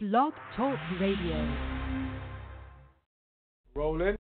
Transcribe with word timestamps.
Blog 0.00 0.32
Talk 0.56 0.78
Radio. 1.00 1.56
Rolling. 3.74 4.16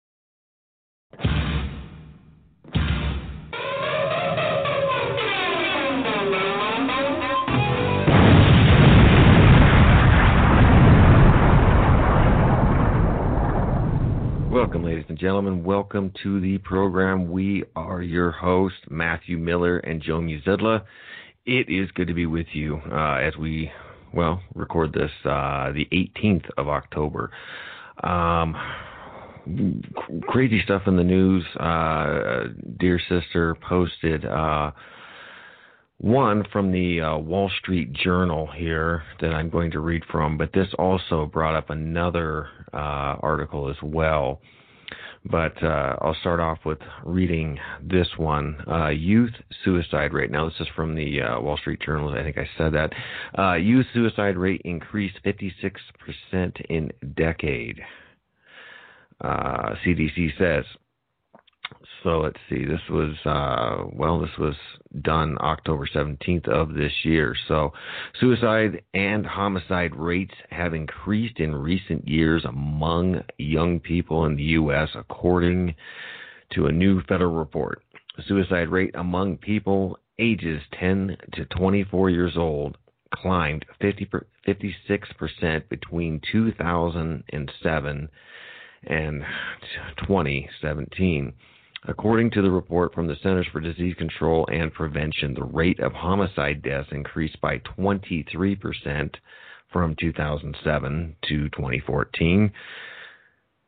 Welcome, 14.50 14.82
ladies 14.82 15.04
and 15.10 15.18
gentlemen. 15.18 15.62
Welcome 15.62 16.10
to 16.22 16.40
the 16.40 16.56
program. 16.64 17.30
We 17.30 17.64
are 17.76 18.00
your 18.00 18.30
hosts, 18.30 18.78
Matthew 18.88 19.36
Miller 19.36 19.76
and 19.80 20.00
Joe 20.00 20.20
Muzidla. 20.20 20.86
It 21.44 21.68
is 21.68 21.90
good 21.90 22.08
to 22.08 22.14
be 22.14 22.24
with 22.24 22.46
you 22.54 22.80
uh, 22.90 23.16
as 23.16 23.36
we, 23.36 23.70
well, 24.16 24.40
record 24.54 24.92
this 24.92 25.10
uh, 25.24 25.72
the 25.72 25.86
18th 25.92 26.48
of 26.56 26.68
October. 26.68 27.30
Um, 28.02 28.56
crazy 30.22 30.60
stuff 30.64 30.82
in 30.86 30.96
the 30.96 31.04
news. 31.04 31.44
Uh, 31.60 32.44
dear 32.78 32.98
sister 33.08 33.54
posted 33.68 34.24
uh, 34.24 34.70
one 35.98 36.44
from 36.52 36.72
the 36.72 37.00
uh, 37.00 37.16
Wall 37.18 37.50
Street 37.60 37.92
Journal 37.92 38.48
here 38.54 39.02
that 39.20 39.32
I'm 39.32 39.50
going 39.50 39.70
to 39.72 39.80
read 39.80 40.02
from, 40.10 40.36
but 40.36 40.52
this 40.52 40.68
also 40.78 41.26
brought 41.26 41.54
up 41.54 41.70
another 41.70 42.48
uh, 42.72 43.16
article 43.22 43.70
as 43.70 43.76
well. 43.82 44.40
But 45.30 45.60
uh, 45.62 45.96
I'll 46.00 46.16
start 46.20 46.40
off 46.40 46.58
with 46.64 46.78
reading 47.04 47.58
this 47.82 48.08
one 48.16 48.56
uh, 48.70 48.88
Youth 48.88 49.32
suicide 49.64 50.12
rate. 50.12 50.30
Now, 50.30 50.46
this 50.46 50.60
is 50.60 50.68
from 50.76 50.94
the 50.94 51.22
uh, 51.22 51.40
Wall 51.40 51.56
Street 51.56 51.80
Journal. 51.80 52.10
I 52.10 52.22
think 52.22 52.38
I 52.38 52.48
said 52.56 52.74
that. 52.74 52.92
Uh, 53.36 53.54
youth 53.54 53.86
suicide 53.92 54.36
rate 54.36 54.62
increased 54.64 55.18
56% 55.24 56.60
in 56.68 56.90
decade. 57.14 57.80
CDC 59.22 60.28
uh, 60.28 60.38
says 60.38 60.64
so 62.06 62.20
let's 62.20 62.38
see. 62.48 62.64
This 62.64 62.80
was 62.88 63.16
uh, 63.24 63.90
well, 63.92 64.20
this 64.20 64.38
was 64.38 64.54
done 65.02 65.36
October 65.40 65.88
17th 65.92 66.48
of 66.48 66.72
this 66.72 66.92
year. 67.02 67.34
So 67.48 67.72
suicide 68.20 68.82
and 68.94 69.26
homicide 69.26 69.96
rates 69.96 70.34
have 70.50 70.72
increased 70.72 71.40
in 71.40 71.52
recent 71.52 72.06
years 72.06 72.44
among 72.44 73.22
young 73.38 73.80
people 73.80 74.24
in 74.26 74.36
the 74.36 74.44
U.S., 74.44 74.88
according 74.94 75.74
to 76.52 76.66
a 76.66 76.72
new 76.72 77.02
federal 77.08 77.34
report. 77.34 77.82
Suicide 78.28 78.68
rate 78.68 78.94
among 78.94 79.38
people 79.38 79.98
ages 80.20 80.62
10 80.78 81.16
to 81.32 81.44
24 81.46 82.10
years 82.10 82.36
old 82.36 82.78
climbed 83.12 83.64
50, 83.80 84.08
56% 84.46 85.68
between 85.68 86.20
2007 86.30 88.08
and 88.88 89.22
2017. 90.06 91.32
According 91.88 92.32
to 92.32 92.42
the 92.42 92.50
report 92.50 92.92
from 92.94 93.06
the 93.06 93.14
Centers 93.22 93.46
for 93.52 93.60
Disease 93.60 93.94
Control 93.96 94.46
and 94.50 94.72
Prevention, 94.72 95.34
the 95.34 95.44
rate 95.44 95.78
of 95.78 95.92
homicide 95.92 96.62
deaths 96.62 96.88
increased 96.90 97.40
by 97.40 97.58
23% 97.78 99.14
from 99.72 99.94
2007 99.94 101.16
to 101.28 101.48
2014, 101.50 102.52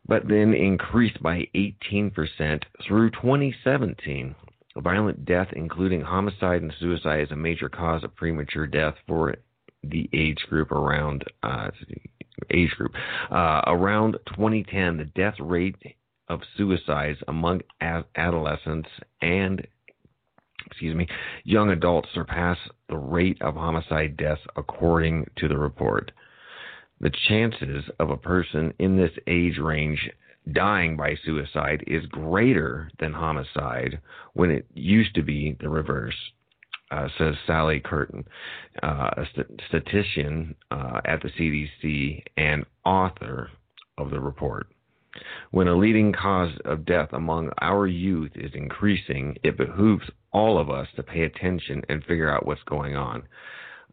but 0.06 0.26
then 0.26 0.52
increased 0.52 1.22
by 1.22 1.46
18% 1.54 2.62
through 2.86 3.10
2017. 3.10 4.34
Violent 4.78 5.24
death, 5.24 5.48
including 5.52 6.00
homicide 6.00 6.62
and 6.62 6.74
suicide, 6.80 7.20
is 7.20 7.30
a 7.30 7.36
major 7.36 7.68
cause 7.68 8.02
of 8.02 8.14
premature 8.16 8.66
death 8.66 8.94
for 9.06 9.36
the 9.84 10.10
age 10.12 10.38
group 10.48 10.72
around 10.72 11.24
uh, 11.44 11.70
age 12.50 12.70
group. 12.70 12.92
Uh, 13.30 13.62
around 13.66 14.16
2010, 14.26 14.96
the 14.96 15.04
death 15.04 15.34
rate 15.38 15.76
of 16.28 16.40
suicides 16.56 17.18
among 17.28 17.60
adolescents 17.80 18.88
and 19.22 19.66
excuse 20.66 20.94
me, 20.94 21.06
young 21.44 21.70
adults 21.70 22.08
surpass 22.12 22.58
the 22.88 22.96
rate 22.96 23.40
of 23.40 23.54
homicide 23.54 24.16
deaths 24.16 24.42
according 24.56 25.26
to 25.36 25.48
the 25.48 25.56
report. 25.56 26.12
The 27.00 27.12
chances 27.28 27.84
of 27.98 28.10
a 28.10 28.16
person 28.16 28.74
in 28.78 28.96
this 28.96 29.12
age 29.26 29.58
range 29.58 30.10
dying 30.52 30.96
by 30.96 31.14
suicide 31.24 31.84
is 31.86 32.04
greater 32.06 32.90
than 32.98 33.12
homicide 33.12 34.00
when 34.34 34.50
it 34.50 34.66
used 34.74 35.14
to 35.14 35.22
be 35.22 35.56
the 35.60 35.68
reverse, 35.68 36.16
uh, 36.90 37.08
says 37.18 37.34
Sally 37.46 37.80
Curtin, 37.80 38.24
uh, 38.82 39.10
a 39.16 39.24
st- 39.32 39.60
statistician 39.68 40.54
uh, 40.70 41.00
at 41.04 41.22
the 41.22 41.28
CDC 41.28 42.22
and 42.36 42.64
author 42.84 43.50
of 43.96 44.10
the 44.10 44.20
report. 44.20 44.68
When 45.50 45.68
a 45.68 45.76
leading 45.76 46.12
cause 46.12 46.52
of 46.64 46.84
death 46.84 47.10
among 47.12 47.50
our 47.60 47.86
youth 47.86 48.32
is 48.34 48.50
increasing, 48.54 49.36
it 49.42 49.56
behooves 49.56 50.04
all 50.32 50.58
of 50.58 50.70
us 50.70 50.88
to 50.96 51.02
pay 51.02 51.22
attention 51.22 51.82
and 51.88 52.04
figure 52.04 52.30
out 52.30 52.46
what's 52.46 52.62
going 52.64 52.96
on. 52.96 53.22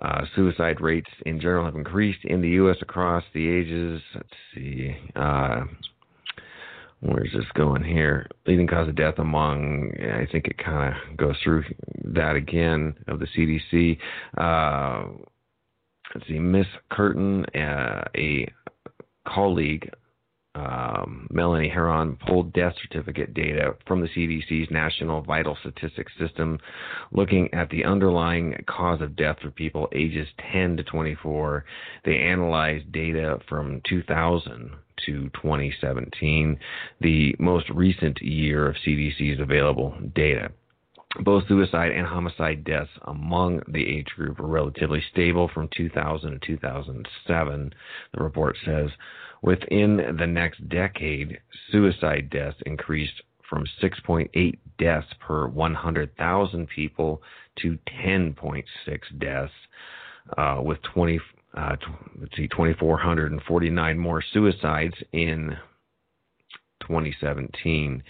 Uh, 0.01 0.25
suicide 0.35 0.81
rates 0.81 1.09
in 1.25 1.39
general 1.39 1.63
have 1.63 1.75
increased 1.75 2.25
in 2.25 2.41
the 2.41 2.49
U.S. 2.49 2.75
across 2.81 3.23
the 3.33 3.47
ages. 3.47 4.01
Let's 4.13 4.27
see. 4.53 4.95
Uh, 5.15 5.63
where's 6.99 7.31
this 7.33 7.45
going 7.53 7.83
here? 7.83 8.27
Leading 8.45 8.67
cause 8.67 8.89
of 8.89 8.95
death 8.95 9.19
among, 9.19 9.91
I 10.01 10.29
think 10.29 10.47
it 10.47 10.57
kind 10.57 10.93
of 10.93 11.17
goes 11.17 11.35
through 11.43 11.63
that 12.03 12.35
again 12.35 12.93
of 13.07 13.19
the 13.19 13.27
CDC. 13.27 13.97
Uh, 14.37 15.11
let's 16.13 16.27
see, 16.27 16.39
Miss 16.39 16.67
Curtin, 16.91 17.45
uh, 17.55 18.03
a 18.17 18.51
colleague 19.25 19.89
um, 20.55 21.27
Melonie 21.33 21.71
Heron 21.71 22.17
pulled 22.27 22.53
death 22.53 22.73
certificate 22.81 23.33
data 23.33 23.75
from 23.85 24.01
the 24.01 24.07
CDC's 24.07 24.71
National 24.71 25.21
Vital 25.21 25.57
Statistics 25.59 26.13
System, 26.17 26.59
looking 27.11 27.53
at 27.53 27.69
the 27.69 27.83
underlying 27.83 28.55
cause 28.67 29.01
of 29.01 29.15
death 29.15 29.37
for 29.41 29.51
people 29.51 29.89
ages 29.93 30.27
10 30.53 30.77
to 30.77 30.83
24. 30.83 31.65
They 32.05 32.17
analyzed 32.17 32.91
data 32.91 33.39
from 33.49 33.81
2000 33.87 34.71
to 35.05 35.29
2017, 35.41 36.57
the 37.01 37.35
most 37.37 37.69
recent 37.69 38.21
year 38.21 38.69
of 38.69 38.75
CDC's 38.85 39.41
available 39.41 39.93
data. 40.15 40.51
Both 41.21 41.47
suicide 41.47 41.91
and 41.91 42.05
homicide 42.05 42.65
deaths 42.65 42.89
among 43.03 43.61
the 43.67 43.85
age 43.87 44.07
group 44.15 44.39
were 44.39 44.47
relatively 44.47 45.01
stable 45.11 45.49
from 45.53 45.69
2000 45.75 46.31
to 46.31 46.39
2007, 46.39 47.73
the 48.13 48.23
report 48.23 48.57
says. 48.65 48.89
Within 49.45 49.97
the 50.17 50.25
next 50.25 50.67
decade, 50.69 51.39
suicide 51.71 52.31
deaths 52.31 52.57
increased 52.65 53.21
from 53.47 53.63
6.8 53.79 54.57
deaths 54.79 55.13
per 55.19 55.47
100,000 55.47 56.67
people 56.67 57.21
to 57.61 57.77
10.6 58.03 58.63
deaths, 59.19 59.53
uh, 60.35 60.61
with 60.63 60.81
20, 60.81 61.19
uh, 61.55 61.75
let's 62.19 62.35
see, 62.35 62.47
2,449 62.47 63.99
more 63.99 64.23
suicides 64.33 64.95
in 65.13 65.55
2017 66.81 68.01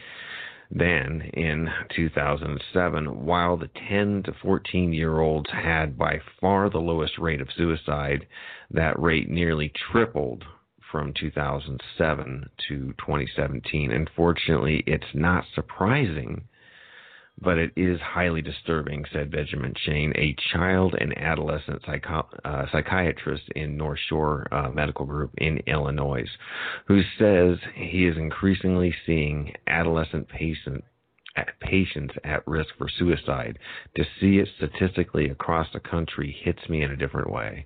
than 0.72 1.22
in 1.34 1.68
2007, 1.98 3.26
while 3.26 3.58
the 3.58 3.70
10 3.90 4.24
to 4.24 4.34
14 4.42 4.94
year 4.94 5.20
olds 5.20 5.50
had 5.52 5.98
by 5.98 6.18
far 6.40 6.70
the 6.70 6.78
lowest 6.78 7.20
rate 7.20 7.42
of 7.42 7.50
suicide. 7.58 8.26
That 8.72 8.98
rate 8.98 9.30
nearly 9.30 9.74
tripled 9.92 10.46
from 10.92 11.14
2007 11.14 12.50
to 12.68 12.76
2017. 12.98 13.92
Unfortunately, 13.92 14.84
it's 14.86 15.04
not 15.14 15.46
surprising, 15.54 16.44
but 17.42 17.58
it 17.58 17.72
is 17.76 18.00
highly 18.00 18.42
disturbing, 18.42 19.06
said 19.12 19.32
Benjamin 19.32 19.74
Shain, 19.86 20.14
a 20.16 20.36
child 20.54 20.96
and 21.00 21.18
adolescent 21.18 21.82
psycho- 21.86 22.30
uh, 22.44 22.66
psychiatrist 22.72 23.44
in 23.56 23.78
North 23.78 24.00
Shore 24.08 24.48
uh, 24.52 24.70
Medical 24.70 25.06
Group 25.06 25.32
in 25.38 25.60
Illinois, 25.68 26.26
who 26.88 27.02
says 27.20 27.58
he 27.74 28.06
is 28.06 28.18
increasingly 28.18 28.94
seeing 29.06 29.54
adolescent 29.68 30.30
patients 30.30 30.86
patients 31.60 32.14
at 32.24 32.48
risk 32.48 32.70
for 32.78 32.88
suicide. 32.88 33.60
To 33.98 34.06
see 34.20 34.38
it 34.38 34.48
statistically 34.56 35.30
across 35.30 35.68
the 35.74 35.80
country 35.80 36.36
hits 36.44 36.70
me 36.70 36.82
in 36.82 36.92
a 36.92 36.96
different 36.98 37.30
way. 37.30 37.66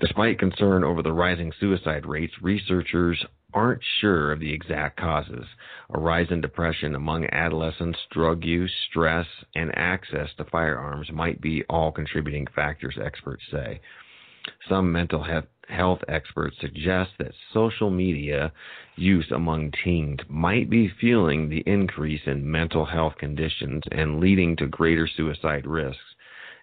Despite 0.00 0.40
concern 0.40 0.82
over 0.82 1.02
the 1.02 1.12
rising 1.12 1.52
suicide 1.60 2.04
rates, 2.04 2.34
researchers 2.42 3.24
aren't 3.52 3.82
sure 4.00 4.32
of 4.32 4.40
the 4.40 4.52
exact 4.52 4.96
causes. 4.96 5.46
A 5.90 6.00
rise 6.00 6.26
in 6.30 6.40
depression 6.40 6.96
among 6.96 7.26
adolescents, 7.30 7.98
drug 8.10 8.44
use, 8.44 8.72
stress, 8.90 9.26
and 9.54 9.70
access 9.76 10.34
to 10.36 10.44
firearms 10.44 11.12
might 11.12 11.40
be 11.40 11.62
all 11.70 11.92
contributing 11.92 12.48
factors, 12.48 12.98
experts 13.00 13.44
say. 13.52 13.80
Some 14.68 14.90
mental 14.90 15.24
health 15.68 16.04
experts 16.08 16.56
suggest 16.60 17.12
that 17.18 17.32
social 17.52 17.88
media 17.88 18.52
use 18.96 19.30
among 19.30 19.72
teens 19.84 20.18
might 20.28 20.68
be 20.68 20.88
fueling 20.88 21.48
the 21.48 21.62
increase 21.66 22.26
in 22.26 22.50
mental 22.50 22.84
health 22.84 23.14
conditions 23.16 23.84
and 23.92 24.20
leading 24.20 24.56
to 24.56 24.66
greater 24.66 25.06
suicide 25.06 25.66
risks. 25.66 26.02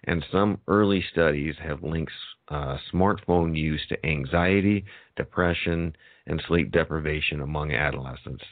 And 0.04 0.24
some 0.32 0.58
early 0.68 1.04
studies 1.12 1.54
have 1.62 1.82
linked 1.82 2.12
uh, 2.48 2.76
smartphone 2.92 3.56
use 3.56 3.80
to 3.88 4.06
anxiety, 4.06 4.84
depression, 5.16 5.94
and 6.26 6.42
sleep 6.46 6.72
deprivation 6.72 7.40
among 7.40 7.72
adolescents. 7.72 8.44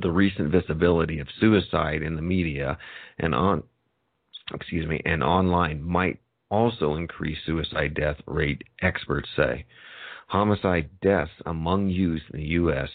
The 0.00 0.10
recent 0.10 0.50
visibility 0.50 1.18
of 1.18 1.28
suicide 1.40 2.02
in 2.02 2.16
the 2.16 2.22
media 2.22 2.78
and 3.18 3.34
on 3.34 3.62
excuse 4.54 4.86
me 4.86 5.00
and 5.04 5.22
online 5.22 5.82
might 5.82 6.18
also 6.50 6.94
increase 6.94 7.38
suicide 7.46 7.94
death 7.94 8.18
rate, 8.26 8.62
experts 8.82 9.28
say. 9.36 9.64
Homicide 10.28 10.90
deaths 11.00 11.32
among 11.46 11.88
youth 11.88 12.22
in 12.32 12.40
the 12.40 12.46
U.S. 12.48 12.88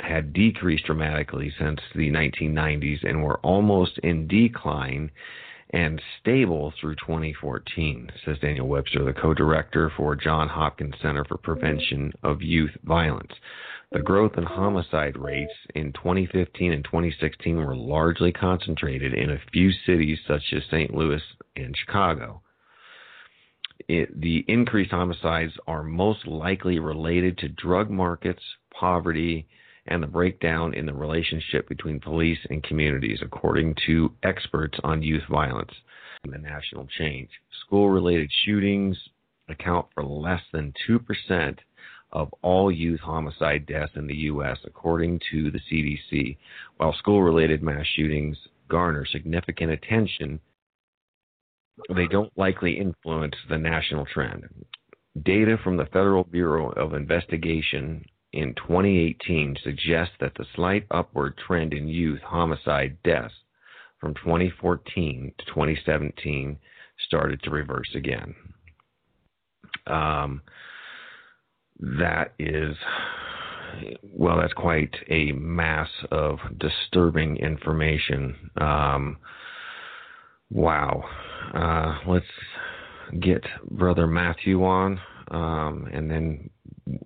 had 0.00 0.32
decreased 0.32 0.86
dramatically 0.86 1.52
since 1.58 1.80
the 1.94 2.10
1990s 2.10 3.06
and 3.08 3.22
were 3.22 3.38
almost 3.40 3.98
in 3.98 4.26
decline 4.26 5.10
and 5.74 6.00
stable 6.20 6.72
through 6.80 6.94
2014, 6.94 8.08
says 8.24 8.38
Daniel 8.40 8.68
Webster, 8.68 9.04
the 9.04 9.12
co 9.12 9.34
director 9.34 9.90
for 9.96 10.14
John 10.14 10.48
Hopkins 10.48 10.94
Center 11.02 11.24
for 11.24 11.36
Prevention 11.36 12.12
of 12.22 12.40
Youth 12.42 12.70
Violence. 12.84 13.32
The 13.90 13.98
growth 13.98 14.32
in 14.36 14.44
homicide 14.44 15.16
rates 15.16 15.52
in 15.74 15.92
2015 15.92 16.72
and 16.72 16.84
2016 16.84 17.56
were 17.56 17.74
largely 17.74 18.30
concentrated 18.30 19.14
in 19.14 19.30
a 19.30 19.40
few 19.52 19.72
cities 19.84 20.18
such 20.28 20.42
as 20.52 20.62
St. 20.70 20.94
Louis 20.94 21.22
and 21.56 21.76
Chicago. 21.76 22.40
It, 23.88 24.20
the 24.20 24.44
increased 24.46 24.92
homicides 24.92 25.54
are 25.66 25.82
most 25.82 26.24
likely 26.28 26.78
related 26.78 27.36
to 27.38 27.48
drug 27.48 27.90
markets, 27.90 28.42
poverty, 28.72 29.48
and 29.86 30.02
the 30.02 30.06
breakdown 30.06 30.74
in 30.74 30.86
the 30.86 30.94
relationship 30.94 31.68
between 31.68 32.00
police 32.00 32.38
and 32.50 32.62
communities, 32.62 33.18
according 33.22 33.74
to 33.86 34.12
experts 34.22 34.78
on 34.82 35.02
youth 35.02 35.24
violence. 35.30 35.72
The 36.24 36.38
national 36.38 36.86
change. 36.98 37.28
School 37.66 37.90
related 37.90 38.30
shootings 38.44 38.96
account 39.48 39.86
for 39.94 40.04
less 40.04 40.40
than 40.52 40.72
2% 40.88 41.58
of 42.12 42.32
all 42.42 42.70
youth 42.70 43.00
homicide 43.00 43.66
deaths 43.66 43.92
in 43.96 44.06
the 44.06 44.14
U.S., 44.14 44.56
according 44.64 45.20
to 45.30 45.50
the 45.50 45.60
CDC, 45.70 46.36
while 46.76 46.94
school 46.94 47.22
related 47.22 47.62
mass 47.62 47.84
shootings 47.94 48.38
garner 48.68 49.04
significant 49.04 49.72
attention. 49.72 50.40
They 51.94 52.06
don't 52.06 52.32
likely 52.36 52.78
influence 52.78 53.34
the 53.50 53.58
national 53.58 54.06
trend. 54.06 54.44
Data 55.22 55.56
from 55.62 55.76
the 55.76 55.86
Federal 55.86 56.24
Bureau 56.24 56.70
of 56.70 56.94
Investigation 56.94 58.04
in 58.34 58.52
2018 58.54 59.56
suggests 59.62 60.14
that 60.20 60.32
the 60.36 60.44
slight 60.56 60.84
upward 60.90 61.38
trend 61.46 61.72
in 61.72 61.86
youth 61.86 62.20
homicide 62.20 62.98
deaths 63.04 63.34
from 64.00 64.12
2014 64.14 65.32
to 65.38 65.44
2017 65.46 66.58
started 67.06 67.40
to 67.42 67.50
reverse 67.50 67.88
again. 67.94 68.34
Um, 69.86 70.42
that 71.78 72.32
is, 72.40 72.76
well, 74.02 74.38
that's 74.38 74.52
quite 74.52 74.94
a 75.08 75.30
mass 75.32 75.88
of 76.10 76.38
disturbing 76.58 77.36
information. 77.36 78.50
Um, 78.60 79.18
wow. 80.50 81.04
Uh, 81.54 82.10
let's 82.10 82.26
get 83.20 83.44
Brother 83.70 84.08
Matthew 84.08 84.64
on, 84.64 85.00
um, 85.30 85.88
and 85.92 86.10
then 86.10 86.50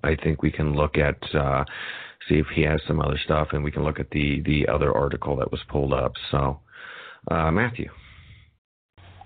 I 0.03 0.17
think 0.17 0.43
we 0.43 0.51
can 0.51 0.75
look 0.75 0.97
at 0.97 1.19
uh, 1.35 1.65
see 2.29 2.37
if 2.37 2.47
he 2.55 2.63
has 2.63 2.81
some 2.87 3.01
other 3.01 3.19
stuff, 3.25 3.49
and 3.53 3.63
we 3.63 3.71
can 3.71 3.85
look 3.85 4.01
at 4.01 4.11
the 4.11 4.43
the 4.45 4.69
other 4.69 4.95
article 4.97 5.37
that 5.37 5.51
was 5.51 5.61
pulled 5.69 5.93
up. 5.93 6.13
So, 6.31 6.61
uh, 7.31 7.51
Matthew. 7.51 7.91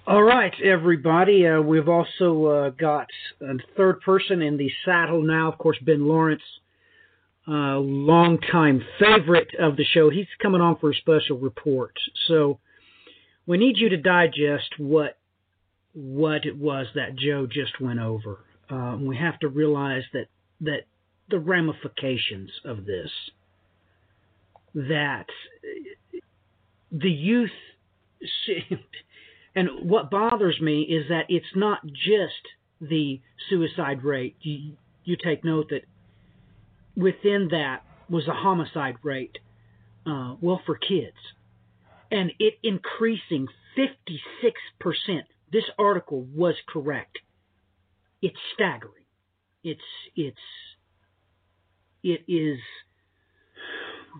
All 0.06 0.22
right, 0.22 0.52
everybody. 0.64 1.46
Uh, 1.46 1.60
we've 1.60 1.88
also 1.88 2.46
uh, 2.46 2.70
got 2.70 3.06
a 3.40 3.54
third 3.76 4.00
person 4.00 4.42
in 4.42 4.56
the 4.56 4.70
saddle 4.84 5.22
now. 5.22 5.50
Of 5.50 5.58
course, 5.58 5.78
Ben 5.80 6.08
Lawrence, 6.08 6.42
uh, 7.46 7.78
longtime 7.78 8.82
favorite 8.98 9.54
of 9.60 9.76
the 9.76 9.84
show. 9.84 10.10
He's 10.10 10.26
coming 10.40 10.60
on 10.60 10.76
for 10.78 10.90
a 10.90 10.94
special 10.94 11.38
report. 11.38 11.94
So 12.26 12.58
we 13.46 13.58
need 13.58 13.76
you 13.78 13.90
to 13.90 13.96
digest 13.96 14.74
what 14.78 15.18
what 15.94 16.46
it 16.46 16.56
was 16.56 16.86
that 16.94 17.16
Joe 17.16 17.46
just 17.46 17.80
went 17.80 18.00
over. 18.00 18.40
Um, 18.72 19.04
we 19.04 19.19
have 19.19 19.38
to 19.40 19.48
realize 19.48 20.04
that 20.14 20.28
that 20.62 20.84
the 21.28 21.38
ramifications 21.38 22.50
of 22.64 22.86
this 22.86 23.10
that 24.74 25.26
the 26.90 27.10
youth 27.10 27.50
and 29.54 29.69
what 29.82 30.10
bothers 30.10 30.58
me 30.58 30.82
is 30.82 31.08
that 31.10 31.26
it's 31.28 31.54
not 31.54 31.84
just 31.84 32.48
the 32.80 33.20
suicide 33.50 34.02
rate. 34.04 34.36
You, 34.40 34.72
you 35.04 35.16
take 35.22 35.44
note 35.44 35.69
that 35.69 35.84
within 36.96 37.48
that 37.50 37.82
was 38.08 38.26
a 38.26 38.32
homicide 38.32 38.96
rate 39.02 39.36
uh, 40.06 40.36
well 40.40 40.62
for 40.64 40.76
kids. 40.76 41.16
And 42.10 42.32
it 42.38 42.54
increasing 42.62 43.48
56% 43.76 45.24
this 45.52 45.64
article 45.78 46.22
was 46.34 46.54
correct 46.66 47.19
it's 48.22 48.38
staggering 48.54 49.02
it's 49.64 49.80
it's 50.16 50.36
it 52.02 52.24
is 52.26 52.58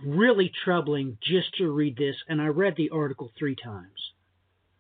really 0.06 0.50
troubling 0.64 1.19
just 1.22 1.54
to 1.58 1.70
read 1.70 1.96
this 1.96 2.16
and 2.28 2.40
I 2.40 2.46
read 2.46 2.75
the 2.76 2.90
article 2.90 3.31
3 3.38 3.56
times. 3.56 4.12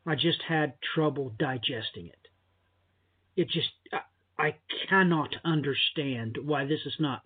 I 0.06 0.14
just 0.14 0.42
had 0.48 0.74
trouble 0.94 1.34
digesting 1.38 2.06
it. 2.06 2.28
It 3.36 3.48
just 3.48 3.68
I, 3.92 4.00
I 4.46 4.54
cannot 4.88 5.34
understand 5.44 6.38
why 6.42 6.64
this 6.64 6.80
is 6.86 6.94
not 6.98 7.22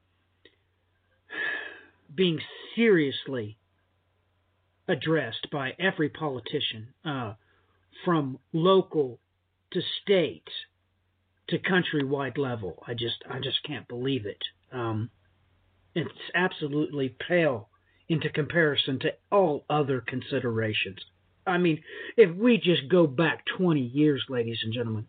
being 2.15 2.39
seriously 2.75 3.59
addressed 4.89 5.49
by 5.51 5.73
every 5.79 6.09
politician, 6.09 6.89
uh, 7.05 7.35
from 8.05 8.39
local 8.53 9.19
to 9.73 9.81
state 10.03 10.49
to 11.49 11.59
countrywide 11.59 12.39
level. 12.39 12.83
I 12.87 12.95
just 12.95 13.17
I 13.29 13.39
just 13.39 13.63
can't 13.65 13.89
believe 13.89 14.27
it. 14.27 14.43
Um, 14.73 15.11
it's 15.95 16.11
absolutely 16.35 17.15
pale 17.27 17.69
into 18.09 18.29
comparison 18.31 18.99
to 19.01 19.13
all 19.33 19.65
other 19.71 20.01
considerations. 20.01 20.99
I 21.47 21.59
mean, 21.59 21.83
if 22.17 22.35
we 22.35 22.59
just 22.59 22.89
go 22.91 23.07
back 23.07 23.45
20 23.57 23.81
years, 23.81 24.25
ladies 24.29 24.59
and 24.63 24.73
gentlemen, 24.73 25.07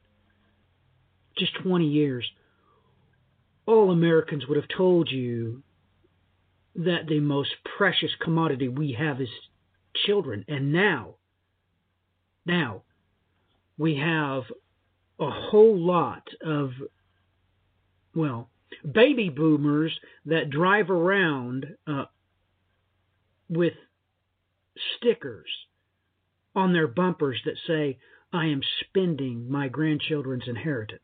just 1.37 1.53
20 1.63 1.85
years, 1.85 2.25
all 3.65 3.91
Americans 3.91 4.47
would 4.47 4.55
have 4.55 4.69
told 4.75 5.11
you 5.11 5.63
that 6.75 7.07
the 7.07 7.19
most 7.19 7.49
precious 7.77 8.11
commodity 8.21 8.67
we 8.67 8.93
have 8.93 9.19
is 9.19 9.29
children. 10.05 10.45
And 10.47 10.71
now, 10.71 11.15
now, 12.45 12.83
we 13.77 13.97
have 13.97 14.43
a 15.19 15.29
whole 15.29 15.77
lot 15.77 16.23
of, 16.43 16.71
well, 18.15 18.49
baby 18.89 19.29
boomers 19.29 19.97
that 20.25 20.49
drive 20.49 20.89
around 20.89 21.65
uh, 21.87 22.05
with 23.49 23.73
stickers 24.97 25.49
on 26.55 26.73
their 26.73 26.87
bumpers 26.87 27.39
that 27.45 27.55
say, 27.65 27.97
I 28.33 28.47
am 28.47 28.61
spending 28.81 29.49
my 29.49 29.69
grandchildren's 29.69 30.47
inheritance. 30.47 31.01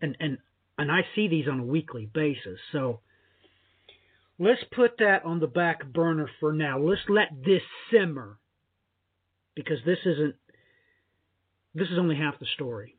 And, 0.00 0.16
and, 0.20 0.38
and 0.78 0.90
I 0.90 1.02
see 1.14 1.28
these 1.28 1.48
on 1.48 1.60
a 1.60 1.64
weekly 1.64 2.06
basis. 2.06 2.58
So 2.70 3.00
let's 4.38 4.62
put 4.74 4.98
that 4.98 5.24
on 5.24 5.40
the 5.40 5.46
back 5.46 5.86
burner 5.86 6.28
for 6.40 6.52
now. 6.52 6.78
Let's 6.78 7.02
let 7.08 7.28
this 7.44 7.62
simmer 7.90 8.38
because 9.54 9.78
this 9.84 9.98
isn't 10.04 10.34
this 11.74 11.88
is 11.88 11.98
only 11.98 12.16
half 12.16 12.38
the 12.38 12.46
story. 12.54 12.96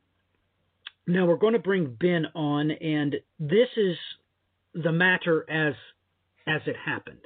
Now 1.05 1.25
we're 1.25 1.37
going 1.37 1.53
to 1.53 1.59
bring 1.59 1.97
Ben 1.99 2.27
on, 2.33 2.71
and 2.71 3.15
this 3.39 3.67
is 3.75 3.97
the 4.73 4.91
matter 4.91 5.45
as 5.49 5.73
as 6.47 6.61
it 6.65 6.75
happened. 6.85 7.21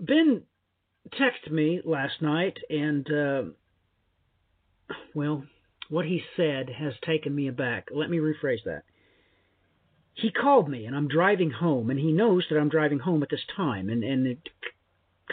Ben 0.00 0.42
texted 1.12 1.50
me 1.50 1.80
last 1.84 2.20
night, 2.20 2.58
and 2.70 3.10
uh, 3.10 3.42
well, 5.14 5.44
what 5.88 6.06
he 6.06 6.22
said 6.36 6.70
has 6.70 6.94
taken 7.04 7.34
me 7.34 7.48
aback. 7.48 7.88
Let 7.94 8.10
me 8.10 8.18
rephrase 8.18 8.64
that. 8.64 8.82
He 10.14 10.30
called 10.30 10.68
me, 10.68 10.86
and 10.86 10.96
I'm 10.96 11.08
driving 11.08 11.50
home, 11.50 11.90
and 11.90 11.98
he 11.98 12.12
knows 12.12 12.44
that 12.48 12.58
I'm 12.58 12.68
driving 12.68 13.00
home 13.00 13.22
at 13.22 13.30
this 13.30 13.44
time, 13.56 13.88
and 13.90 14.02
and 14.02 14.26
it 14.26 14.48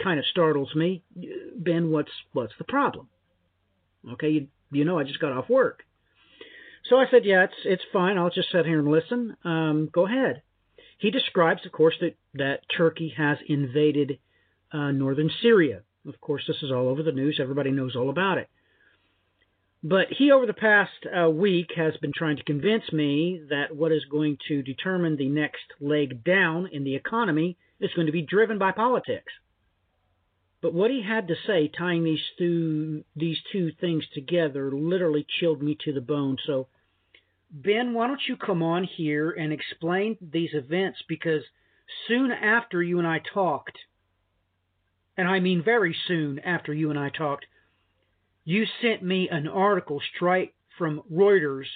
kind 0.02 0.18
of 0.18 0.26
startles 0.26 0.74
me. 0.74 1.02
Ben, 1.56 1.90
what's 1.90 2.10
what's 2.32 2.54
the 2.58 2.64
problem? 2.64 3.08
Okay, 4.12 4.28
you 4.28 4.48
you 4.72 4.84
know, 4.84 4.98
I 4.98 5.04
just 5.04 5.20
got 5.20 5.32
off 5.32 5.48
work. 5.48 5.82
So 6.88 6.96
I 6.96 7.04
said, 7.10 7.24
yeah, 7.24 7.44
it's 7.44 7.54
it's 7.64 7.82
fine. 7.92 8.18
I'll 8.18 8.30
just 8.30 8.50
sit 8.50 8.66
here 8.66 8.80
and 8.80 8.90
listen. 8.90 9.36
Um, 9.44 9.88
go 9.92 10.06
ahead. 10.06 10.42
He 10.98 11.10
describes, 11.10 11.64
of 11.64 11.72
course, 11.72 11.94
that 12.00 12.16
that 12.34 12.60
Turkey 12.76 13.14
has 13.16 13.38
invaded 13.48 14.18
uh, 14.72 14.90
northern 14.90 15.30
Syria. 15.40 15.82
Of 16.06 16.20
course, 16.20 16.42
this 16.46 16.62
is 16.62 16.72
all 16.72 16.88
over 16.88 17.02
the 17.02 17.12
news. 17.12 17.38
Everybody 17.40 17.70
knows 17.70 17.94
all 17.94 18.10
about 18.10 18.38
it. 18.38 18.48
But 19.84 20.06
he, 20.16 20.30
over 20.30 20.46
the 20.46 20.52
past 20.52 20.92
uh, 21.06 21.28
week, 21.28 21.70
has 21.76 21.96
been 21.96 22.12
trying 22.14 22.36
to 22.36 22.44
convince 22.44 22.84
me 22.92 23.42
that 23.50 23.74
what 23.74 23.90
is 23.90 24.04
going 24.10 24.38
to 24.48 24.62
determine 24.62 25.16
the 25.16 25.28
next 25.28 25.64
leg 25.80 26.22
down 26.24 26.68
in 26.72 26.84
the 26.84 26.94
economy 26.94 27.56
is 27.80 27.90
going 27.94 28.06
to 28.06 28.12
be 28.12 28.22
driven 28.22 28.58
by 28.58 28.70
politics. 28.70 29.32
But 30.62 30.72
what 30.72 30.92
he 30.92 31.02
had 31.02 31.26
to 31.26 31.34
say, 31.44 31.68
tying 31.68 32.04
these 32.04 32.22
two 32.38 33.04
these 33.16 33.38
two 33.50 33.72
things 33.72 34.04
together, 34.14 34.70
literally 34.70 35.26
chilled 35.28 35.60
me 35.60 35.76
to 35.84 35.92
the 35.92 36.00
bone. 36.00 36.38
So, 36.46 36.68
Ben, 37.50 37.92
why 37.92 38.06
don't 38.06 38.28
you 38.28 38.36
come 38.36 38.62
on 38.62 38.84
here 38.84 39.32
and 39.32 39.52
explain 39.52 40.16
these 40.20 40.54
events? 40.54 41.02
Because 41.08 41.42
soon 42.06 42.30
after 42.30 42.80
you 42.80 42.98
and 43.00 43.08
I 43.08 43.18
talked, 43.34 43.76
and 45.16 45.28
I 45.28 45.40
mean 45.40 45.64
very 45.64 45.96
soon 46.06 46.38
after 46.38 46.72
you 46.72 46.90
and 46.90 46.98
I 46.98 47.10
talked, 47.10 47.44
you 48.44 48.64
sent 48.80 49.02
me 49.02 49.28
an 49.28 49.48
article 49.48 50.00
straight 50.14 50.54
from 50.78 51.02
Reuters 51.12 51.66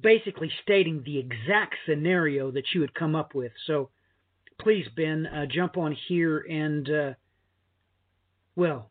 basically 0.00 0.52
stating 0.62 1.02
the 1.02 1.18
exact 1.18 1.74
scenario 1.86 2.50
that 2.50 2.72
you 2.74 2.82
had 2.82 2.94
come 2.94 3.16
up 3.16 3.34
with. 3.34 3.52
So 3.66 3.88
please, 4.60 4.86
Ben, 4.94 5.26
uh, 5.26 5.46
jump 5.46 5.76
on 5.76 5.96
here 6.08 6.38
and, 6.38 6.90
uh, 6.90 7.14
well, 8.58 8.90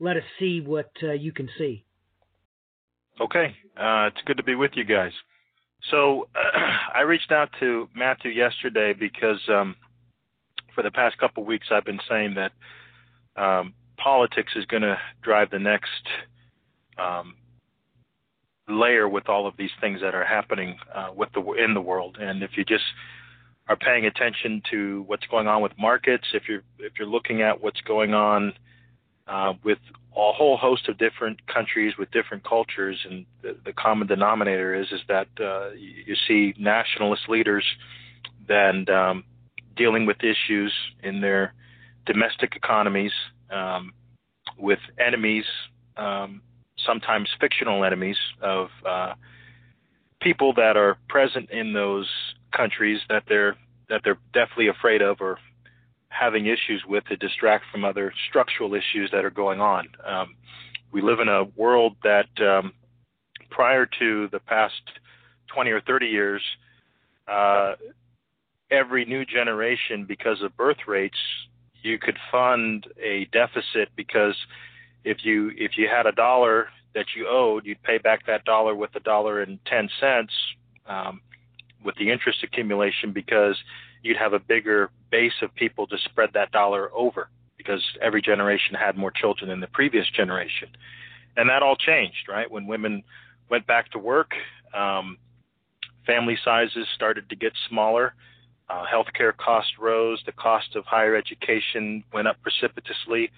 let 0.00 0.16
us 0.16 0.24
see 0.40 0.60
what 0.60 0.90
uh, 1.00 1.12
you 1.12 1.30
can 1.30 1.48
see. 1.56 1.84
Okay. 3.20 3.54
Uh, 3.76 4.08
it's 4.08 4.20
good 4.26 4.36
to 4.36 4.42
be 4.42 4.56
with 4.56 4.72
you 4.74 4.84
guys. 4.84 5.12
So 5.92 6.26
I 6.94 7.02
reached 7.02 7.30
out 7.30 7.50
to 7.60 7.88
Matthew 7.94 8.32
yesterday 8.32 8.94
because 8.98 9.40
um, 9.48 9.76
for 10.74 10.82
the 10.82 10.90
past 10.90 11.18
couple 11.18 11.44
of 11.44 11.46
weeks 11.46 11.68
I've 11.70 11.84
been 11.84 12.00
saying 12.08 12.34
that 12.34 12.52
um, 13.40 13.74
politics 13.96 14.52
is 14.56 14.66
going 14.66 14.82
to 14.82 14.98
drive 15.22 15.50
the 15.50 15.60
next 15.60 16.02
um, 16.98 17.34
layer 18.68 19.08
with 19.08 19.28
all 19.28 19.46
of 19.46 19.54
these 19.56 19.70
things 19.80 20.00
that 20.00 20.16
are 20.16 20.24
happening 20.24 20.76
uh, 20.92 21.10
with 21.14 21.28
the 21.32 21.40
in 21.52 21.74
the 21.74 21.80
world. 21.80 22.16
And 22.20 22.42
if 22.42 22.50
you 22.56 22.64
just 22.64 22.84
are 23.68 23.76
paying 23.76 24.06
attention 24.06 24.62
to 24.70 25.04
what's 25.06 25.26
going 25.26 25.46
on 25.46 25.62
with 25.62 25.72
markets, 25.78 26.28
if 26.32 26.48
you're 26.48 26.62
if 26.78 26.94
you're 26.98 27.08
looking 27.08 27.42
at 27.42 27.62
what's 27.62 27.80
going 27.82 28.14
on 28.14 28.54
uh, 29.26 29.52
with 29.62 29.78
a 30.16 30.32
whole 30.32 30.56
host 30.56 30.88
of 30.88 30.98
different 30.98 31.46
countries 31.46 31.94
with 31.98 32.10
different 32.10 32.42
cultures, 32.44 32.98
and 33.08 33.26
the, 33.42 33.56
the 33.64 33.72
common 33.72 34.08
denominator 34.08 34.74
is 34.74 34.90
is 34.90 35.00
that 35.08 35.28
uh, 35.40 35.70
you, 35.76 36.16
see 36.26 36.54
nationalist 36.58 37.28
leaders 37.28 37.64
then 38.48 38.88
um, 38.88 39.24
dealing 39.76 40.06
with 40.06 40.16
issues 40.24 40.72
in 41.02 41.20
their 41.20 41.52
domestic 42.06 42.56
economies 42.56 43.12
um, 43.50 43.92
with 44.58 44.78
enemies, 44.98 45.44
um, 45.98 46.40
sometimes 46.86 47.28
fictional 47.38 47.84
enemies 47.84 48.16
of 48.40 48.68
uh, 48.88 49.12
people 50.20 50.54
that 50.54 50.76
are 50.76 50.96
present 51.08 51.50
in 51.50 51.74
those 51.74 52.08
countries 52.52 53.00
that 53.08 53.24
they're 53.28 53.56
that 53.88 54.02
they're 54.04 54.18
definitely 54.34 54.68
afraid 54.68 55.02
of 55.02 55.20
or 55.20 55.38
having 56.08 56.46
issues 56.46 56.82
with 56.86 57.04
to 57.04 57.16
distract 57.16 57.64
from 57.70 57.84
other 57.84 58.12
structural 58.28 58.74
issues 58.74 59.10
that 59.12 59.24
are 59.24 59.30
going 59.30 59.60
on. 59.60 59.88
Um, 60.04 60.36
we 60.92 61.02
live 61.02 61.20
in 61.20 61.28
a 61.28 61.44
world 61.56 61.96
that 62.02 62.28
um, 62.40 62.72
prior 63.50 63.86
to 63.98 64.28
the 64.32 64.40
past 64.40 64.82
20 65.54 65.70
or 65.70 65.80
30 65.80 66.06
years, 66.06 66.42
uh, 67.26 67.74
every 68.70 69.04
new 69.04 69.24
generation, 69.24 70.04
because 70.06 70.42
of 70.42 70.56
birth 70.56 70.86
rates, 70.86 71.18
you 71.82 71.98
could 71.98 72.18
fund 72.32 72.86
a 73.02 73.26
deficit 73.26 73.88
because 73.96 74.34
if 75.04 75.18
you 75.24 75.52
if 75.56 75.72
you 75.76 75.88
had 75.88 76.06
a 76.06 76.12
dollar 76.12 76.68
that 76.94 77.06
you 77.16 77.26
owed, 77.28 77.64
you'd 77.64 77.82
pay 77.82 77.98
back 77.98 78.26
that 78.26 78.44
dollar 78.44 78.74
with 78.74 78.90
a 78.96 79.00
dollar 79.00 79.42
and 79.42 79.58
ten 79.64 79.88
cents 80.00 80.32
um, 80.86 81.20
with 81.84 81.94
the 81.96 82.10
interest 82.10 82.38
accumulation 82.42 83.12
because 83.12 83.56
you'd 84.02 84.16
have 84.16 84.32
a 84.32 84.38
bigger 84.38 84.90
base 85.10 85.32
of 85.42 85.54
people 85.54 85.86
to 85.86 85.96
spread 86.04 86.30
that 86.34 86.52
dollar 86.52 86.90
over 86.94 87.28
because 87.56 87.82
every 88.00 88.22
generation 88.22 88.74
had 88.74 88.96
more 88.96 89.10
children 89.10 89.50
than 89.50 89.60
the 89.60 89.66
previous 89.68 90.08
generation, 90.10 90.68
and 91.36 91.48
that 91.50 91.62
all 91.62 91.76
changed 91.76 92.28
right 92.28 92.50
when 92.50 92.66
women 92.66 93.02
went 93.50 93.66
back 93.66 93.90
to 93.90 93.98
work. 93.98 94.32
Um, 94.74 95.18
family 96.06 96.38
sizes 96.44 96.86
started 96.94 97.28
to 97.30 97.36
get 97.36 97.52
smaller 97.68 98.14
uh, 98.70 98.84
healthcare 98.92 99.34
costs 99.36 99.72
rose, 99.78 100.22
the 100.26 100.32
cost 100.32 100.76
of 100.76 100.84
higher 100.84 101.16
education 101.16 102.04
went 102.12 102.28
up 102.28 102.36
precipitously, 102.42 103.30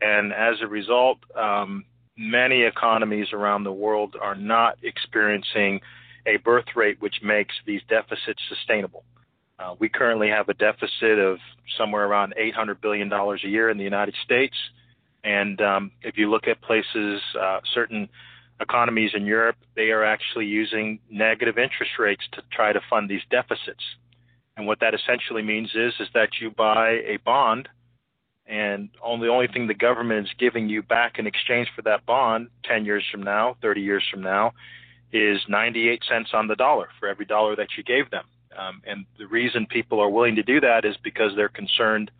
and 0.00 0.32
as 0.32 0.56
a 0.62 0.66
result, 0.66 1.18
um, 1.36 1.84
many 2.18 2.62
economies 2.62 3.28
around 3.32 3.64
the 3.64 3.72
world 3.72 4.14
are 4.20 4.34
not 4.34 4.76
experiencing 4.82 5.80
a 6.26 6.36
birth 6.38 6.76
rate 6.76 7.00
which 7.00 7.16
makes 7.22 7.54
these 7.66 7.80
deficits 7.88 8.40
sustainable. 8.48 9.04
Uh, 9.58 9.74
we 9.78 9.88
currently 9.88 10.28
have 10.28 10.48
a 10.48 10.54
deficit 10.54 11.18
of 11.18 11.38
somewhere 11.78 12.06
around 12.06 12.34
$800 12.38 12.80
billion 12.80 13.12
a 13.12 13.36
year 13.48 13.70
in 13.70 13.78
the 13.78 13.84
United 13.84 14.14
States. 14.24 14.56
And 15.22 15.60
um, 15.60 15.90
if 16.02 16.18
you 16.18 16.30
look 16.30 16.48
at 16.48 16.60
places, 16.60 17.20
uh, 17.40 17.60
certain 17.72 18.08
economies 18.60 19.12
in 19.14 19.26
Europe, 19.26 19.56
they 19.76 19.90
are 19.90 20.04
actually 20.04 20.46
using 20.46 20.98
negative 21.10 21.58
interest 21.58 21.92
rates 21.98 22.22
to 22.32 22.42
try 22.52 22.72
to 22.72 22.80
fund 22.90 23.08
these 23.08 23.22
deficits. 23.30 23.82
And 24.56 24.66
what 24.66 24.80
that 24.80 24.94
essentially 24.94 25.42
means 25.42 25.70
is 25.74 25.94
is 25.98 26.08
that 26.14 26.28
you 26.40 26.50
buy 26.50 27.00
a 27.06 27.18
bond, 27.24 27.68
and 28.46 28.90
only 29.02 29.26
the 29.26 29.32
only 29.32 29.48
thing 29.48 29.66
the 29.66 29.74
government 29.74 30.26
is 30.26 30.32
giving 30.38 30.68
you 30.68 30.82
back 30.82 31.18
in 31.18 31.26
exchange 31.26 31.68
for 31.74 31.82
that 31.82 32.06
bond 32.06 32.48
10 32.64 32.84
years 32.84 33.04
from 33.10 33.22
now, 33.22 33.56
30 33.62 33.80
years 33.80 34.04
from 34.10 34.22
now, 34.22 34.52
is 35.14 35.40
98 35.48 36.02
cents 36.08 36.30
on 36.34 36.48
the 36.48 36.56
dollar 36.56 36.88
for 36.98 37.08
every 37.08 37.24
dollar 37.24 37.54
that 37.54 37.68
you 37.78 37.84
gave 37.84 38.10
them. 38.10 38.24
Um, 38.58 38.82
and 38.84 39.06
the 39.16 39.28
reason 39.28 39.64
people 39.66 40.00
are 40.00 40.10
willing 40.10 40.34
to 40.34 40.42
do 40.42 40.60
that 40.60 40.84
is 40.84 40.96
because 41.02 41.30
they're 41.36 41.48
concerned 41.48 42.10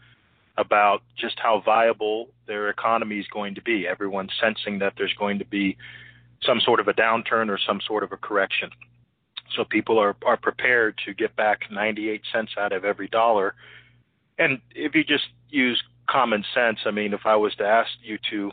about 0.56 1.02
just 1.18 1.36
how 1.40 1.60
viable 1.64 2.28
their 2.46 2.68
economy 2.68 3.18
is 3.18 3.26
going 3.26 3.56
to 3.56 3.62
be. 3.62 3.88
Everyone's 3.88 4.30
sensing 4.40 4.78
that 4.78 4.94
there's 4.96 5.14
going 5.18 5.40
to 5.40 5.44
be 5.44 5.76
some 6.40 6.60
sort 6.60 6.78
of 6.78 6.86
a 6.86 6.92
downturn 6.92 7.48
or 7.48 7.58
some 7.58 7.80
sort 7.84 8.04
of 8.04 8.12
a 8.12 8.16
correction. 8.16 8.70
So 9.56 9.64
people 9.64 9.98
are, 9.98 10.16
are 10.24 10.36
prepared 10.36 10.96
to 11.04 11.14
get 11.14 11.34
back 11.34 11.62
98 11.72 12.22
cents 12.32 12.52
out 12.56 12.72
of 12.72 12.84
every 12.84 13.08
dollar. 13.08 13.54
And 14.38 14.60
if 14.72 14.94
you 14.94 15.02
just 15.02 15.24
use 15.48 15.82
common 16.08 16.44
sense, 16.54 16.78
I 16.86 16.92
mean, 16.92 17.12
if 17.12 17.26
I 17.26 17.34
was 17.34 17.54
to 17.56 17.64
ask 17.64 17.90
you 18.02 18.18
to, 18.30 18.52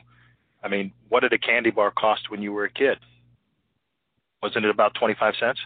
I 0.64 0.68
mean, 0.68 0.94
what 1.10 1.20
did 1.20 1.34
a 1.34 1.38
candy 1.38 1.70
bar 1.70 1.92
cost 1.92 2.32
when 2.32 2.42
you 2.42 2.54
were 2.54 2.66
a 2.66 2.72
kid? 2.72 2.98
Wasn't 4.42 4.66
it 4.66 4.72
about 4.72 4.96
25 4.96 5.34
cents? 5.40 5.60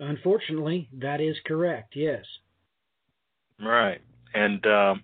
Unfortunately, 0.00 0.88
that 0.92 1.20
is 1.20 1.36
correct, 1.44 1.94
yes. 1.96 2.24
Right. 3.60 4.00
And 4.34 4.64
um, 4.66 5.02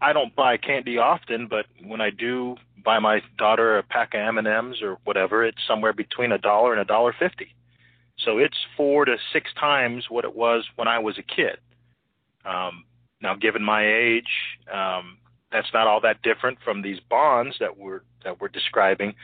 I 0.00 0.12
don't 0.12 0.34
buy 0.34 0.56
candy 0.56 0.98
often, 0.98 1.46
but 1.48 1.66
when 1.84 2.00
I 2.00 2.10
do 2.10 2.56
buy 2.84 2.98
my 2.98 3.20
daughter 3.36 3.78
a 3.78 3.82
pack 3.82 4.14
of 4.14 4.36
M&Ms 4.36 4.82
or 4.82 4.98
whatever, 5.04 5.44
it's 5.44 5.58
somewhere 5.66 5.92
between 5.92 6.32
a 6.32 6.38
dollar 6.38 6.72
and 6.72 6.80
a 6.80 6.84
dollar 6.84 7.14
fifty. 7.16 7.54
So 8.24 8.38
it's 8.38 8.56
four 8.76 9.04
to 9.04 9.16
six 9.32 9.50
times 9.58 10.06
what 10.08 10.24
it 10.24 10.34
was 10.34 10.64
when 10.76 10.88
I 10.88 10.98
was 10.98 11.18
a 11.18 11.22
kid. 11.22 11.58
Um, 12.44 12.84
now, 13.20 13.34
given 13.34 13.62
my 13.62 13.86
age, 13.86 14.58
um, 14.72 15.18
that's 15.52 15.68
not 15.72 15.86
all 15.86 16.00
that 16.00 16.22
different 16.22 16.58
from 16.64 16.82
these 16.82 16.98
bonds 17.08 17.56
that 17.60 17.76
we're 17.76 18.00
that 18.24 18.40
we're 18.40 18.48
describing. 18.48 19.14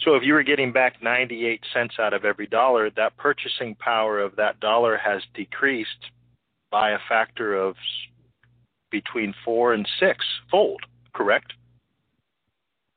So 0.00 0.14
if 0.14 0.22
you 0.22 0.34
were 0.34 0.44
getting 0.44 0.72
back 0.72 1.02
98 1.02 1.60
cents 1.74 1.94
out 1.98 2.14
of 2.14 2.24
every 2.24 2.46
dollar, 2.46 2.90
that 2.90 3.16
purchasing 3.16 3.74
power 3.74 4.20
of 4.20 4.36
that 4.36 4.60
dollar 4.60 4.96
has 4.96 5.22
decreased 5.34 6.10
by 6.70 6.90
a 6.90 6.98
factor 7.08 7.54
of 7.54 7.74
between 8.90 9.34
four 9.44 9.74
and 9.74 9.86
six 9.98 10.24
fold, 10.50 10.82
correct? 11.14 11.52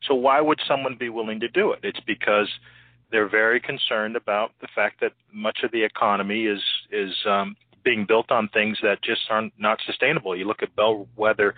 So 0.03 0.15
why 0.15 0.41
would 0.41 0.59
someone 0.67 0.95
be 0.99 1.09
willing 1.09 1.39
to 1.41 1.47
do 1.47 1.71
it? 1.71 1.79
It's 1.83 1.99
because 2.05 2.47
they're 3.11 3.29
very 3.29 3.59
concerned 3.59 4.15
about 4.15 4.51
the 4.61 4.67
fact 4.73 5.01
that 5.01 5.11
much 5.33 5.59
of 5.63 5.71
the 5.71 5.83
economy 5.83 6.45
is 6.45 6.61
is 6.91 7.13
um, 7.27 7.55
being 7.83 8.05
built 8.07 8.31
on 8.31 8.47
things 8.49 8.77
that 8.83 9.01
just 9.03 9.21
aren't 9.29 9.53
not 9.59 9.79
sustainable. 9.85 10.35
You 10.35 10.45
look 10.45 10.63
at 10.63 10.75
bellwether 10.75 11.55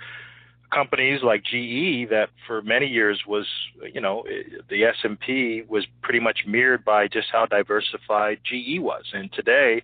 companies 0.73 1.21
like 1.23 1.43
GE 1.43 2.09
that 2.09 2.29
for 2.47 2.61
many 2.61 2.87
years 2.87 3.21
was 3.27 3.45
you 3.93 4.01
know 4.01 4.23
the 4.69 4.83
S&P 4.85 5.63
was 5.67 5.85
pretty 6.01 6.19
much 6.19 6.39
mirrored 6.47 6.83
by 6.83 7.07
just 7.07 7.27
how 7.31 7.45
diversified 7.45 8.39
GE 8.43 8.79
was 8.79 9.03
and 9.13 9.31
today 9.33 9.81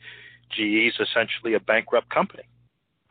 GE 0.51 0.87
is 0.87 0.99
essentially 0.99 1.53
a 1.53 1.59
bankrupt 1.59 2.09
company 2.09 2.43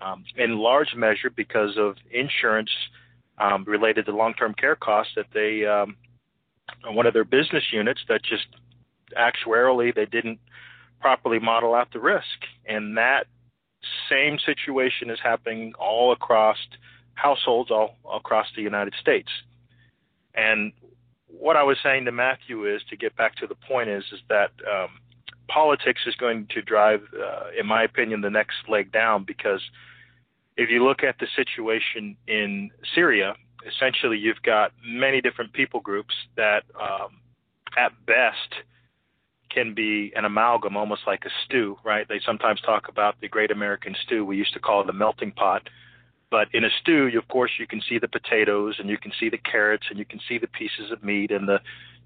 um, 0.00 0.24
in 0.36 0.58
large 0.58 0.94
measure 0.96 1.30
because 1.30 1.76
of 1.76 1.96
insurance 2.10 2.70
um, 3.38 3.64
related 3.64 4.06
to 4.06 4.12
long-term 4.12 4.54
care 4.54 4.76
costs 4.76 5.12
that 5.16 5.26
they 5.32 5.64
um, 5.64 5.96
one 6.84 7.06
of 7.06 7.14
their 7.14 7.24
business 7.24 7.64
units 7.72 8.00
that 8.08 8.22
just 8.22 8.46
actuarially 9.16 9.94
they 9.94 10.06
didn't 10.06 10.38
properly 11.00 11.38
model 11.38 11.74
out 11.74 11.92
the 11.92 12.00
risk. 12.00 12.24
And 12.66 12.96
that 12.96 13.26
same 14.10 14.38
situation 14.44 15.10
is 15.10 15.18
happening 15.22 15.72
all 15.78 16.12
across 16.12 16.56
households 17.20 17.70
all, 17.70 17.96
across 18.12 18.46
the 18.54 18.62
United 18.62 18.94
States. 19.00 19.28
And 20.34 20.72
what 21.26 21.56
I 21.56 21.62
was 21.62 21.76
saying 21.82 22.04
to 22.04 22.12
Matthew 22.12 22.64
is 22.64 22.82
to 22.90 22.96
get 22.96 23.16
back 23.16 23.36
to 23.36 23.46
the 23.46 23.54
point 23.54 23.88
is 23.88 24.04
is 24.12 24.20
that 24.28 24.50
um, 24.70 24.88
politics 25.48 26.02
is 26.06 26.14
going 26.14 26.46
to 26.54 26.62
drive, 26.62 27.00
uh, 27.14 27.48
in 27.58 27.66
my 27.66 27.82
opinion, 27.82 28.20
the 28.20 28.30
next 28.30 28.56
leg 28.68 28.92
down 28.92 29.24
because 29.24 29.62
if 30.56 30.70
you 30.70 30.84
look 30.84 31.02
at 31.02 31.16
the 31.18 31.26
situation 31.36 32.16
in 32.26 32.70
Syria, 32.94 33.34
essentially 33.66 34.18
you've 34.18 34.42
got 34.42 34.72
many 34.84 35.20
different 35.20 35.52
people 35.52 35.80
groups 35.80 36.14
that, 36.36 36.62
um, 36.80 37.20
at 37.76 37.92
best, 38.06 38.64
can 39.50 39.74
be 39.74 40.12
an 40.14 40.24
amalgam, 40.24 40.76
almost 40.76 41.02
like 41.06 41.24
a 41.24 41.30
stew, 41.44 41.78
right? 41.84 42.06
They 42.08 42.20
sometimes 42.24 42.60
talk 42.60 42.88
about 42.88 43.20
the 43.20 43.28
Great 43.28 43.50
American 43.50 43.94
Stew. 44.04 44.24
We 44.24 44.36
used 44.36 44.52
to 44.54 44.60
call 44.60 44.82
it 44.82 44.86
the 44.86 44.92
melting 44.92 45.32
pot. 45.32 45.68
But 46.30 46.48
in 46.52 46.64
a 46.64 46.70
stew, 46.80 47.06
you, 47.06 47.18
of 47.18 47.28
course, 47.28 47.52
you 47.58 47.66
can 47.66 47.80
see 47.88 47.98
the 47.98 48.08
potatoes 48.08 48.76
and 48.78 48.88
you 48.88 48.98
can 48.98 49.12
see 49.18 49.30
the 49.30 49.38
carrots 49.38 49.86
and 49.88 49.98
you 49.98 50.04
can 50.04 50.20
see 50.28 50.38
the 50.38 50.46
pieces 50.46 50.90
of 50.90 51.02
meat 51.02 51.30
and 51.30 51.48
the 51.48 51.60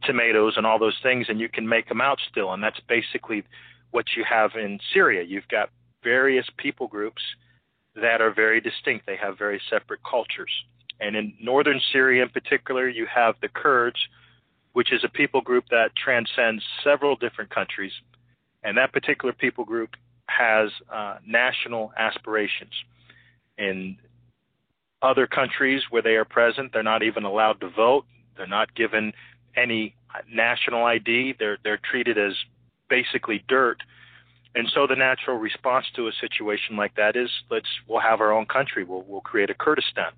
tomatoes 0.04 0.54
and 0.56 0.66
all 0.66 0.78
those 0.78 0.98
things, 1.02 1.26
and 1.28 1.40
you 1.40 1.48
can 1.48 1.68
make 1.68 1.88
them 1.88 2.00
out 2.00 2.18
still. 2.30 2.52
And 2.52 2.62
that's 2.62 2.80
basically 2.88 3.42
what 3.90 4.06
you 4.16 4.24
have 4.28 4.52
in 4.54 4.78
Syria. 4.92 5.22
You've 5.22 5.48
got 5.48 5.70
various 6.02 6.46
people 6.56 6.88
groups 6.88 7.22
that 7.94 8.20
are 8.20 8.32
very 8.32 8.60
distinct. 8.60 9.06
They 9.06 9.16
have 9.16 9.38
very 9.38 9.60
separate 9.70 10.00
cultures. 10.08 10.50
And 11.00 11.16
in 11.16 11.34
northern 11.40 11.80
Syria 11.92 12.22
in 12.22 12.28
particular, 12.28 12.88
you 12.88 13.06
have 13.12 13.34
the 13.42 13.48
Kurds, 13.48 13.98
which 14.72 14.92
is 14.92 15.04
a 15.04 15.08
people 15.08 15.40
group 15.40 15.64
that 15.70 15.94
transcends 15.96 16.62
several 16.82 17.16
different 17.16 17.50
countries. 17.50 17.92
And 18.62 18.78
that 18.78 18.92
particular 18.92 19.32
people 19.32 19.64
group 19.64 19.90
has 20.28 20.70
uh, 20.92 21.16
national 21.26 21.92
aspirations. 21.96 22.72
In 23.58 23.98
other 25.02 25.26
countries 25.26 25.82
where 25.90 26.02
they 26.02 26.16
are 26.16 26.25
present, 26.25 26.73
they're 26.73 26.82
not 26.82 27.02
even 27.02 27.25
allowed 27.25 27.61
to 27.61 27.68
vote. 27.68 28.04
They're 28.37 28.47
not 28.47 28.75
given 28.75 29.12
any 29.56 29.94
national 30.32 30.85
ID. 30.85 31.35
They're 31.38 31.59
they're 31.62 31.80
treated 31.90 32.18
as 32.18 32.32
basically 32.88 33.44
dirt. 33.49 33.78
And 34.54 34.71
so 34.75 34.87
the 34.87 34.97
natural 34.97 35.38
response 35.38 35.87
to 35.97 36.09
a 36.09 36.12
situation 36.21 36.76
like 36.76 36.94
that 36.97 37.16
is 37.16 37.30
let's 37.50 37.68
we'll 37.88 38.00
have 38.00 38.21
our 38.21 38.32
own 38.32 38.47
country. 38.47 38.85
We'll 38.85 39.04
we'll 39.06 39.21
create 39.21 39.50
a 39.50 39.54
Kurdistan. 39.54 40.12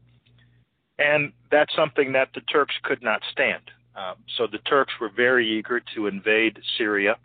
And 0.99 1.33
that's 1.51 1.75
something 1.75 2.13
that 2.13 2.29
the 2.35 2.41
Turks 2.43 2.75
could 2.83 3.03
not 3.03 3.23
stand. 3.31 3.63
Um, 3.97 4.17
so 4.37 4.47
the 4.47 4.59
Turks 4.59 4.93
were 5.01 5.09
very 5.09 5.59
eager 5.59 5.81
to 5.95 6.07
invade 6.07 6.61
Syria. 6.79 7.17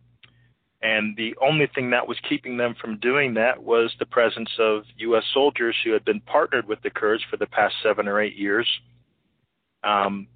And 0.81 1.17
the 1.17 1.35
only 1.41 1.67
thing 1.67 1.89
that 1.89 2.07
was 2.07 2.17
keeping 2.27 2.57
them 2.57 2.73
from 2.79 2.99
doing 2.99 3.33
that 3.33 3.61
was 3.63 3.93
the 3.99 4.05
presence 4.05 4.49
of 4.59 4.83
U.S. 4.97 5.23
soldiers 5.33 5.75
who 5.83 5.91
had 5.91 6.05
been 6.05 6.21
partnered 6.21 6.67
with 6.67 6.81
the 6.81 6.89
Kurds 6.89 7.23
for 7.29 7.35
the 7.35 7.47
past 7.47 7.75
seven 7.83 8.07
or 8.07 8.21
eight 8.21 8.35
years. 8.35 8.67
Um, 9.83 10.27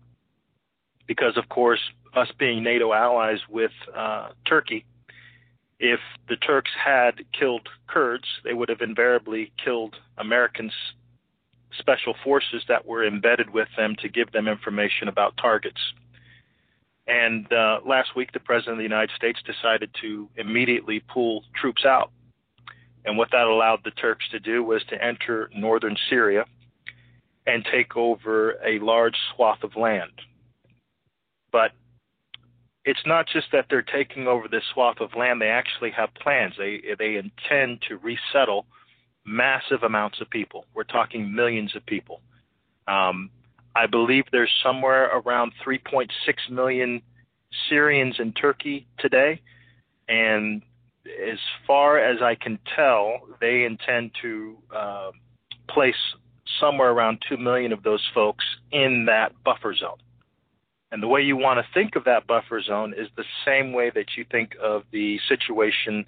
because, 1.08 1.38
of 1.38 1.48
course, 1.48 1.80
us 2.14 2.28
being 2.38 2.64
NATO 2.64 2.92
allies 2.94 3.40
with 3.50 3.72
uh, 3.96 4.30
Turkey, 4.46 4.86
if 5.80 6.00
the 6.30 6.36
Turks 6.36 6.72
had 6.84 7.24
killed 7.38 7.68
Kurds, 7.88 8.28
they 8.44 8.54
would 8.54 8.70
have 8.70 8.82
invariably 8.82 9.52
killed 9.64 9.96
Americans 10.18 10.74
special 11.80 12.16
forces 12.24 12.64
that 12.68 12.86
were 12.86 13.06
embedded 13.06 13.50
with 13.50 13.68
them 13.76 13.96
to 14.02 14.10
give 14.10 14.32
them 14.32 14.48
information 14.48 15.08
about 15.08 15.36
targets. 15.38 15.80
And 17.08 17.52
uh, 17.52 17.80
last 17.86 18.16
week, 18.16 18.32
the 18.32 18.40
President 18.40 18.74
of 18.74 18.78
the 18.78 18.84
United 18.84 19.12
States 19.16 19.40
decided 19.46 19.90
to 20.02 20.30
immediately 20.38 21.02
pull 21.02 21.44
troops 21.60 21.86
out. 21.86 22.12
And 23.06 23.18
what 23.18 23.30
that 23.32 23.48
allowed 23.48 23.80
the 23.84 23.92
Turks 23.92 24.26
to 24.32 24.40
do 24.40 24.64
was 24.64 24.82
to 24.90 25.04
enter 25.04 25.50
northern 25.54 25.98
Syria 26.10 26.46
and 27.46 27.66
take 27.70 27.98
over 27.98 28.52
a 28.66 28.80
large 28.80 29.18
swath 29.36 29.64
of 29.64 29.76
land. 29.76 30.12
But 31.52 31.72
it's 32.86 33.06
not 33.06 33.28
just 33.28 33.48
that 33.52 33.66
they're 33.70 33.82
taking 33.82 34.28
over 34.28 34.48
this 34.48 34.64
swath 34.74 35.02
of 35.02 35.10
land, 35.16 35.42
they 35.42 35.50
actually 35.50 35.92
have 35.92 36.14
plans. 36.16 36.54
They, 36.58 36.82
they 36.98 37.16
intend 37.18 37.82
to 37.90 37.98
resettle 37.98 38.66
massive 39.26 39.84
amounts 39.84 40.22
of 40.22 40.30
people. 40.30 40.66
We're 40.74 40.84
talking 40.84 41.34
millions 41.34 41.76
of 41.76 41.86
people. 41.86 42.22
Um, 42.88 43.30
I 43.76 43.88
believe 43.88 44.26
there's 44.32 44.54
somewhere 44.64 45.06
around 45.06 45.54
3.6 45.66 46.10
million 46.50 47.02
Syrians 47.70 48.16
in 48.20 48.34
Turkey 48.34 48.88
today, 49.00 49.42
and 50.08 50.62
as 51.06 51.40
far 51.68 51.98
as 51.98 52.22
I 52.22 52.36
can 52.36 52.60
tell, 52.76 53.20
they 53.42 53.64
intend 53.64 54.12
to 54.22 54.58
uh, 54.76 55.12
place 55.70 55.96
somewhere 56.60 56.92
around 56.92 57.24
2 57.28 57.38
million 57.38 57.72
of 57.72 57.84
those 57.84 58.04
folks 58.14 58.46
in 58.72 59.06
that 59.06 59.32
buffer 59.44 59.74
zone. 59.76 59.98
And 60.92 61.02
the 61.02 61.08
way 61.08 61.22
you 61.22 61.36
want 61.36 61.60
to 61.60 61.66
think 61.74 61.96
of 61.96 62.04
that 62.04 62.28
buffer 62.28 62.62
zone 62.62 62.94
is 62.96 63.08
the 63.18 63.26
same 63.46 63.74
way 63.74 63.92
that 63.96 64.16
you 64.16 64.26
think 64.32 64.52
of 64.62 64.84
the 64.92 65.20
situation 65.28 66.06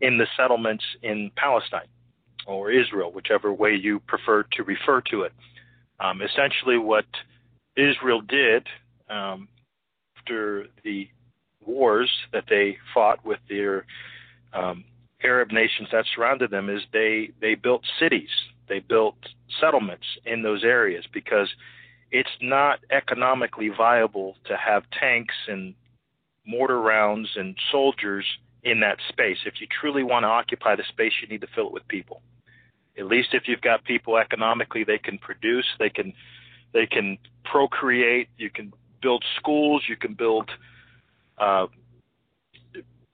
in 0.00 0.18
the 0.18 0.26
settlements 0.36 0.84
in 1.02 1.32
Palestine 1.36 1.88
or 2.46 2.70
Israel, 2.70 3.12
whichever 3.12 3.52
way 3.52 3.74
you 3.74 4.00
prefer 4.00 4.44
to 4.52 4.62
refer 4.62 5.00
to 5.10 5.22
it. 5.22 5.32
Um, 6.00 6.22
essentially, 6.22 6.78
what 6.78 7.04
Israel 7.76 8.22
did 8.22 8.66
um, 9.08 9.48
after 10.16 10.66
the 10.82 11.08
wars 11.64 12.10
that 12.32 12.44
they 12.48 12.78
fought 12.94 13.24
with 13.24 13.38
their 13.48 13.84
um, 14.52 14.84
Arab 15.22 15.52
nations 15.52 15.88
that 15.92 16.06
surrounded 16.14 16.50
them 16.50 16.70
is 16.70 16.80
they 16.92 17.30
they 17.40 17.54
built 17.54 17.82
cities, 17.98 18.30
they 18.68 18.78
built 18.78 19.16
settlements 19.60 20.06
in 20.24 20.42
those 20.42 20.64
areas 20.64 21.04
because 21.12 21.48
it's 22.10 22.30
not 22.40 22.80
economically 22.90 23.68
viable 23.68 24.36
to 24.46 24.56
have 24.56 24.82
tanks 24.98 25.34
and 25.48 25.74
mortar 26.46 26.80
rounds 26.80 27.28
and 27.36 27.56
soldiers 27.70 28.24
in 28.62 28.80
that 28.80 28.96
space. 29.08 29.38
If 29.44 29.60
you 29.60 29.66
truly 29.80 30.02
want 30.02 30.24
to 30.24 30.28
occupy 30.28 30.76
the 30.76 30.82
space, 30.88 31.12
you 31.20 31.28
need 31.28 31.42
to 31.42 31.46
fill 31.54 31.66
it 31.66 31.72
with 31.72 31.86
people 31.88 32.22
at 33.00 33.06
least 33.06 33.30
if 33.32 33.48
you've 33.48 33.62
got 33.62 33.82
people 33.84 34.16
economically 34.18 34.84
they 34.84 34.98
can 34.98 35.18
produce 35.18 35.66
they 35.78 35.90
can 35.90 36.12
they 36.72 36.86
can 36.86 37.18
procreate 37.44 38.28
you 38.36 38.50
can 38.50 38.72
build 39.02 39.24
schools 39.36 39.82
you 39.88 39.96
can 39.96 40.14
build 40.14 40.50
uh, 41.38 41.66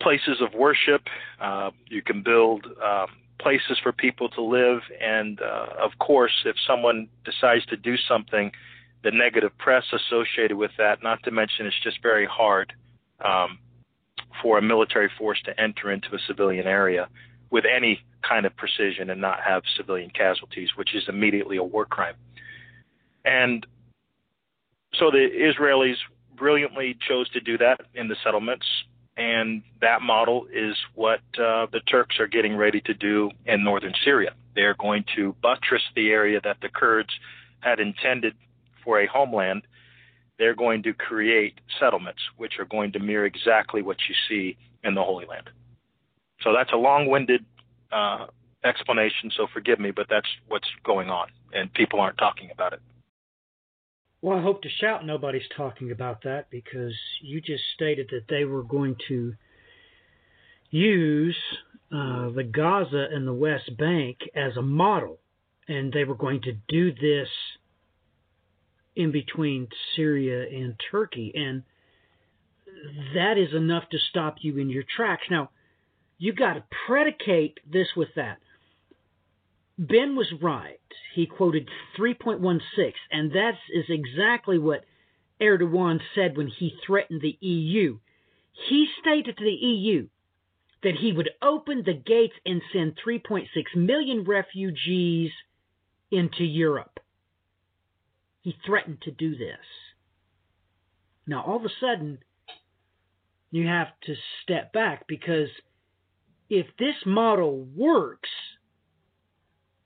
places 0.03 0.43
of 0.43 0.53
worship 0.53 1.03
uh, 1.41 1.71
you 1.89 2.03
can 2.03 2.23
build 2.23 2.67
um, 2.85 3.07
places 3.39 3.79
for 3.83 3.93
people 3.93 4.29
to 4.29 4.43
live 4.43 4.81
and 5.01 5.41
uh, 5.41 5.69
of 5.81 5.93
course 6.01 6.43
if 6.45 6.57
someone 6.67 7.09
decides 7.25 7.65
to 7.67 7.77
do 7.77 7.97
something 7.97 8.51
the 9.05 9.11
negative 9.11 9.57
press 9.59 9.85
associated 9.93 10.57
with 10.57 10.73
that 10.77 11.03
not 11.03 11.23
to 11.23 11.31
mention 11.31 11.65
it's 11.65 11.81
just 11.83 12.03
very 12.03 12.27
hard 12.27 12.73
um, 13.25 13.59
for 14.43 14.59
a 14.59 14.63
military 14.63 15.11
force 15.17 15.41
to 15.45 15.59
enter 15.61 15.93
into 15.93 16.09
a 16.15 16.19
civilian 16.27 16.67
area 16.67 17.09
with 17.51 17.65
any 17.65 18.01
kind 18.29 18.47
of 18.47 18.57
precision 18.57 19.11
and 19.11 19.21
not 19.21 19.41
have 19.41 19.63
civilian 19.77 20.11
casualties, 20.11 20.71
which 20.77 20.95
is 20.95 21.05
immediately 21.09 21.57
a 21.57 21.63
war 21.63 21.85
crime. 21.85 22.15
And 23.25 23.67
so 24.95 25.11
the 25.11 25.29
Israelis 25.29 25.97
brilliantly 26.37 26.97
chose 27.09 27.29
to 27.31 27.41
do 27.41 27.59
that 27.59 27.81
in 27.95 28.09
the 28.09 28.17
settlements, 28.23 28.67
and 29.17 29.63
that 29.81 30.03
model 30.03 30.47
is 30.53 30.77
what 30.95 31.21
uh, 31.39 31.67
the 31.73 31.81
Turks 31.91 32.21
are 32.21 32.27
getting 32.27 32.57
ready 32.57 32.81
to 32.83 32.95
do 32.95 33.31
in 33.47 33.65
northern 33.65 33.95
Syria. 34.05 34.35
They're 34.55 34.75
going 34.75 35.05
to 35.17 35.35
buttress 35.43 35.83
the 35.95 36.11
area 36.11 36.41
that 36.45 36.59
the 36.61 36.69
Kurds 36.69 37.11
had 37.61 37.81
intended 37.81 38.35
for 38.85 39.01
a 39.01 39.07
homeland. 39.07 39.63
They're 40.39 40.55
going 40.55 40.83
to 40.83 40.93
create 40.93 41.61
settlements, 41.81 42.21
which 42.37 42.59
are 42.59 42.67
going 42.67 42.93
to 42.93 42.99
mirror 42.99 43.25
exactly 43.25 43.81
what 43.81 43.97
you 44.09 44.15
see 44.29 44.59
in 44.85 44.95
the 44.95 45.03
Holy 45.03 45.27
Land. 45.27 45.51
So 46.47 46.53
that's 46.53 46.73
a 46.73 46.77
long-winded 46.77 47.45
uh, 47.91 48.27
explanation. 48.65 49.33
So 49.37 49.49
forgive 49.53 49.81
me, 49.81 49.91
but 49.91 50.07
that's 50.09 50.29
what's 50.47 50.69
going 50.85 51.11
on, 51.11 51.27
and 51.53 51.73
people 51.75 52.01
aren't 52.01 52.19
talking 52.19 52.51
about 52.53 52.73
it. 52.73 52.79
Well, 54.23 54.39
I 54.39 54.43
hope 54.43 54.63
to 54.63 54.69
shout 54.81 55.05
nobody's 55.05 55.49
talking 55.57 55.91
about 55.91 56.23
that 56.23 56.49
because 56.51 56.95
you 57.21 57.41
just 57.41 57.65
stated 57.75 58.11
that 58.13 58.27
they 58.29 58.45
were 58.45 58.63
going 58.63 58.95
to 59.09 59.35
use 60.71 61.37
uh, 61.93 62.31
the 62.31 62.45
Gaza 62.45 63.07
and 63.13 63.27
the 63.27 63.35
West 63.35 63.77
Bank 63.77 64.19
as 64.37 64.57
a 64.57 64.63
model, 64.63 65.19
and 65.67 65.93
they 65.93 66.05
were 66.05 66.15
going 66.15 66.43
to 66.43 66.53
do 66.69 66.93
this 66.93 67.29
in 68.95 69.11
between 69.11 69.67
Syria 69.97 70.47
and 70.49 70.77
Turkey, 70.93 71.33
and 71.35 71.65
that 73.17 73.37
is 73.37 73.53
enough 73.53 73.89
to 73.91 73.99
stop 74.11 74.37
you 74.43 74.59
in 74.59 74.71
your 74.71 74.85
tracks. 74.97 75.25
Now, 75.29 75.51
you 76.19 76.33
got 76.33 76.55
to 76.55 76.65
predicate 76.87 77.59
this 77.71 77.89
with 77.97 78.09
that. 78.17 78.39
Ben 79.79 80.17
was 80.17 80.33
right. 80.41 80.81
He 81.15 81.27
quoted 81.27 81.69
3.16, 81.99 82.93
and 83.11 83.33
that 83.33 83.55
is 83.73 83.85
exactly 83.89 84.59
what 84.59 84.85
Erdogan 85.41 86.01
said 86.15 86.37
when 86.37 86.49
he 86.49 86.79
threatened 86.87 87.21
the 87.21 87.37
EU. 87.41 87.99
He 88.69 88.89
stated 89.01 89.37
to 89.37 89.45
the 89.45 89.51
EU 89.51 90.09
that 90.83 90.95
he 90.95 91.13
would 91.13 91.31
open 91.43 91.83
the 91.85 91.93
gates 91.93 92.35
and 92.47 92.63
send 92.73 92.97
3.6 93.05 93.47
million 93.75 94.25
refugees 94.25 95.31
into 96.11 96.45
Europe. 96.45 97.01
He 98.41 98.57
threatened 98.65 99.03
to 99.03 99.11
do 99.11 99.37
this. 99.37 99.59
Now, 101.27 101.43
all 101.43 101.57
of 101.57 101.65
a 101.65 101.71
sudden, 101.81 102.19
you 103.51 103.67
have 103.67 103.89
to 104.05 104.15
step 104.43 104.73
back 104.73 105.07
because 105.09 105.49
if 106.49 106.67
this 106.79 106.95
model 107.05 107.67
works, 107.75 108.29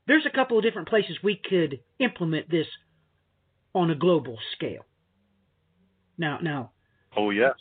there's 0.06 0.26
a 0.26 0.34
couple 0.34 0.58
of 0.58 0.64
different 0.64 0.88
places 0.88 1.16
we 1.22 1.36
could 1.36 1.80
implement 1.98 2.50
this 2.50 2.66
on 3.74 3.90
a 3.90 3.94
global 3.94 4.38
scale. 4.56 4.84
Now, 6.18 6.38
now. 6.42 6.70
Oh 7.16 7.30
yes. 7.30 7.54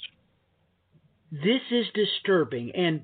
This 1.32 1.62
is 1.72 1.86
disturbing, 1.94 2.72
and 2.76 3.04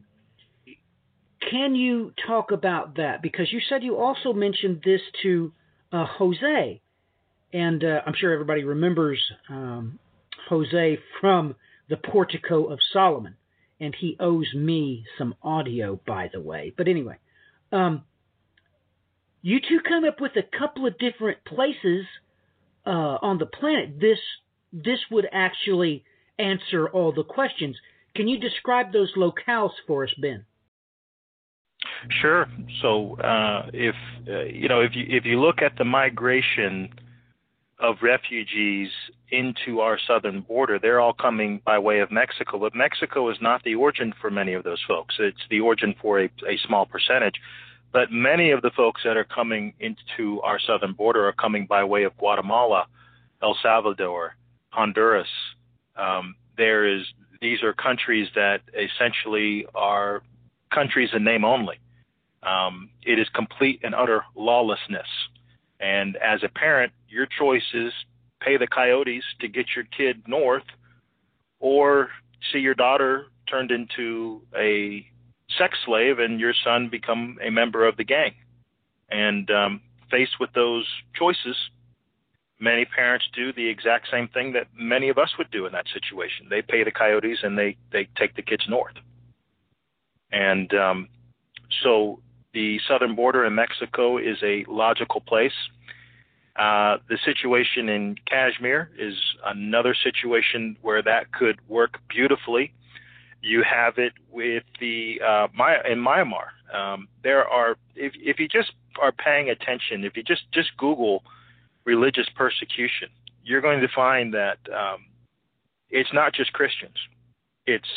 can 1.49 1.75
you 1.75 2.11
talk 2.25 2.51
about 2.51 2.95
that? 2.97 3.21
Because 3.21 3.51
you 3.51 3.61
said 3.69 3.83
you 3.83 3.97
also 3.97 4.33
mentioned 4.33 4.81
this 4.83 5.01
to 5.21 5.53
uh, 5.91 6.05
Jose, 6.17 6.81
and 7.53 7.83
uh, 7.83 8.01
I'm 8.05 8.13
sure 8.17 8.33
everybody 8.33 8.63
remembers 8.63 9.19
um, 9.47 9.99
Jose 10.49 10.97
from 11.21 11.55
the 11.89 11.97
Portico 11.97 12.65
of 12.65 12.79
Solomon, 12.91 13.35
and 13.79 13.95
he 13.99 14.15
owes 14.19 14.53
me 14.55 15.05
some 15.17 15.35
audio, 15.43 15.99
by 16.07 16.29
the 16.31 16.39
way. 16.39 16.73
But 16.75 16.87
anyway, 16.87 17.17
um, 17.71 18.03
you 19.41 19.59
two 19.59 19.79
come 19.87 20.05
up 20.05 20.21
with 20.21 20.31
a 20.35 20.57
couple 20.57 20.87
of 20.87 20.97
different 20.97 21.43
places 21.45 22.05
uh, 22.85 23.17
on 23.21 23.37
the 23.37 23.45
planet. 23.45 23.99
This 23.99 24.19
this 24.71 24.99
would 25.11 25.27
actually 25.31 26.03
answer 26.37 26.87
all 26.89 27.11
the 27.11 27.23
questions. 27.23 27.77
Can 28.15 28.27
you 28.27 28.39
describe 28.39 28.91
those 28.91 29.13
locales 29.15 29.71
for 29.87 30.03
us, 30.03 30.13
Ben? 30.19 30.45
Sure. 32.21 32.47
So, 32.81 33.17
uh, 33.19 33.69
if 33.73 33.95
uh, 34.27 34.43
you 34.43 34.67
know, 34.67 34.81
if 34.81 34.95
you 34.95 35.05
if 35.07 35.25
you 35.25 35.39
look 35.39 35.61
at 35.61 35.77
the 35.77 35.85
migration 35.85 36.89
of 37.79 37.97
refugees 38.01 38.89
into 39.29 39.81
our 39.81 39.99
southern 40.07 40.41
border, 40.41 40.79
they're 40.79 40.99
all 40.99 41.13
coming 41.13 41.61
by 41.65 41.77
way 41.77 41.99
of 41.99 42.11
Mexico. 42.11 42.57
But 42.59 42.75
Mexico 42.75 43.29
is 43.29 43.37
not 43.41 43.63
the 43.63 43.75
origin 43.75 44.13
for 44.21 44.31
many 44.31 44.53
of 44.53 44.63
those 44.63 44.81
folks. 44.87 45.15
It's 45.19 45.45
the 45.49 45.59
origin 45.59 45.93
for 46.01 46.21
a, 46.21 46.25
a 46.47 46.57
small 46.65 46.85
percentage. 46.85 47.35
But 47.91 48.11
many 48.11 48.51
of 48.51 48.61
the 48.61 48.71
folks 48.75 49.01
that 49.03 49.17
are 49.17 49.25
coming 49.25 49.73
into 49.79 50.41
our 50.41 50.59
southern 50.59 50.93
border 50.93 51.27
are 51.27 51.33
coming 51.33 51.65
by 51.65 51.83
way 51.83 52.03
of 52.03 52.17
Guatemala, 52.17 52.87
El 53.41 53.57
Salvador, 53.61 54.35
Honduras. 54.69 55.27
Um, 55.95 56.35
there 56.57 56.87
is 56.87 57.05
these 57.41 57.61
are 57.63 57.73
countries 57.73 58.27
that 58.35 58.61
essentially 58.73 59.65
are 59.75 60.23
countries 60.73 61.09
in 61.13 61.23
name 61.23 61.45
only. 61.45 61.79
Um, 62.43 62.89
it 63.03 63.19
is 63.19 63.27
complete 63.33 63.81
and 63.83 63.95
utter 63.95 64.23
lawlessness. 64.35 65.07
And 65.79 66.15
as 66.17 66.41
a 66.43 66.49
parent, 66.49 66.93
your 67.09 67.27
choice 67.39 67.73
is 67.73 67.91
pay 68.41 68.57
the 68.57 68.67
coyotes 68.67 69.23
to 69.41 69.47
get 69.47 69.65
your 69.75 69.85
kid 69.85 70.23
north, 70.27 70.63
or 71.59 72.09
see 72.51 72.59
your 72.59 72.75
daughter 72.75 73.27
turned 73.49 73.71
into 73.71 74.41
a 74.55 75.05
sex 75.57 75.77
slave 75.85 76.19
and 76.19 76.39
your 76.39 76.53
son 76.63 76.89
become 76.89 77.37
a 77.43 77.49
member 77.49 77.87
of 77.87 77.97
the 77.97 78.03
gang. 78.03 78.33
And 79.09 79.49
um, 79.51 79.81
faced 80.11 80.39
with 80.39 80.51
those 80.53 80.85
choices, 81.15 81.55
many 82.59 82.85
parents 82.85 83.25
do 83.35 83.53
the 83.53 83.67
exact 83.67 84.07
same 84.11 84.27
thing 84.27 84.53
that 84.53 84.67
many 84.77 85.09
of 85.09 85.17
us 85.17 85.29
would 85.37 85.51
do 85.51 85.65
in 85.65 85.73
that 85.73 85.85
situation. 85.93 86.47
They 86.49 86.61
pay 86.61 86.83
the 86.83 86.91
coyotes 86.91 87.39
and 87.43 87.57
they 87.57 87.77
they 87.91 88.07
take 88.17 88.35
the 88.35 88.41
kids 88.41 88.65
north. 88.67 88.95
And 90.31 90.73
um, 90.73 91.09
so 91.83 92.19
the 92.55 92.79
southern 92.87 93.15
border 93.15 93.43
in 93.43 93.53
Mexico 93.53 94.17
is 94.17 94.37
a 94.41 94.63
logical 94.67 95.19
place. 95.19 95.51
Uh, 96.55 96.97
the 97.09 97.17
situation 97.25 97.89
in 97.89 98.15
Kashmir 98.25 98.89
is 98.97 99.15
another 99.45 99.93
situation 99.93 100.77
where 100.81 101.03
that 101.03 101.33
could 101.33 101.59
work 101.67 101.99
beautifully. 102.09 102.73
You 103.41 103.61
have 103.69 103.97
it 103.97 104.13
with 104.31 104.63
the 104.79 105.19
uh, 105.21 105.47
in 105.91 105.99
Myanmar. 105.99 106.47
Um, 106.73 107.09
there 107.23 107.45
are 107.45 107.75
if 107.93 108.13
if 108.15 108.39
you 108.39 108.47
just 108.47 108.71
are 109.01 109.11
paying 109.11 109.49
attention, 109.49 110.05
if 110.05 110.15
you 110.15 110.23
just 110.23 110.43
just 110.53 110.69
Google 110.77 111.23
religious 111.83 112.27
persecution, 112.35 113.09
you're 113.43 113.61
going 113.61 113.81
to 113.81 113.89
find 113.93 114.33
that 114.33 114.59
um, 114.73 115.05
it's 115.89 116.13
not 116.13 116.33
just 116.33 116.53
Christians. 116.53 116.95
It's 117.67 117.91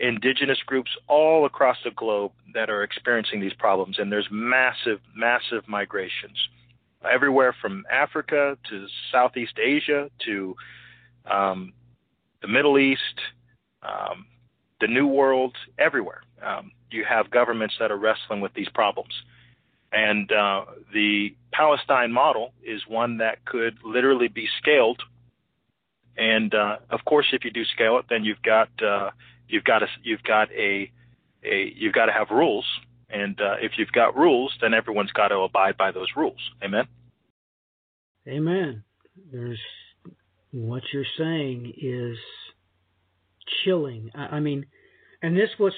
indigenous 0.00 0.58
groups 0.66 0.90
all 1.06 1.44
across 1.44 1.76
the 1.84 1.90
globe 1.90 2.32
that 2.54 2.70
are 2.70 2.82
experiencing 2.82 3.40
these 3.40 3.52
problems, 3.54 3.98
and 3.98 4.10
there's 4.10 4.28
massive, 4.30 5.00
massive 5.14 5.68
migrations 5.68 6.36
everywhere 7.10 7.54
from 7.60 7.84
Africa 7.90 8.58
to 8.68 8.86
Southeast 9.12 9.58
Asia 9.58 10.10
to 10.26 10.56
um, 11.30 11.72
the 12.42 12.48
Middle 12.48 12.78
East, 12.78 13.20
um, 13.82 14.26
the 14.80 14.86
New 14.86 15.06
World, 15.06 15.56
everywhere. 15.78 16.22
Um, 16.42 16.72
you 16.90 17.04
have 17.08 17.30
governments 17.30 17.76
that 17.78 17.90
are 17.90 17.96
wrestling 17.96 18.40
with 18.40 18.52
these 18.54 18.68
problems. 18.68 19.12
And 19.92 20.30
uh, 20.30 20.64
the 20.92 21.34
Palestine 21.52 22.12
model 22.12 22.52
is 22.62 22.82
one 22.86 23.18
that 23.18 23.44
could 23.44 23.78
literally 23.84 24.28
be 24.28 24.48
scaled. 24.58 25.02
And 26.16 26.54
uh, 26.54 26.76
of 26.90 27.04
course, 27.04 27.26
if 27.32 27.44
you 27.44 27.50
do 27.50 27.64
scale 27.64 27.98
it, 27.98 28.06
then 28.08 28.24
you've 28.24 28.42
got 28.42 28.68
uh, 28.82 29.10
you've 29.50 29.64
got 29.64 29.82
a 29.82 29.86
you've 30.02 30.22
got 30.22 30.50
a, 30.52 30.90
a 31.44 31.72
you've 31.76 31.94
got 31.94 32.06
to 32.06 32.12
have 32.12 32.28
rules. 32.30 32.64
And 33.12 33.40
uh, 33.40 33.56
if 33.60 33.72
you've 33.76 33.92
got 33.92 34.16
rules, 34.16 34.52
then 34.60 34.72
everyone's 34.72 35.10
got 35.10 35.28
to 35.28 35.38
abide 35.38 35.76
by 35.76 35.90
those 35.90 36.06
rules. 36.16 36.38
Amen. 36.62 36.86
Amen. 38.28 38.84
There's 39.32 39.58
what 40.52 40.82
you're 40.92 41.04
saying 41.18 41.72
is 41.80 42.18
chilling. 43.64 44.10
I, 44.14 44.36
I 44.36 44.40
mean, 44.40 44.66
and 45.22 45.36
this 45.36 45.50
was 45.58 45.72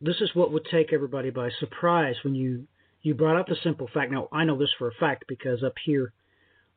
this 0.00 0.16
is 0.20 0.30
what 0.34 0.52
would 0.52 0.66
take 0.70 0.92
everybody 0.92 1.30
by 1.30 1.50
surprise 1.58 2.16
when 2.22 2.34
you 2.34 2.66
you 3.02 3.14
brought 3.14 3.38
up 3.38 3.46
the 3.46 3.56
simple 3.62 3.88
fact. 3.92 4.12
Now, 4.12 4.28
I 4.32 4.44
know 4.44 4.58
this 4.58 4.72
for 4.78 4.88
a 4.88 4.94
fact 4.94 5.24
because 5.28 5.62
up 5.62 5.74
here 5.84 6.12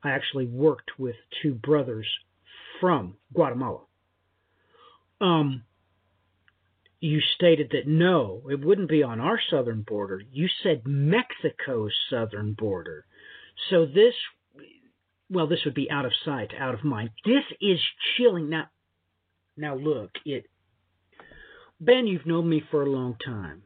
I 0.03 0.11
actually 0.11 0.45
worked 0.45 0.91
with 0.97 1.15
two 1.41 1.53
brothers 1.53 2.07
from 2.79 3.15
Guatemala. 3.33 3.81
Um, 5.19 5.63
you 6.99 7.19
stated 7.35 7.69
that 7.71 7.87
no, 7.87 8.41
it 8.49 8.63
wouldn't 8.63 8.89
be 8.89 9.03
on 9.03 9.19
our 9.19 9.39
southern 9.49 9.83
border. 9.83 10.21
You 10.31 10.47
said 10.63 10.81
Mexico's 10.85 11.93
southern 12.09 12.53
border. 12.53 13.05
So 13.69 13.85
this, 13.85 14.13
well, 15.29 15.47
this 15.47 15.59
would 15.65 15.75
be 15.75 15.91
out 15.91 16.05
of 16.05 16.11
sight, 16.25 16.51
out 16.59 16.73
of 16.73 16.83
mind. 16.83 17.11
This 17.25 17.43
is 17.61 17.79
chilling. 18.15 18.49
Now, 18.49 18.69
now 19.55 19.75
look, 19.75 20.11
it. 20.25 20.45
Ben, 21.79 22.07
you've 22.07 22.25
known 22.25 22.49
me 22.49 22.63
for 22.71 22.81
a 22.81 22.89
long 22.89 23.15
time. 23.23 23.61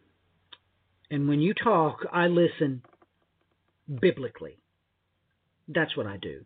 And 1.09 1.27
when 1.29 1.39
you 1.39 1.53
talk, 1.53 2.05
I 2.11 2.27
listen 2.27 2.83
biblically. 3.99 4.57
That's 5.67 5.95
what 5.95 6.07
I 6.07 6.17
do. 6.17 6.43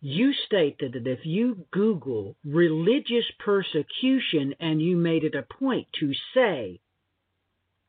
You 0.00 0.32
stated 0.46 0.94
that 0.94 1.06
if 1.06 1.20
you 1.24 1.66
Google 1.70 2.36
religious 2.44 3.26
persecution 3.38 4.54
and 4.58 4.80
you 4.80 4.96
made 4.96 5.24
it 5.24 5.34
a 5.34 5.42
point 5.42 5.88
to 6.00 6.12
say 6.34 6.80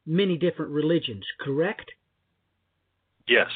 many 0.06 0.38
different 0.38 0.72
religions, 0.72 1.26
correct? 1.40 1.92
Yes. 3.28 3.50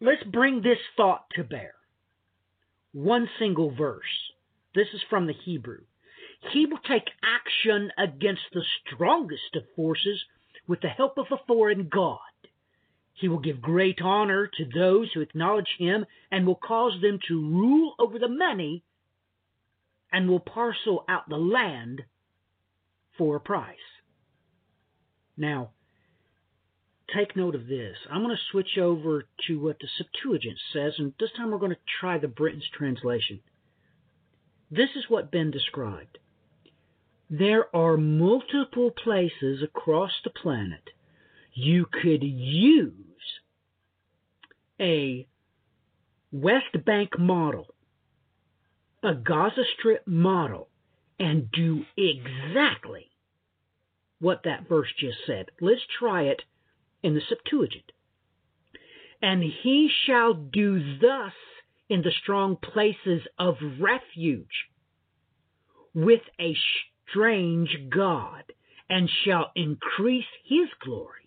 Let's 0.00 0.22
bring 0.24 0.62
this 0.62 0.78
thought 0.96 1.24
to 1.34 1.42
bear. 1.42 1.74
One 2.92 3.28
single 3.38 3.74
verse. 3.74 4.32
This 4.74 4.88
is 4.94 5.00
from 5.10 5.26
the 5.26 5.34
Hebrew. 5.44 5.80
He 6.52 6.66
will 6.66 6.78
take 6.78 7.08
action 7.24 7.90
against 7.98 8.42
the 8.52 8.64
strongest 8.86 9.56
of 9.56 9.62
forces 9.74 10.22
with 10.68 10.80
the 10.80 10.88
help 10.88 11.18
of 11.18 11.26
a 11.30 11.44
foreign 11.46 11.88
god. 11.88 12.18
He 13.14 13.28
will 13.28 13.38
give 13.38 13.60
great 13.60 14.00
honor 14.02 14.46
to 14.46 14.64
those 14.64 15.12
who 15.12 15.20
acknowledge 15.20 15.76
him 15.78 16.06
and 16.30 16.46
will 16.46 16.56
cause 16.56 17.00
them 17.00 17.18
to 17.28 17.34
rule 17.34 17.94
over 17.98 18.18
the 18.18 18.28
many 18.28 18.82
and 20.10 20.28
will 20.28 20.40
parcel 20.40 21.04
out 21.08 21.28
the 21.28 21.36
land 21.36 22.02
for 23.16 23.36
a 23.36 23.40
price. 23.40 23.76
Now, 25.36 25.70
take 27.14 27.36
note 27.36 27.54
of 27.54 27.66
this. 27.66 27.96
I'm 28.10 28.22
going 28.22 28.36
to 28.36 28.42
switch 28.50 28.78
over 28.78 29.24
to 29.46 29.60
what 29.60 29.78
the 29.78 29.88
Septuagint 29.98 30.58
says, 30.72 30.94
and 30.98 31.12
this 31.18 31.30
time 31.36 31.50
we're 31.50 31.58
going 31.58 31.72
to 31.72 31.78
try 32.00 32.18
the 32.18 32.28
Brenton's 32.28 32.68
translation. 32.76 33.40
This 34.70 34.90
is 34.96 35.04
what 35.08 35.30
Ben 35.30 35.50
described. 35.50 36.18
There 37.28 37.74
are 37.74 37.96
multiple 37.96 38.90
places 38.90 39.62
across 39.62 40.12
the 40.24 40.30
planet 40.30 40.90
you 41.54 41.86
could 41.86 42.22
use 42.22 42.92
a 44.80 45.26
West 46.30 46.84
Bank 46.84 47.18
model, 47.18 47.74
a 49.02 49.14
Gaza 49.14 49.62
Strip 49.78 50.06
model, 50.06 50.68
and 51.18 51.50
do 51.50 51.84
exactly 51.96 53.10
what 54.18 54.42
that 54.44 54.68
verse 54.68 54.88
just 54.98 55.18
said. 55.26 55.50
Let's 55.60 55.82
try 55.98 56.22
it 56.22 56.42
in 57.02 57.14
the 57.14 57.20
Septuagint. 57.28 57.92
And 59.20 59.42
he 59.42 59.90
shall 60.06 60.34
do 60.34 60.98
thus 60.98 61.32
in 61.88 62.02
the 62.02 62.12
strong 62.22 62.56
places 62.56 63.22
of 63.38 63.56
refuge 63.78 64.68
with 65.94 66.22
a 66.40 66.56
strange 67.10 67.76
God, 67.90 68.44
and 68.88 69.10
shall 69.24 69.52
increase 69.54 70.24
his 70.44 70.68
glory, 70.82 71.21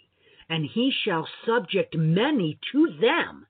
and 0.50 0.66
he 0.66 0.92
shall 1.04 1.28
subject 1.46 1.96
many 1.96 2.60
to 2.72 2.88
them, 3.02 3.48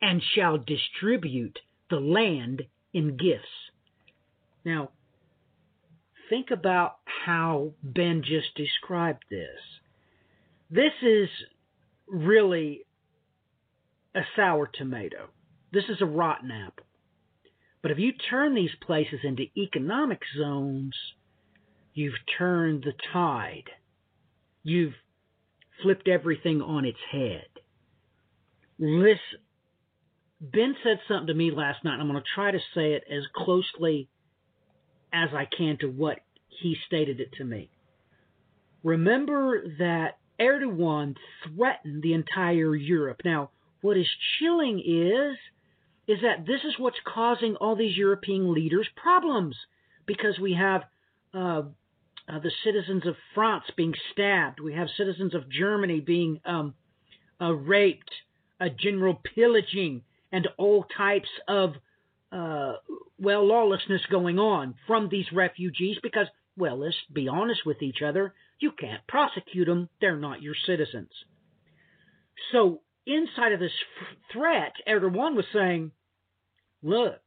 and 0.00 0.22
shall 0.34 0.58
distribute 0.58 1.58
the 1.90 2.00
land 2.00 2.62
in 2.92 3.16
gifts. 3.16 3.70
Now, 4.64 4.90
think 6.28 6.50
about 6.50 6.96
how 7.04 7.72
Ben 7.82 8.22
just 8.22 8.54
described 8.56 9.24
this. 9.30 9.60
This 10.70 10.92
is 11.02 11.28
really 12.08 12.84
a 14.14 14.22
sour 14.36 14.70
tomato. 14.72 15.28
This 15.72 15.84
is 15.88 16.00
a 16.00 16.06
rotten 16.06 16.50
apple. 16.50 16.86
But 17.82 17.90
if 17.90 17.98
you 17.98 18.12
turn 18.12 18.54
these 18.54 18.74
places 18.80 19.20
into 19.24 19.46
economic 19.56 20.20
zones, 20.38 20.94
you've 21.94 22.14
turned 22.38 22.84
the 22.84 22.94
tide. 23.12 23.70
You've 24.62 24.94
flipped 25.82 26.08
everything 26.08 26.60
on 26.60 26.84
its 26.84 26.98
head. 27.10 27.46
Listen, 28.78 29.18
Ben 30.40 30.74
said 30.82 30.98
something 31.06 31.28
to 31.28 31.34
me 31.34 31.50
last 31.50 31.84
night, 31.84 31.94
and 31.94 32.02
I'm 32.02 32.08
going 32.08 32.20
to 32.20 32.28
try 32.34 32.50
to 32.50 32.58
say 32.74 32.94
it 32.94 33.04
as 33.10 33.22
closely 33.34 34.08
as 35.12 35.28
I 35.32 35.46
can 35.46 35.78
to 35.80 35.86
what 35.86 36.18
he 36.48 36.76
stated 36.86 37.20
it 37.20 37.32
to 37.38 37.44
me. 37.44 37.70
Remember 38.82 39.62
that 39.78 40.18
Erdogan 40.40 41.16
threatened 41.44 42.02
the 42.02 42.14
entire 42.14 42.74
Europe. 42.74 43.20
Now, 43.24 43.50
what 43.80 43.96
is 43.96 44.06
chilling 44.38 44.80
is 44.80 45.36
is 46.08 46.18
that 46.22 46.44
this 46.46 46.60
is 46.64 46.74
what's 46.78 46.98
causing 47.04 47.54
all 47.56 47.76
these 47.76 47.96
European 47.96 48.52
leaders 48.52 48.88
problems 48.96 49.54
because 50.04 50.38
we 50.40 50.54
have 50.54 50.82
uh, 51.32 51.62
uh, 52.28 52.38
the 52.38 52.52
citizens 52.64 53.06
of 53.06 53.16
France 53.34 53.64
being 53.76 53.94
stabbed, 54.12 54.60
we 54.60 54.74
have 54.74 54.88
citizens 54.96 55.34
of 55.34 55.50
Germany 55.50 56.00
being 56.00 56.40
um, 56.44 56.74
uh, 57.40 57.52
raped, 57.52 58.10
a 58.60 58.70
general 58.70 59.20
pillaging, 59.34 60.02
and 60.30 60.48
all 60.56 60.84
types 60.96 61.28
of 61.48 61.74
uh, 62.30 62.74
well 63.18 63.46
lawlessness 63.46 64.02
going 64.10 64.38
on 64.38 64.74
from 64.86 65.08
these 65.10 65.26
refugees 65.32 65.98
because 66.02 66.26
well 66.56 66.78
let's 66.78 66.96
be 67.12 67.28
honest 67.28 67.66
with 67.66 67.82
each 67.82 68.02
other. 68.02 68.34
You 68.58 68.72
can't 68.72 69.06
prosecute 69.08 69.66
them 69.66 69.88
they're 70.00 70.16
not 70.16 70.42
your 70.42 70.54
citizens. 70.66 71.10
So 72.52 72.80
inside 73.06 73.52
of 73.52 73.60
this 73.60 73.72
f- 74.00 74.16
threat, 74.32 74.72
Erdogan 74.88 75.34
was 75.34 75.44
saying, 75.52 75.90
Look, 76.82 77.20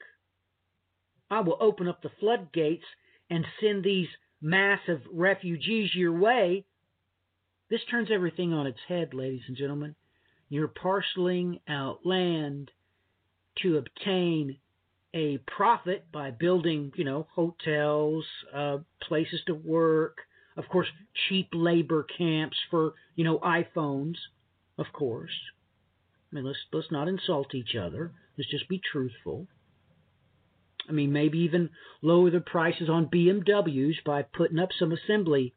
I 1.30 1.42
will 1.42 1.58
open 1.60 1.88
up 1.88 2.02
the 2.02 2.12
floodgates 2.20 2.86
and 3.30 3.46
send 3.62 3.84
these 3.84 4.08
massive 4.42 5.02
refugees 5.12 5.94
your 5.94 6.14
way. 6.14 6.66
This 7.70 7.82
turns 7.90 8.10
everything 8.12 8.54
on 8.54 8.68
its 8.68 8.80
head, 8.88 9.14
ladies 9.14 9.44
and 9.48 9.58
gentlemen. 9.58 9.96
You're 10.50 10.68
parceling 10.68 11.60
out 11.68 12.06
land 12.06 12.72
to 13.64 13.78
obtain 13.78 14.58
a 15.14 15.38
profit 15.48 16.12
by 16.12 16.30
building, 16.32 16.92
you 16.96 17.06
know, 17.06 17.28
hotels, 17.32 18.26
uh, 18.54 18.78
places 19.02 19.42
to 19.48 19.56
work, 19.56 20.18
of 20.58 20.68
course, 20.70 20.88
cheap 21.28 21.50
labor 21.54 22.06
camps 22.18 22.58
for, 22.70 22.94
you 23.16 23.24
know, 23.24 23.40
iPhones, 23.40 24.16
of 24.78 24.86
course. 24.94 25.32
I 26.32 26.36
mean, 26.36 26.46
let's 26.46 26.60
let's 26.74 26.92
not 26.92 27.08
insult 27.08 27.56
each 27.56 27.76
other. 27.76 28.12
Let's 28.38 28.50
just 28.50 28.68
be 28.68 28.82
truthful. 28.92 29.48
I 30.88 30.92
mean, 30.92 31.12
maybe 31.12 31.40
even 31.40 31.70
lower 32.02 32.30
the 32.30 32.40
prices 32.40 32.90
on 32.90 33.08
BMWs 33.08 34.04
by 34.06 34.24
putting 34.24 34.60
up 34.60 34.70
some 34.78 34.92
assembly 34.92 35.54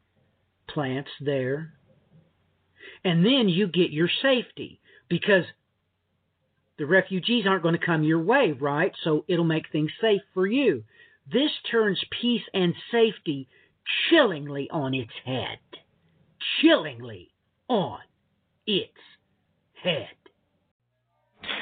plants 0.67 1.11
there. 1.19 1.73
And 3.03 3.25
then 3.25 3.47
you 3.49 3.67
get 3.67 3.91
your 3.91 4.09
safety 4.21 4.79
because 5.09 5.45
the 6.77 6.85
refugees 6.85 7.45
aren't 7.45 7.63
going 7.63 7.77
to 7.77 7.85
come 7.85 8.03
your 8.03 8.21
way, 8.21 8.53
right? 8.53 8.93
So 9.03 9.25
it'll 9.27 9.43
make 9.45 9.71
things 9.71 9.91
safe 10.01 10.21
for 10.33 10.47
you. 10.47 10.83
This 11.31 11.51
turns 11.69 12.01
peace 12.21 12.43
and 12.53 12.73
safety 12.91 13.47
chillingly 14.09 14.69
on 14.71 14.93
its 14.93 15.11
head. 15.25 15.59
Chillingly 16.61 17.31
on 17.67 17.99
its 18.65 18.97
head. 19.83 20.07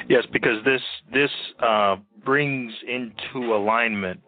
Yes, 0.08 0.24
because 0.32 0.64
this 0.64 0.82
this 1.12 1.30
uh, 1.60 1.96
brings 2.24 2.72
into 2.86 3.54
alignment 3.54 4.22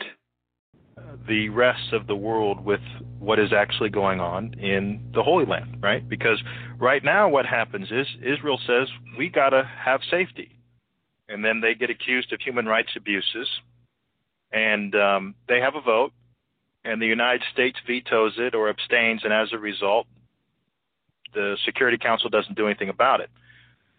the 1.29 1.49
rest 1.49 1.93
of 1.93 2.07
the 2.07 2.15
world 2.17 2.65
with 2.65 2.81
what 3.19 3.39
is 3.39 3.53
actually 3.53 3.91
going 3.91 4.21
on 4.21 4.55
in 4.55 5.11
the 5.15 5.23
Holy 5.23 5.47
Land, 5.47 5.79
right? 5.83 6.07
Because 6.09 6.43
right 6.79 7.03
now, 7.03 7.29
what 7.29 7.47
happens 7.47 7.89
is 7.91 8.07
Israel 8.23 8.59
says 8.67 8.89
we 9.19 9.29
gotta 9.29 9.69
have 9.85 10.01
safety, 10.11 10.57
and 11.29 11.45
then 11.45 11.61
they 11.61 11.75
get 11.75 11.91
accused 11.91 12.33
of 12.33 12.41
human 12.41 12.67
rights 12.67 12.91
abuses, 12.97 13.49
and 14.53 14.95
um, 14.95 15.35
they 15.49 15.61
have 15.61 15.75
a 15.75 15.81
vote, 15.81 16.13
and 16.85 17.01
the 17.01 17.07
United 17.07 17.43
States 17.53 17.79
vetoes 17.87 18.35
it 18.39 18.55
or 18.55 18.69
abstains, 18.69 19.23
and 19.25 19.33
as 19.33 19.53
a 19.53 19.59
result, 19.59 20.07
the 21.35 21.57
Security 21.65 21.99
Council 21.99 22.29
doesn't 22.29 22.57
do 22.57 22.67
anything 22.67 22.89
about 22.89 23.21
it. 23.21 23.31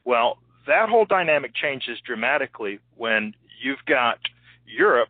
Well, 0.03 0.38
that 0.67 0.89
whole 0.89 1.06
dynamic 1.06 1.54
changes 1.56 2.00
dramatically 2.06 2.80
when 2.95 3.34
you've 3.62 3.84
got 3.88 4.19
Europe 4.65 5.10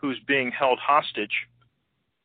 who's 0.00 0.18
being 0.26 0.50
held 0.50 0.78
hostage 0.78 1.46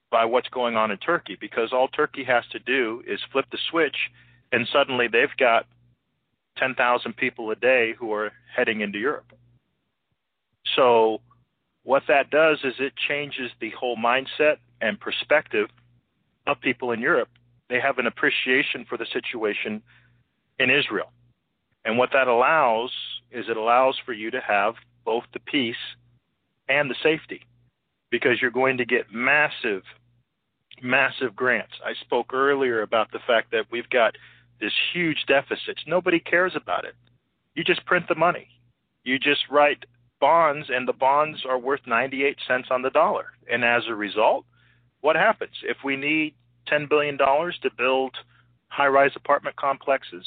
by 0.09 0.25
what's 0.25 0.47
going 0.49 0.75
on 0.75 0.91
in 0.91 0.97
Turkey 0.97 1.37
because 1.39 1.73
all 1.73 1.87
Turkey 1.87 2.23
has 2.23 2.43
to 2.51 2.59
do 2.59 3.03
is 3.05 3.19
flip 3.31 3.45
the 3.51 3.57
switch 3.69 3.97
and 4.51 4.67
suddenly 4.71 5.07
they've 5.07 5.35
got 5.37 5.65
10,000 6.57 7.15
people 7.15 7.51
a 7.51 7.55
day 7.55 7.93
who 7.97 8.13
are 8.13 8.31
heading 8.55 8.81
into 8.81 8.97
Europe. 8.97 9.31
So 10.75 11.19
what 11.83 12.03
that 12.07 12.29
does 12.29 12.59
is 12.63 12.73
it 12.79 12.93
changes 13.07 13.51
the 13.59 13.71
whole 13.71 13.97
mindset 13.97 14.57
and 14.81 14.99
perspective 14.99 15.69
of 16.45 16.59
people 16.61 16.91
in 16.91 17.01
Europe. 17.01 17.29
They 17.69 17.79
have 17.79 17.97
an 17.99 18.07
appreciation 18.07 18.85
for 18.87 18.97
the 18.97 19.05
situation 19.11 19.81
in 20.59 20.69
Israel. 20.69 21.11
And 21.87 21.97
what 21.97 22.09
that 22.11 22.27
allows 22.27 22.91
is 23.31 23.45
it 23.49 23.55
allows 23.55 23.95
for 24.05 24.11
you 24.11 24.29
to 24.31 24.41
have 24.45 24.75
both 25.05 25.23
the 25.31 25.39
peace 25.39 25.75
and 26.67 26.89
the 26.89 26.95
safety 27.01 27.41
because 28.11 28.41
you're 28.41 28.51
going 28.51 28.77
to 28.77 28.85
get 28.85 29.13
massive, 29.13 29.83
massive 30.81 31.33
grants. 31.33 31.75
I 31.85 31.93
spoke 32.01 32.33
earlier 32.33 32.81
about 32.81 33.13
the 33.13 33.21
fact 33.25 33.51
that 33.51 33.67
we've 33.71 33.89
got 33.89 34.15
this 34.59 34.73
huge 34.93 35.23
deficit. 35.29 35.79
Nobody 35.87 36.19
cares 36.19 36.57
about 36.57 36.83
it. 36.83 36.93
You 37.55 37.63
just 37.63 37.85
print 37.85 38.09
the 38.09 38.15
money. 38.15 38.49
You 39.05 39.17
just 39.17 39.49
write 39.49 39.85
bonds, 40.19 40.67
and 40.69 40.89
the 40.89 40.93
bonds 40.93 41.45
are 41.47 41.57
worth 41.57 41.87
98 41.87 42.35
cents 42.45 42.67
on 42.69 42.81
the 42.81 42.89
dollar. 42.89 43.27
And 43.49 43.63
as 43.63 43.83
a 43.87 43.95
result, 43.95 44.43
what 44.99 45.15
happens? 45.15 45.55
If 45.63 45.77
we 45.85 45.95
need 45.95 46.35
$10 46.69 46.89
billion 46.89 47.17
to 47.17 47.69
build 47.77 48.13
high 48.67 48.87
rise 48.87 49.11
apartment 49.15 49.55
complexes, 49.55 50.25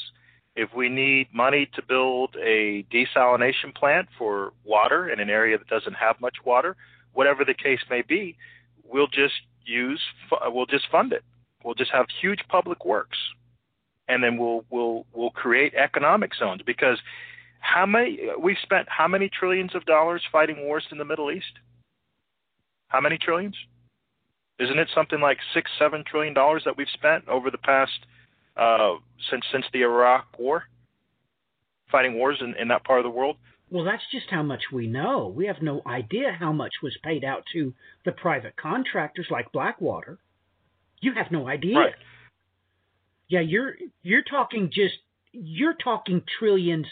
if 0.56 0.70
we 0.74 0.88
need 0.88 1.28
money 1.32 1.68
to 1.74 1.82
build 1.82 2.36
a 2.36 2.84
desalination 2.92 3.74
plant 3.74 4.08
for 4.18 4.52
water 4.64 5.08
in 5.08 5.20
an 5.20 5.30
area 5.30 5.56
that 5.56 5.68
doesn't 5.68 5.94
have 5.94 6.20
much 6.20 6.36
water, 6.44 6.76
whatever 7.12 7.44
the 7.44 7.54
case 7.54 7.80
may 7.88 8.02
be, 8.02 8.36
we'll 8.84 9.06
just 9.06 9.34
use 9.64 10.00
uh, 10.32 10.50
we'll 10.50 10.66
just 10.66 10.86
fund 10.90 11.12
it. 11.12 11.22
We'll 11.64 11.74
just 11.74 11.92
have 11.92 12.06
huge 12.20 12.40
public 12.48 12.84
works, 12.84 13.18
and 14.08 14.22
then 14.22 14.38
we'll 14.38 14.64
we'll 14.70 15.06
we'll 15.12 15.30
create 15.30 15.74
economic 15.74 16.34
zones 16.34 16.62
because 16.66 16.98
how 17.60 17.86
many 17.86 18.18
uh, 18.28 18.38
we've 18.38 18.56
spent 18.62 18.88
how 18.88 19.06
many 19.06 19.28
trillions 19.28 19.74
of 19.74 19.84
dollars 19.84 20.22
fighting 20.32 20.64
wars 20.64 20.84
in 20.90 20.98
the 20.98 21.04
Middle 21.04 21.30
East? 21.30 21.52
How 22.88 23.00
many 23.00 23.18
trillions? 23.18 23.56
Isn't 24.58 24.78
it 24.78 24.88
something 24.94 25.20
like 25.20 25.38
six, 25.54 25.70
seven 25.78 26.04
trillion 26.04 26.34
dollars 26.34 26.62
that 26.64 26.76
we've 26.76 26.88
spent 26.92 27.28
over 27.28 27.50
the 27.50 27.58
past 27.58 27.92
uh, 28.56 28.94
since 29.30 29.44
since 29.52 29.64
the 29.72 29.82
Iraq 29.82 30.26
War, 30.38 30.64
fighting 31.90 32.14
wars 32.14 32.38
in, 32.40 32.54
in 32.60 32.68
that 32.68 32.84
part 32.84 33.00
of 33.00 33.04
the 33.04 33.10
world. 33.10 33.36
Well, 33.70 33.84
that's 33.84 34.02
just 34.10 34.26
how 34.30 34.42
much 34.42 34.62
we 34.72 34.88
know. 34.88 35.32
We 35.34 35.46
have 35.46 35.62
no 35.62 35.80
idea 35.86 36.36
how 36.36 36.52
much 36.52 36.72
was 36.82 36.96
paid 37.04 37.24
out 37.24 37.44
to 37.52 37.72
the 38.04 38.10
private 38.10 38.56
contractors 38.56 39.28
like 39.30 39.52
Blackwater. 39.52 40.18
You 41.00 41.14
have 41.14 41.30
no 41.30 41.46
idea. 41.48 41.78
Right. 41.78 41.94
Yeah, 43.28 43.40
you're 43.40 43.74
you're 44.02 44.24
talking 44.28 44.70
just 44.74 44.94
you're 45.32 45.74
talking 45.74 46.22
trillions 46.38 46.86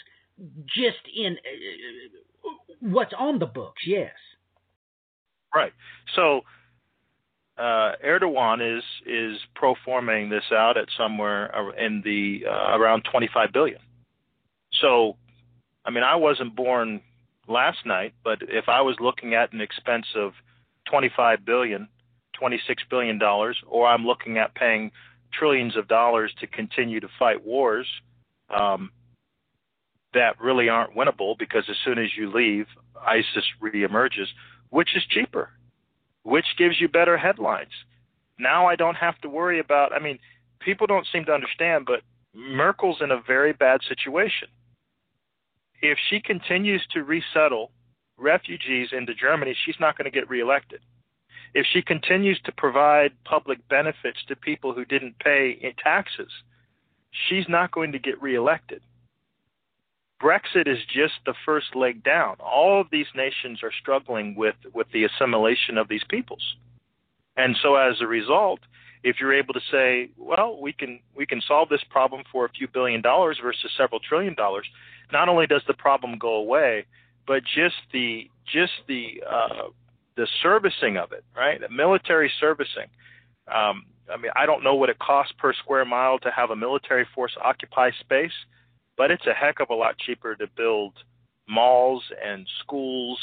just 0.67 1.03
in 1.13 1.33
uh, 1.33 2.49
what's 2.79 3.13
on 3.17 3.39
the 3.39 3.45
books. 3.45 3.83
Yes. 3.85 4.13
Right. 5.53 5.73
So 6.15 6.41
uh, 7.59 7.91
Erdogan 8.05 8.77
is 8.77 8.83
is 9.05 9.37
pro 9.53 9.75
forming 9.83 10.29
this 10.29 10.45
out 10.51 10.77
at 10.77 10.87
somewhere 10.97 11.51
in 11.77 12.01
the 12.03 12.45
uh, 12.49 12.77
around 12.77 13.03
25 13.11 13.51
billion. 13.51 13.79
So, 14.81 15.17
I 15.85 15.91
mean, 15.91 16.03
I 16.03 16.15
wasn't 16.15 16.55
born 16.55 17.01
last 17.47 17.85
night, 17.85 18.13
but 18.23 18.39
if 18.41 18.69
I 18.69 18.81
was 18.81 18.95
looking 18.99 19.33
at 19.33 19.51
an 19.51 19.61
expense 19.61 20.05
of 20.15 20.33
25 20.89 21.43
billion, 21.45 21.89
26 22.33 22.83
billion 22.89 23.19
dollars, 23.19 23.57
or 23.67 23.87
I'm 23.87 24.05
looking 24.05 24.37
at 24.37 24.55
paying 24.55 24.91
trillions 25.33 25.75
of 25.75 25.87
dollars 25.87 26.33
to 26.39 26.47
continue 26.47 26.99
to 26.99 27.09
fight 27.19 27.43
wars 27.45 27.87
um, 28.49 28.91
that 30.13 30.39
really 30.39 30.69
aren't 30.69 30.95
winnable 30.95 31.37
because 31.37 31.65
as 31.69 31.75
soon 31.83 31.99
as 31.99 32.09
you 32.17 32.31
leave, 32.31 32.67
ISIS 33.05 33.45
reemerges. 33.61 34.27
Which 34.69 34.95
is 34.95 35.03
cheaper? 35.09 35.49
Which 36.23 36.45
gives 36.57 36.79
you 36.79 36.87
better 36.87 37.17
headlines? 37.17 37.71
Now 38.37 38.67
I 38.67 38.75
don't 38.75 38.95
have 38.95 39.19
to 39.21 39.29
worry 39.29 39.59
about. 39.59 39.93
I 39.93 39.99
mean, 39.99 40.19
people 40.59 40.87
don't 40.87 41.07
seem 41.11 41.25
to 41.25 41.33
understand, 41.33 41.85
but 41.85 42.01
Merkel's 42.33 43.01
in 43.01 43.11
a 43.11 43.21
very 43.25 43.53
bad 43.53 43.81
situation. 43.87 44.47
If 45.81 45.97
she 46.09 46.19
continues 46.19 46.85
to 46.91 47.03
resettle 47.03 47.71
refugees 48.17 48.89
into 48.91 49.13
Germany, 49.13 49.55
she's 49.65 49.79
not 49.79 49.97
going 49.97 50.05
to 50.05 50.11
get 50.11 50.29
reelected. 50.29 50.81
If 51.53 51.65
she 51.71 51.81
continues 51.81 52.39
to 52.45 52.51
provide 52.51 53.11
public 53.23 53.67
benefits 53.69 54.19
to 54.27 54.35
people 54.35 54.73
who 54.73 54.85
didn't 54.85 55.19
pay 55.19 55.73
taxes, 55.83 56.31
she's 57.11 57.45
not 57.49 57.71
going 57.71 57.93
to 57.93 57.99
get 57.99 58.21
reelected. 58.21 58.81
Brexit 60.21 60.67
is 60.67 60.79
just 60.93 61.13
the 61.25 61.33
first 61.45 61.75
leg 61.75 62.03
down. 62.03 62.35
All 62.39 62.81
of 62.81 62.87
these 62.91 63.07
nations 63.15 63.63
are 63.63 63.71
struggling 63.79 64.35
with, 64.35 64.55
with 64.73 64.87
the 64.91 65.05
assimilation 65.05 65.77
of 65.77 65.87
these 65.87 66.03
peoples. 66.09 66.55
And 67.37 67.55
so 67.61 67.75
as 67.75 68.01
a 68.01 68.07
result, 68.07 68.59
if 69.03 69.17
you're 69.19 69.33
able 69.33 69.53
to 69.53 69.61
say, 69.71 70.09
well, 70.17 70.59
we 70.61 70.73
can 70.73 70.99
we 71.15 71.25
can 71.25 71.41
solve 71.47 71.69
this 71.69 71.83
problem 71.89 72.23
for 72.31 72.45
a 72.45 72.49
few 72.49 72.67
billion 72.67 73.01
dollars 73.01 73.39
versus 73.41 73.71
several 73.77 74.01
trillion 74.01 74.33
dollars, 74.33 74.67
not 75.13 75.29
only 75.29 75.47
does 75.47 75.61
the 75.67 75.73
problem 75.73 76.17
go 76.17 76.35
away, 76.35 76.85
but 77.25 77.43
just 77.43 77.75
the 77.93 78.29
just 78.51 78.73
the 78.87 79.23
uh, 79.29 79.69
the 80.17 80.27
servicing 80.43 80.97
of 80.97 81.13
it, 81.13 81.23
right? 81.35 81.61
The 81.61 81.69
military 81.69 82.31
servicing. 82.39 82.87
Um, 83.47 83.85
I 84.11 84.17
mean, 84.17 84.31
I 84.35 84.45
don't 84.45 84.63
know 84.63 84.75
what 84.75 84.89
it 84.89 84.99
costs 84.99 85.33
per 85.37 85.53
square 85.53 85.85
mile 85.85 86.19
to 86.19 86.31
have 86.31 86.49
a 86.49 86.55
military 86.55 87.07
force 87.15 87.31
occupy 87.41 87.91
space, 88.01 88.33
but 88.99 89.11
it's 89.11 89.25
a 89.27 89.33
heck 89.33 89.61
of 89.61 89.69
a 89.69 89.73
lot 89.73 89.97
cheaper 89.97 90.35
to 90.35 90.45
build 90.57 90.91
malls 91.47 92.03
and 92.21 92.45
schools 92.61 93.17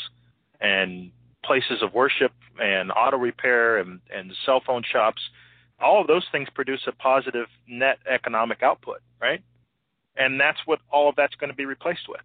and 0.59 1.13
places 1.45 1.83
of 1.83 1.93
worship 1.93 2.33
and 2.59 2.91
auto 2.91 3.19
repair 3.19 3.77
and, 3.77 4.01
and 4.11 4.33
cell 4.47 4.63
phone 4.67 4.83
shops. 4.91 5.21
All 5.79 6.01
of 6.01 6.07
those 6.07 6.25
things 6.33 6.49
produce 6.55 6.81
a 6.87 6.93
positive 6.93 7.49
net 7.69 7.99
economic 8.11 8.63
output, 8.63 9.03
right? 9.21 9.43
And 10.17 10.41
that's 10.41 10.59
what 10.65 10.79
all 10.91 11.11
of 11.11 11.15
that's 11.15 11.35
going 11.35 11.51
to 11.51 11.57
be 11.57 11.67
replaced 11.67 12.09
with. 12.09 12.23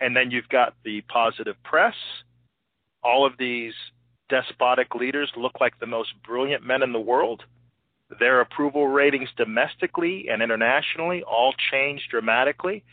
And 0.00 0.16
then 0.16 0.30
you've 0.30 0.48
got 0.48 0.72
the 0.82 1.02
positive 1.02 1.56
press. 1.62 1.94
All 3.02 3.26
of 3.26 3.34
these 3.38 3.74
despotic 4.30 4.94
leaders 4.94 5.30
look 5.36 5.60
like 5.60 5.78
the 5.78 5.86
most 5.86 6.14
brilliant 6.26 6.66
men 6.66 6.82
in 6.82 6.94
the 6.94 7.00
world. 7.00 7.42
Their 8.18 8.40
approval 8.40 8.88
ratings 8.88 9.28
domestically 9.36 10.26
and 10.30 10.42
internationally 10.42 11.22
all 11.22 11.54
changed 11.70 12.04
dramatically. 12.10 12.84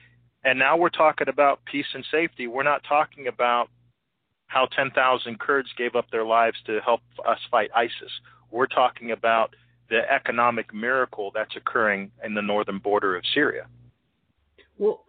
And 0.44 0.58
now 0.58 0.78
we're 0.78 0.90
talking 0.90 1.30
about 1.30 1.60
peace 1.66 1.86
and 1.94 2.06
safety. 2.12 2.48
We're 2.48 2.64
not 2.64 2.84
talking 2.88 3.28
about 3.28 3.70
how 4.48 4.68
10,000 4.76 5.40
Kurds 5.40 5.70
gave 5.78 5.96
up 5.96 6.10
their 6.12 6.26
lives 6.26 6.58
to 6.66 6.80
help 6.84 7.02
us 7.28 7.40
fight 7.50 7.70
ISIS. 7.76 8.12
We're 8.50 8.68
talking 8.68 9.12
about 9.12 9.56
the 9.90 10.02
economic 10.12 10.74
miracle 10.74 11.32
that's 11.34 11.56
occurring 11.56 12.12
in 12.24 12.34
the 12.34 12.42
northern 12.42 12.80
border 12.80 13.16
of 13.16 13.24
Syria. 13.34 13.68
Well, 14.78 15.06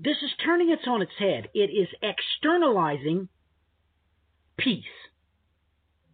this 0.00 0.16
is 0.22 0.30
turning 0.44 0.70
it 0.70 0.88
on 0.88 1.02
its 1.02 1.12
head. 1.18 1.48
It 1.54 1.70
is 1.70 1.88
externalizing 2.02 3.28
peace. 4.56 4.84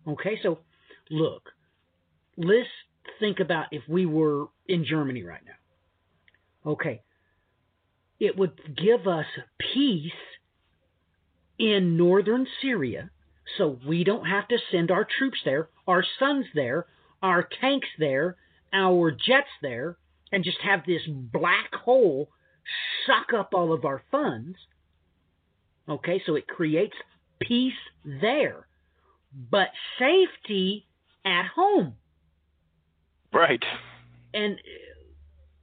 Okay, 0.06 0.38
so 0.42 0.58
look, 1.10 1.50
let's 2.36 2.68
think 3.18 3.40
about 3.40 3.66
if 3.72 3.82
we 3.88 4.06
were 4.06 4.46
in 4.66 4.84
Germany 4.84 5.22
right 5.22 5.42
now. 5.44 6.70
Okay, 6.72 7.02
it 8.18 8.36
would 8.36 8.76
give 8.76 9.06
us 9.06 9.26
peace 9.58 10.12
in 11.58 11.96
northern 11.96 12.46
Syria, 12.62 13.10
so 13.56 13.78
we 13.86 14.04
don't 14.04 14.26
have 14.26 14.48
to 14.48 14.58
send 14.70 14.90
our 14.90 15.06
troops 15.18 15.38
there, 15.44 15.68
our 15.86 16.04
sons 16.18 16.46
there, 16.54 16.86
our 17.22 17.48
tanks 17.60 17.88
there, 17.98 18.36
our 18.72 19.10
jets 19.10 19.48
there, 19.62 19.96
and 20.32 20.44
just 20.44 20.58
have 20.62 20.84
this 20.86 21.02
black 21.06 21.74
hole 21.74 22.28
suck 23.06 23.32
up 23.36 23.50
all 23.54 23.72
of 23.72 23.84
our 23.84 24.02
funds. 24.10 24.56
Okay, 25.88 26.22
so 26.24 26.36
it 26.36 26.46
creates 26.46 26.94
peace 27.40 27.72
there 28.04 28.66
but 29.50 29.68
safety 29.98 30.86
at 31.24 31.46
home. 31.54 31.94
Right. 33.32 33.62
And 34.34 34.58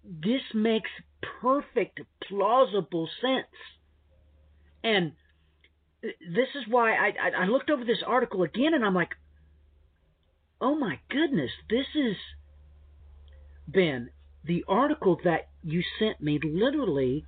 this 0.04 0.42
makes 0.54 0.90
perfect, 1.42 2.02
plausible 2.28 3.10
sense. 3.22 3.48
And 4.84 5.14
this 6.02 6.50
is 6.56 6.64
why 6.70 6.94
I, 6.94 7.08
I, 7.08 7.44
I 7.44 7.46
looked 7.46 7.70
over 7.70 7.84
this 7.84 8.04
article 8.06 8.44
again 8.44 8.74
and 8.74 8.86
I'm 8.86 8.96
like, 8.96 9.12
oh 10.62 10.76
my 10.76 11.00
goodness, 11.10 11.52
this 11.70 11.86
is, 11.96 12.16
Ben, 13.68 14.10
the 14.44 14.64
article 14.68 15.20
that 15.24 15.50
you 15.64 15.84
sent 16.00 16.22
me 16.22 16.40
literally 16.44 17.26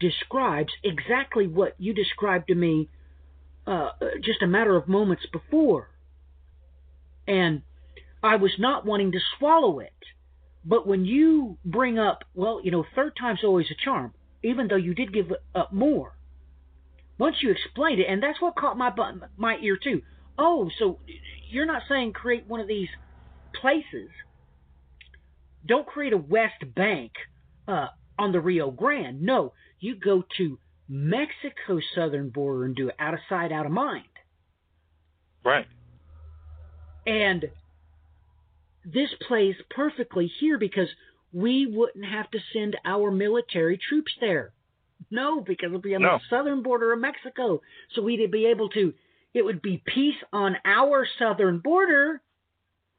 describes 0.00 0.72
exactly 0.82 1.46
what 1.46 1.74
you 1.78 1.92
described 1.94 2.48
to 2.48 2.54
me 2.54 2.88
uh, 3.66 3.90
just 4.22 4.42
a 4.42 4.46
matter 4.46 4.76
of 4.76 4.88
moments 4.88 5.24
before. 5.32 5.88
And 7.26 7.62
I 8.22 8.36
was 8.36 8.52
not 8.58 8.86
wanting 8.86 9.12
to 9.12 9.20
swallow 9.38 9.80
it. 9.80 9.92
But 10.64 10.86
when 10.86 11.04
you 11.04 11.58
bring 11.64 11.98
up, 11.98 12.22
well, 12.34 12.60
you 12.62 12.70
know, 12.70 12.84
third 12.94 13.14
time's 13.18 13.42
always 13.42 13.66
a 13.70 13.84
charm, 13.84 14.14
even 14.42 14.68
though 14.68 14.76
you 14.76 14.94
did 14.94 15.12
give 15.12 15.32
up 15.54 15.72
more. 15.72 16.16
Once 17.18 17.36
you 17.42 17.50
explained 17.50 18.00
it, 18.00 18.06
and 18.08 18.22
that's 18.22 18.40
what 18.40 18.56
caught 18.56 18.78
my 18.78 18.92
my 19.36 19.56
ear 19.60 19.76
too. 19.76 20.02
Oh, 20.38 20.70
so 20.78 20.98
you're 21.50 21.66
not 21.66 21.82
saying 21.88 22.12
create 22.12 22.46
one 22.46 22.60
of 22.60 22.68
these 22.68 22.88
places. 23.60 24.10
Don't 25.66 25.86
create 25.86 26.12
a 26.12 26.16
West 26.16 26.74
Bank 26.74 27.12
uh, 27.68 27.88
on 28.18 28.32
the 28.32 28.40
Rio 28.40 28.70
Grande. 28.70 29.22
No, 29.22 29.52
you 29.78 29.94
go 29.94 30.24
to 30.38 30.58
Mexico's 30.88 31.84
southern 31.94 32.30
border 32.30 32.64
and 32.64 32.74
do 32.74 32.88
it 32.88 32.96
out 32.98 33.14
of 33.14 33.20
sight, 33.28 33.52
out 33.52 33.66
of 33.66 33.72
mind. 33.72 34.04
Right. 35.44 35.66
And 37.06 37.50
this 38.84 39.10
plays 39.26 39.54
perfectly 39.70 40.30
here 40.40 40.58
because 40.58 40.88
we 41.32 41.66
wouldn't 41.66 42.04
have 42.04 42.30
to 42.30 42.38
send 42.52 42.76
our 42.84 43.10
military 43.10 43.78
troops 43.78 44.12
there. 44.20 44.52
No, 45.10 45.40
because 45.40 45.66
it'll 45.66 45.80
be 45.80 45.94
on 45.94 46.02
no. 46.02 46.18
the 46.18 46.36
southern 46.36 46.62
border 46.62 46.92
of 46.92 47.00
Mexico. 47.00 47.60
So 47.94 48.02
we'd 48.02 48.30
be 48.30 48.46
able 48.46 48.68
to, 48.70 48.94
it 49.34 49.44
would 49.44 49.62
be 49.62 49.82
peace 49.84 50.16
on 50.32 50.56
our 50.64 51.06
southern 51.18 51.58
border, 51.58 52.20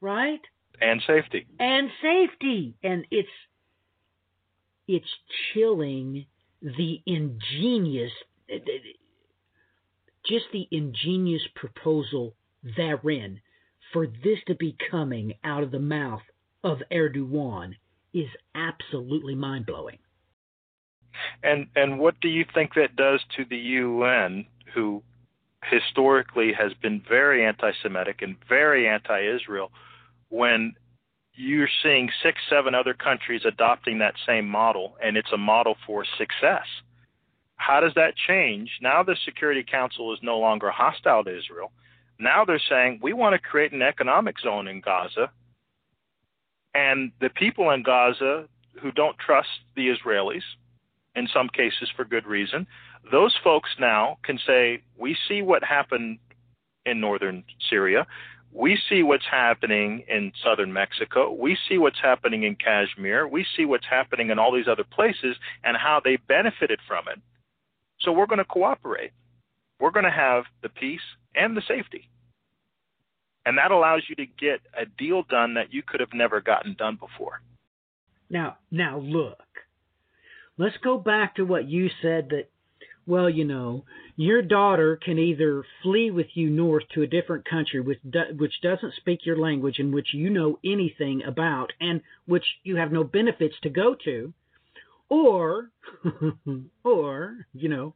right? 0.00 0.40
And 0.80 1.02
safety. 1.06 1.46
And 1.58 1.90
safety. 2.02 2.74
And 2.82 3.06
it's, 3.10 3.28
it's 4.86 5.06
chilling 5.52 6.26
the 6.60 7.00
ingenious, 7.06 8.12
just 10.26 10.46
the 10.52 10.66
ingenious 10.70 11.42
proposal 11.54 12.34
therein 12.76 13.40
for 13.94 14.06
this 14.06 14.40
to 14.48 14.54
be 14.56 14.76
coming 14.90 15.32
out 15.44 15.62
of 15.62 15.70
the 15.70 15.78
mouth 15.78 16.20
of 16.64 16.78
Erdogan 16.92 17.76
is 18.12 18.28
absolutely 18.54 19.34
mind 19.34 19.64
blowing. 19.64 19.98
And 21.42 21.68
and 21.76 22.00
what 22.00 22.20
do 22.20 22.28
you 22.28 22.44
think 22.52 22.74
that 22.74 22.96
does 22.96 23.20
to 23.36 23.44
the 23.48 23.56
UN, 23.56 24.46
who 24.74 25.02
historically 25.62 26.52
has 26.52 26.72
been 26.82 27.00
very 27.08 27.46
anti-Semitic 27.46 28.20
and 28.20 28.36
very 28.48 28.88
anti-Israel, 28.88 29.70
when 30.28 30.74
you're 31.34 31.68
seeing 31.82 32.10
six, 32.22 32.40
seven 32.50 32.74
other 32.74 32.94
countries 32.94 33.42
adopting 33.46 33.98
that 33.98 34.14
same 34.26 34.48
model, 34.48 34.96
and 35.02 35.16
it's 35.16 35.32
a 35.32 35.38
model 35.38 35.76
for 35.86 36.04
success. 36.18 36.66
How 37.56 37.80
does 37.80 37.94
that 37.94 38.14
change? 38.28 38.70
Now 38.82 39.04
the 39.04 39.16
Security 39.24 39.64
Council 39.68 40.12
is 40.12 40.18
no 40.20 40.38
longer 40.38 40.70
hostile 40.70 41.22
to 41.24 41.38
Israel. 41.38 41.70
Now 42.18 42.44
they're 42.44 42.62
saying 42.68 43.00
we 43.02 43.12
want 43.12 43.34
to 43.34 43.38
create 43.38 43.72
an 43.72 43.82
economic 43.82 44.38
zone 44.40 44.68
in 44.68 44.80
Gaza, 44.80 45.30
and 46.74 47.12
the 47.20 47.30
people 47.30 47.70
in 47.70 47.82
Gaza 47.82 48.48
who 48.80 48.90
don't 48.92 49.16
trust 49.18 49.48
the 49.76 49.88
Israelis, 49.88 50.42
in 51.14 51.28
some 51.32 51.48
cases 51.48 51.88
for 51.94 52.04
good 52.04 52.26
reason, 52.26 52.66
those 53.10 53.36
folks 53.42 53.70
now 53.78 54.18
can 54.24 54.38
say, 54.46 54.82
We 54.96 55.16
see 55.28 55.42
what 55.42 55.62
happened 55.62 56.18
in 56.84 57.00
northern 57.00 57.44
Syria. 57.70 58.06
We 58.52 58.78
see 58.88 59.02
what's 59.02 59.26
happening 59.28 60.04
in 60.08 60.32
southern 60.42 60.72
Mexico. 60.72 61.32
We 61.32 61.56
see 61.68 61.76
what's 61.76 62.00
happening 62.00 62.44
in 62.44 62.54
Kashmir. 62.54 63.26
We 63.26 63.44
see 63.56 63.64
what's 63.64 63.86
happening 63.88 64.30
in 64.30 64.38
all 64.38 64.52
these 64.52 64.68
other 64.68 64.84
places 64.84 65.36
and 65.64 65.76
how 65.76 66.00
they 66.02 66.16
benefited 66.16 66.78
from 66.86 67.08
it. 67.08 67.20
So 68.00 68.12
we're 68.12 68.26
going 68.26 68.38
to 68.38 68.44
cooperate. 68.44 69.10
We're 69.80 69.90
going 69.90 70.04
to 70.04 70.10
have 70.10 70.44
the 70.62 70.68
peace 70.68 71.00
and 71.34 71.56
the 71.56 71.62
safety. 71.66 72.08
And 73.46 73.58
that 73.58 73.70
allows 73.70 74.02
you 74.08 74.16
to 74.16 74.26
get 74.26 74.60
a 74.78 74.86
deal 74.86 75.22
done 75.22 75.54
that 75.54 75.72
you 75.72 75.82
could 75.86 76.00
have 76.00 76.14
never 76.14 76.40
gotten 76.40 76.74
done 76.74 76.96
before. 76.96 77.42
Now, 78.30 78.56
now 78.70 78.98
look. 78.98 79.38
Let's 80.56 80.76
go 80.82 80.98
back 80.98 81.36
to 81.36 81.44
what 81.44 81.68
you 81.68 81.90
said 82.00 82.28
that 82.30 82.48
well, 83.06 83.28
you 83.28 83.44
know, 83.44 83.84
your 84.16 84.40
daughter 84.40 84.96
can 84.96 85.18
either 85.18 85.62
flee 85.82 86.10
with 86.10 86.28
you 86.34 86.48
north 86.48 86.84
to 86.94 87.02
a 87.02 87.06
different 87.06 87.44
country 87.44 87.80
which 87.80 87.98
do, 88.08 88.20
which 88.36 88.54
doesn't 88.62 88.94
speak 88.94 89.26
your 89.26 89.36
language 89.36 89.78
and 89.78 89.92
which 89.92 90.14
you 90.14 90.30
know 90.30 90.58
anything 90.64 91.22
about 91.22 91.72
and 91.80 92.00
which 92.26 92.44
you 92.62 92.76
have 92.76 92.92
no 92.92 93.04
benefits 93.04 93.54
to 93.62 93.68
go 93.68 93.94
to, 94.04 94.32
or 95.10 95.70
or, 96.84 97.46
you 97.52 97.68
know, 97.68 97.94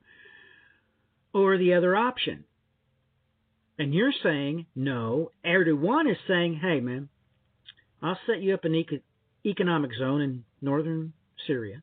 or 1.32 1.58
the 1.58 1.74
other 1.74 1.96
option. 1.96 2.44
And 3.78 3.94
you're 3.94 4.12
saying, 4.22 4.66
no, 4.74 5.30
Erdogan 5.44 6.10
is 6.10 6.18
saying, 6.26 6.58
hey, 6.60 6.80
man, 6.80 7.08
I'll 8.02 8.18
set 8.26 8.42
you 8.42 8.54
up 8.54 8.64
an 8.64 8.74
eco- 8.74 9.00
economic 9.46 9.92
zone 9.98 10.20
in 10.20 10.44
northern 10.60 11.12
Syria. 11.46 11.82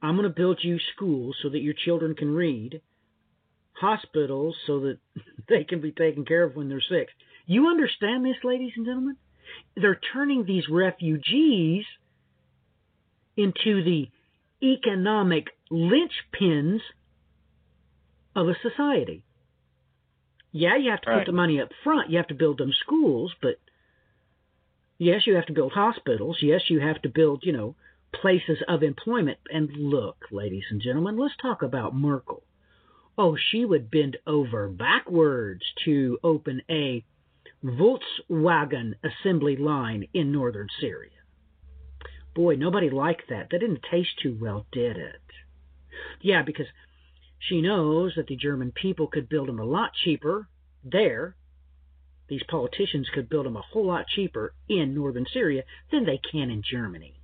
I'm 0.00 0.16
going 0.16 0.28
to 0.28 0.34
build 0.34 0.58
you 0.62 0.78
schools 0.94 1.36
so 1.42 1.48
that 1.50 1.60
your 1.60 1.74
children 1.74 2.14
can 2.16 2.34
read, 2.34 2.80
hospitals 3.74 4.56
so 4.66 4.80
that 4.80 4.98
they 5.48 5.64
can 5.64 5.80
be 5.80 5.92
taken 5.92 6.24
care 6.24 6.42
of 6.42 6.56
when 6.56 6.68
they're 6.68 6.80
sick. 6.80 7.08
You 7.46 7.68
understand 7.68 8.24
this, 8.24 8.36
ladies 8.42 8.72
and 8.76 8.86
gentlemen? 8.86 9.16
They're 9.76 10.00
turning 10.12 10.44
these 10.44 10.68
refugees 10.68 11.84
into 13.36 13.82
the 13.84 14.08
economic 14.62 15.48
linchpins 15.70 16.80
of 18.34 18.48
a 18.48 18.54
society. 18.62 19.24
Yeah, 20.52 20.76
you 20.76 20.90
have 20.90 21.00
to 21.02 21.10
right. 21.10 21.18
put 21.20 21.26
the 21.26 21.36
money 21.36 21.60
up 21.60 21.70
front. 21.82 22.10
You 22.10 22.18
have 22.18 22.28
to 22.28 22.34
build 22.34 22.58
them 22.58 22.72
schools, 22.84 23.32
but 23.40 23.58
yes, 24.98 25.26
you 25.26 25.34
have 25.34 25.46
to 25.46 25.52
build 25.52 25.72
hospitals. 25.72 26.38
Yes, 26.42 26.62
you 26.68 26.80
have 26.80 27.00
to 27.02 27.08
build, 27.08 27.42
you 27.44 27.52
know, 27.52 27.74
places 28.12 28.58
of 28.68 28.82
employment. 28.82 29.38
And 29.50 29.70
look, 29.76 30.26
ladies 30.30 30.64
and 30.70 30.80
gentlemen, 30.80 31.16
let's 31.16 31.36
talk 31.40 31.62
about 31.62 31.94
Merkel. 31.94 32.42
Oh, 33.16 33.36
she 33.36 33.64
would 33.64 33.90
bend 33.90 34.16
over 34.26 34.68
backwards 34.68 35.62
to 35.84 36.18
open 36.22 36.62
a 36.70 37.04
Volkswagen 37.64 38.94
assembly 39.04 39.56
line 39.56 40.08
in 40.12 40.32
northern 40.32 40.68
Syria. 40.80 41.10
Boy, 42.34 42.56
nobody 42.56 42.90
liked 42.90 43.28
that. 43.28 43.48
That 43.50 43.60
didn't 43.60 43.84
taste 43.90 44.18
too 44.22 44.36
well, 44.40 44.66
did 44.72 44.96
it? 44.96 45.20
Yeah, 46.20 46.42
because 46.42 46.66
she 47.48 47.60
knows 47.60 48.12
that 48.16 48.26
the 48.28 48.36
German 48.36 48.72
people 48.72 49.06
could 49.08 49.28
build 49.28 49.48
them 49.48 49.58
a 49.58 49.64
lot 49.64 49.90
cheaper 50.04 50.48
there. 50.84 51.36
These 52.28 52.42
politicians 52.48 53.08
could 53.12 53.28
build 53.28 53.46
them 53.46 53.56
a 53.56 53.62
whole 53.62 53.86
lot 53.86 54.06
cheaper 54.06 54.54
in 54.68 54.94
northern 54.94 55.26
Syria 55.32 55.64
than 55.90 56.04
they 56.04 56.18
can 56.30 56.50
in 56.50 56.62
Germany. 56.62 57.20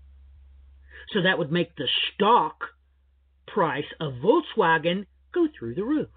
So 1.13 1.23
that 1.23 1.39
would 1.39 1.53
make 1.53 1.77
the 1.77 1.89
stock 2.15 2.65
price 3.47 3.87
of 4.01 4.15
Volkswagen 4.15 5.07
go 5.33 5.47
through 5.59 5.77
the 5.77 5.85
roof. 5.85 6.09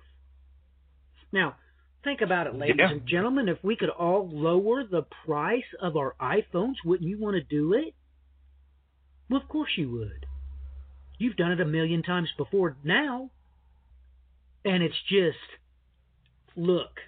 Now, 1.32 1.56
think 2.04 2.22
about 2.22 2.48
it, 2.48 2.56
ladies 2.56 2.76
Yeah. 2.80 2.92
and 2.92 3.08
gentlemen. 3.08 3.48
If 3.48 3.64
we 3.64 3.76
could 3.76 3.90
all 3.90 4.28
lower 4.28 4.84
the 4.84 5.04
price 5.26 5.74
of 5.80 5.96
our 5.96 6.16
iPhones, 6.20 6.76
wouldn't 6.84 7.08
you 7.10 7.20
want 7.20 7.36
to 7.36 7.44
do 7.44 7.74
it? 7.74 7.94
Well, 9.30 9.40
of 9.40 9.48
course 9.48 9.78
you 9.78 9.90
would. 9.92 10.26
You've 11.20 11.38
done 11.38 11.52
it 11.52 11.62
a 11.62 11.66
million 11.66 12.04
times 12.04 12.30
before 12.36 12.76
now. 12.84 13.30
And 14.64 14.84
it's 14.84 15.02
just, 15.10 15.38
look, 16.56 17.00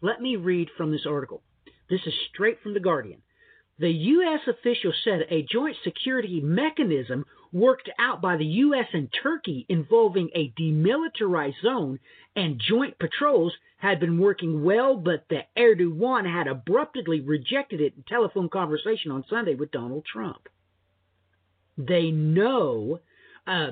let 0.00 0.20
me 0.20 0.36
read 0.36 0.68
from 0.76 0.90
this 0.90 1.06
article. 1.06 1.42
This 1.90 2.00
is 2.06 2.14
straight 2.32 2.60
from 2.62 2.74
The 2.74 2.80
Guardian. 2.80 3.22
The 3.78 3.90
U.S. 3.90 4.40
official 4.46 4.92
said 5.02 5.26
a 5.28 5.42
joint 5.50 5.76
security 5.82 6.40
mechanism 6.40 7.24
worked 7.52 7.90
out 7.98 8.22
by 8.22 8.36
the 8.36 8.44
U.S. 8.44 8.86
and 8.92 9.08
Turkey 9.22 9.66
involving 9.68 10.30
a 10.34 10.52
demilitarized 10.58 11.60
zone 11.62 11.98
and 12.36 12.60
joint 12.60 12.98
patrols 12.98 13.52
had 13.78 13.98
been 13.98 14.18
working 14.18 14.62
well, 14.62 14.96
but 14.96 15.24
that 15.30 15.48
Erdogan 15.56 16.24
had 16.24 16.46
abruptly 16.46 17.20
rejected 17.20 17.80
it 17.80 17.94
in 17.96 18.04
telephone 18.04 18.48
conversation 18.48 19.10
on 19.10 19.24
Sunday 19.28 19.54
with 19.54 19.72
Donald 19.72 20.04
Trump. 20.04 20.48
They 21.76 22.10
know 22.10 23.00
a, 23.46 23.70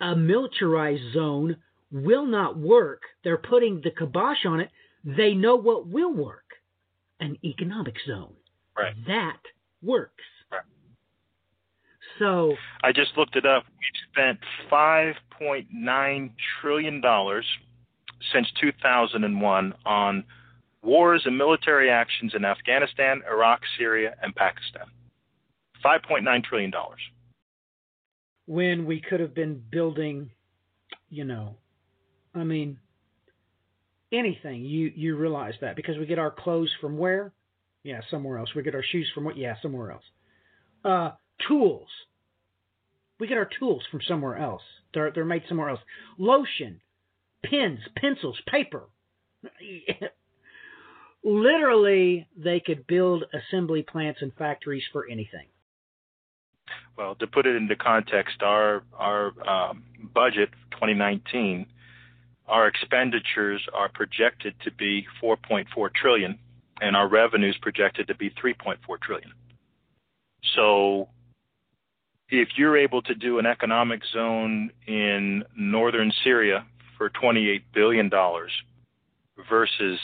a 0.00 0.16
militarized 0.16 1.12
zone 1.12 1.56
will 1.90 2.26
not 2.26 2.58
work. 2.58 3.02
They're 3.22 3.38
putting 3.38 3.80
the 3.82 3.90
kibosh 3.90 4.44
on 4.46 4.60
it. 4.60 4.70
They 5.04 5.34
know 5.34 5.56
what 5.56 5.86
will 5.86 6.12
work 6.12 6.44
an 7.20 7.38
economic 7.44 7.94
zone. 8.06 8.34
Right. 8.76 8.94
That 9.06 9.38
works. 9.82 10.24
Right. 10.50 10.62
So, 12.18 12.54
I 12.82 12.92
just 12.92 13.16
looked 13.16 13.36
it 13.36 13.46
up. 13.46 13.64
We've 13.68 14.02
spent 14.10 14.38
$5.9 14.70 16.30
trillion 16.60 17.02
since 18.32 18.48
2001 18.60 19.74
on 19.86 20.24
wars 20.82 21.22
and 21.24 21.38
military 21.38 21.90
actions 21.90 22.32
in 22.34 22.44
Afghanistan, 22.44 23.22
Iraq, 23.30 23.60
Syria, 23.78 24.14
and 24.22 24.34
Pakistan. 24.34 24.86
$5.9 25.84 26.44
trillion. 26.44 26.72
when 28.46 28.86
we 28.86 29.00
could 29.00 29.20
have 29.20 29.34
been 29.34 29.62
building, 29.70 30.30
you 31.10 31.24
know, 31.24 31.56
I 32.34 32.44
mean, 32.44 32.78
anything, 34.12 34.64
you, 34.64 34.92
you 34.94 35.16
realize 35.16 35.54
that 35.60 35.76
because 35.76 35.98
we 35.98 36.06
get 36.06 36.18
our 36.18 36.30
clothes 36.30 36.72
from 36.80 36.98
where? 36.98 37.32
Yeah, 37.82 38.00
somewhere 38.10 38.38
else. 38.38 38.50
We 38.54 38.62
get 38.62 38.74
our 38.74 38.82
shoes 38.82 39.10
from 39.14 39.24
what? 39.24 39.36
Yeah, 39.36 39.54
somewhere 39.60 39.92
else. 39.92 40.04
Uh, 40.84 41.10
tools. 41.46 41.88
We 43.20 43.26
get 43.26 43.38
our 43.38 43.48
tools 43.58 43.82
from 43.90 44.00
somewhere 44.06 44.36
else. 44.36 44.62
They're, 44.92 45.10
they're 45.12 45.24
made 45.24 45.42
somewhere 45.48 45.68
else. 45.68 45.80
Lotion, 46.18 46.80
pens, 47.44 47.80
pencils, 47.96 48.38
paper. 48.48 48.84
Literally, 51.24 52.26
they 52.36 52.60
could 52.60 52.86
build 52.86 53.24
assembly 53.32 53.82
plants 53.82 54.20
and 54.22 54.32
factories 54.34 54.84
for 54.92 55.06
anything. 55.08 55.46
Well, 56.96 57.14
to 57.16 57.26
put 57.26 57.46
it 57.46 57.56
into 57.56 57.76
context, 57.76 58.42
our 58.42 58.82
our 58.92 59.32
um, 59.48 59.84
budget 60.14 60.50
2019, 60.72 61.66
our 62.46 62.66
expenditures 62.66 63.66
are 63.72 63.88
projected 63.88 64.54
to 64.64 64.70
be 64.72 65.06
4.4 65.22 65.66
trillion, 65.94 66.38
and 66.80 66.96
our 66.96 67.08
revenues 67.08 67.56
projected 67.62 68.08
to 68.08 68.14
be 68.14 68.30
3.4 68.30 68.76
trillion. 69.00 69.32
So, 70.54 71.08
if 72.28 72.48
you're 72.56 72.76
able 72.76 73.02
to 73.02 73.14
do 73.14 73.38
an 73.38 73.46
economic 73.46 74.02
zone 74.12 74.70
in 74.86 75.44
northern 75.56 76.12
Syria 76.22 76.66
for 76.98 77.08
28 77.10 77.62
billion 77.72 78.08
dollars 78.08 78.50
versus 79.48 79.98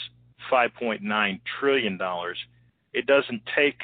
5.9 0.51 1.39
trillion 1.59 1.97
dollars, 1.97 2.37
it 2.93 3.05
doesn't 3.05 3.41
take 3.55 3.79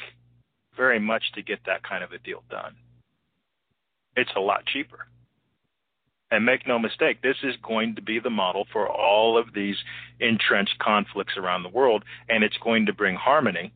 very 0.76 0.98
much 0.98 1.32
to 1.34 1.42
get 1.42 1.60
that 1.66 1.82
kind 1.82 2.04
of 2.04 2.12
a 2.12 2.18
deal 2.18 2.42
done 2.50 2.74
it's 4.18 4.30
a 4.36 4.40
lot 4.40 4.66
cheaper. 4.66 5.06
And 6.30 6.44
make 6.44 6.66
no 6.66 6.78
mistake, 6.78 7.22
this 7.22 7.38
is 7.42 7.54
going 7.62 7.94
to 7.96 8.02
be 8.02 8.18
the 8.18 8.30
model 8.30 8.66
for 8.70 8.86
all 8.86 9.38
of 9.38 9.54
these 9.54 9.76
entrenched 10.20 10.78
conflicts 10.78 11.38
around 11.38 11.62
the 11.62 11.70
world, 11.70 12.04
and 12.28 12.44
it's 12.44 12.58
going 12.58 12.86
to 12.86 12.92
bring 12.92 13.14
harmony 13.14 13.72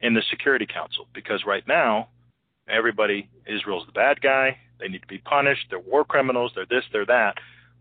in 0.00 0.14
the 0.14 0.22
Security 0.30 0.66
Council 0.66 1.08
because 1.12 1.44
right 1.44 1.66
now, 1.66 2.08
everybody, 2.68 3.28
Israel's 3.46 3.86
the 3.86 3.92
bad 3.92 4.20
guy, 4.20 4.56
they 4.78 4.88
need 4.88 5.02
to 5.02 5.08
be 5.08 5.18
punished, 5.18 5.66
they're 5.70 5.80
war 5.80 6.04
criminals, 6.04 6.52
they're 6.54 6.66
this, 6.66 6.84
they're 6.92 7.06
that. 7.06 7.34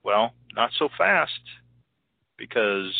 Well, 0.03 0.33
not 0.55 0.71
so 0.77 0.89
fast 0.97 1.41
because 2.37 2.93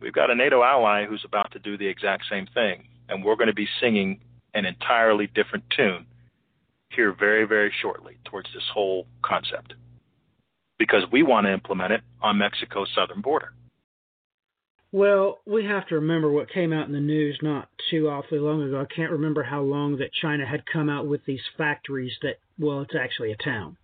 we've 0.00 0.12
got 0.12 0.30
a 0.30 0.34
NATO 0.34 0.64
ally 0.64 1.06
who's 1.06 1.24
about 1.24 1.52
to 1.52 1.60
do 1.60 1.78
the 1.78 1.86
exact 1.86 2.24
same 2.28 2.46
thing, 2.54 2.88
and 3.08 3.24
we're 3.24 3.36
going 3.36 3.48
to 3.48 3.54
be 3.54 3.68
singing 3.80 4.20
an 4.54 4.64
entirely 4.64 5.28
different 5.28 5.64
tune 5.76 6.06
here 6.90 7.12
very, 7.12 7.44
very 7.44 7.72
shortly 7.80 8.16
towards 8.24 8.48
this 8.52 8.64
whole 8.72 9.06
concept 9.22 9.74
because 10.78 11.02
we 11.10 11.22
want 11.22 11.46
to 11.46 11.52
implement 11.52 11.92
it 11.92 12.00
on 12.22 12.38
Mexico's 12.38 12.88
southern 12.94 13.20
border. 13.20 13.52
Well, 14.90 15.40
we 15.46 15.66
have 15.66 15.86
to 15.88 15.96
remember 15.96 16.30
what 16.30 16.50
came 16.50 16.72
out 16.72 16.86
in 16.86 16.94
the 16.94 17.00
news 17.00 17.38
not 17.42 17.68
too 17.90 18.08
awfully 18.08 18.40
long 18.40 18.62
ago. 18.62 18.80
I 18.80 18.94
can't 18.94 19.12
remember 19.12 19.42
how 19.42 19.60
long 19.60 19.98
that 19.98 20.14
China 20.14 20.46
had 20.46 20.64
come 20.64 20.88
out 20.88 21.06
with 21.06 21.24
these 21.26 21.42
factories 21.58 22.12
that, 22.22 22.38
well, 22.58 22.80
it's 22.80 22.94
actually 22.98 23.32
a 23.32 23.36
town. 23.36 23.76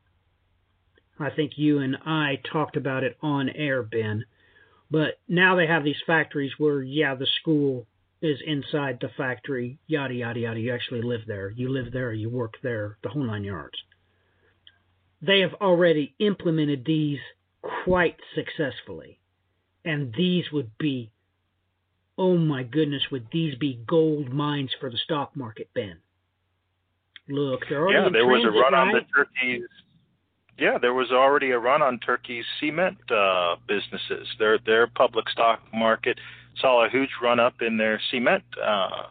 I 1.18 1.28
think 1.30 1.52
you 1.56 1.78
and 1.78 1.96
I 2.06 2.40
talked 2.50 2.76
about 2.76 3.04
it 3.04 3.18
on 3.20 3.50
air, 3.50 3.82
Ben. 3.82 4.24
But 4.90 5.18
now 5.28 5.56
they 5.56 5.66
have 5.66 5.84
these 5.84 6.02
factories 6.06 6.52
where, 6.58 6.82
yeah, 6.82 7.14
the 7.14 7.26
school 7.40 7.86
is 8.22 8.38
inside 8.44 8.98
the 9.00 9.10
factory, 9.16 9.78
yada, 9.86 10.14
yada, 10.14 10.40
yada. 10.40 10.60
You 10.60 10.72
actually 10.72 11.02
live 11.02 11.22
there. 11.26 11.50
You 11.50 11.68
live 11.68 11.92
there, 11.92 12.14
you 12.14 12.30
work 12.30 12.54
there, 12.62 12.96
the 13.02 13.10
whole 13.10 13.24
nine 13.24 13.44
yards. 13.44 13.76
They 15.24 15.40
have 15.40 15.54
already 15.60 16.14
implemented 16.18 16.84
these 16.84 17.18
quite 17.84 18.16
successfully. 18.34 19.18
and 19.84 20.14
these 20.16 20.44
would 20.50 20.76
be, 20.78 21.10
oh 22.16 22.36
my 22.36 22.62
goodness, 22.62 23.02
would 23.10 23.26
these 23.32 23.54
be 23.54 23.78
gold 23.86 24.32
mines 24.32 24.70
for 24.80 24.90
the 24.90 24.96
stock 24.96 25.36
market, 25.36 25.68
Ben? 25.74 25.98
Look, 27.28 27.60
they're 27.68 27.82
already 27.82 27.98
yeah, 27.98 28.08
there 28.10 28.26
was 28.26 28.40
a 28.40 28.50
transit, 28.50 28.62
run 28.62 28.74
on 28.74 28.92
the? 28.92 29.00
Turkey's. 29.14 29.68
Yeah, 30.58 30.78
there 30.80 30.94
was 30.94 31.10
already 31.10 31.50
a 31.50 31.58
run 31.58 31.82
on 31.82 31.98
Turkey's 31.98 32.44
cement 32.60 32.98
uh, 33.10 33.56
businesses. 33.66 34.28
Their 34.38 34.58
their 34.58 34.86
public 34.86 35.28
stock 35.28 35.60
market 35.72 36.18
saw 36.60 36.86
a 36.86 36.90
huge 36.90 37.10
run 37.22 37.40
up 37.40 37.60
in 37.60 37.76
their 37.76 38.00
cement 38.10 38.44
uh, 38.62 39.08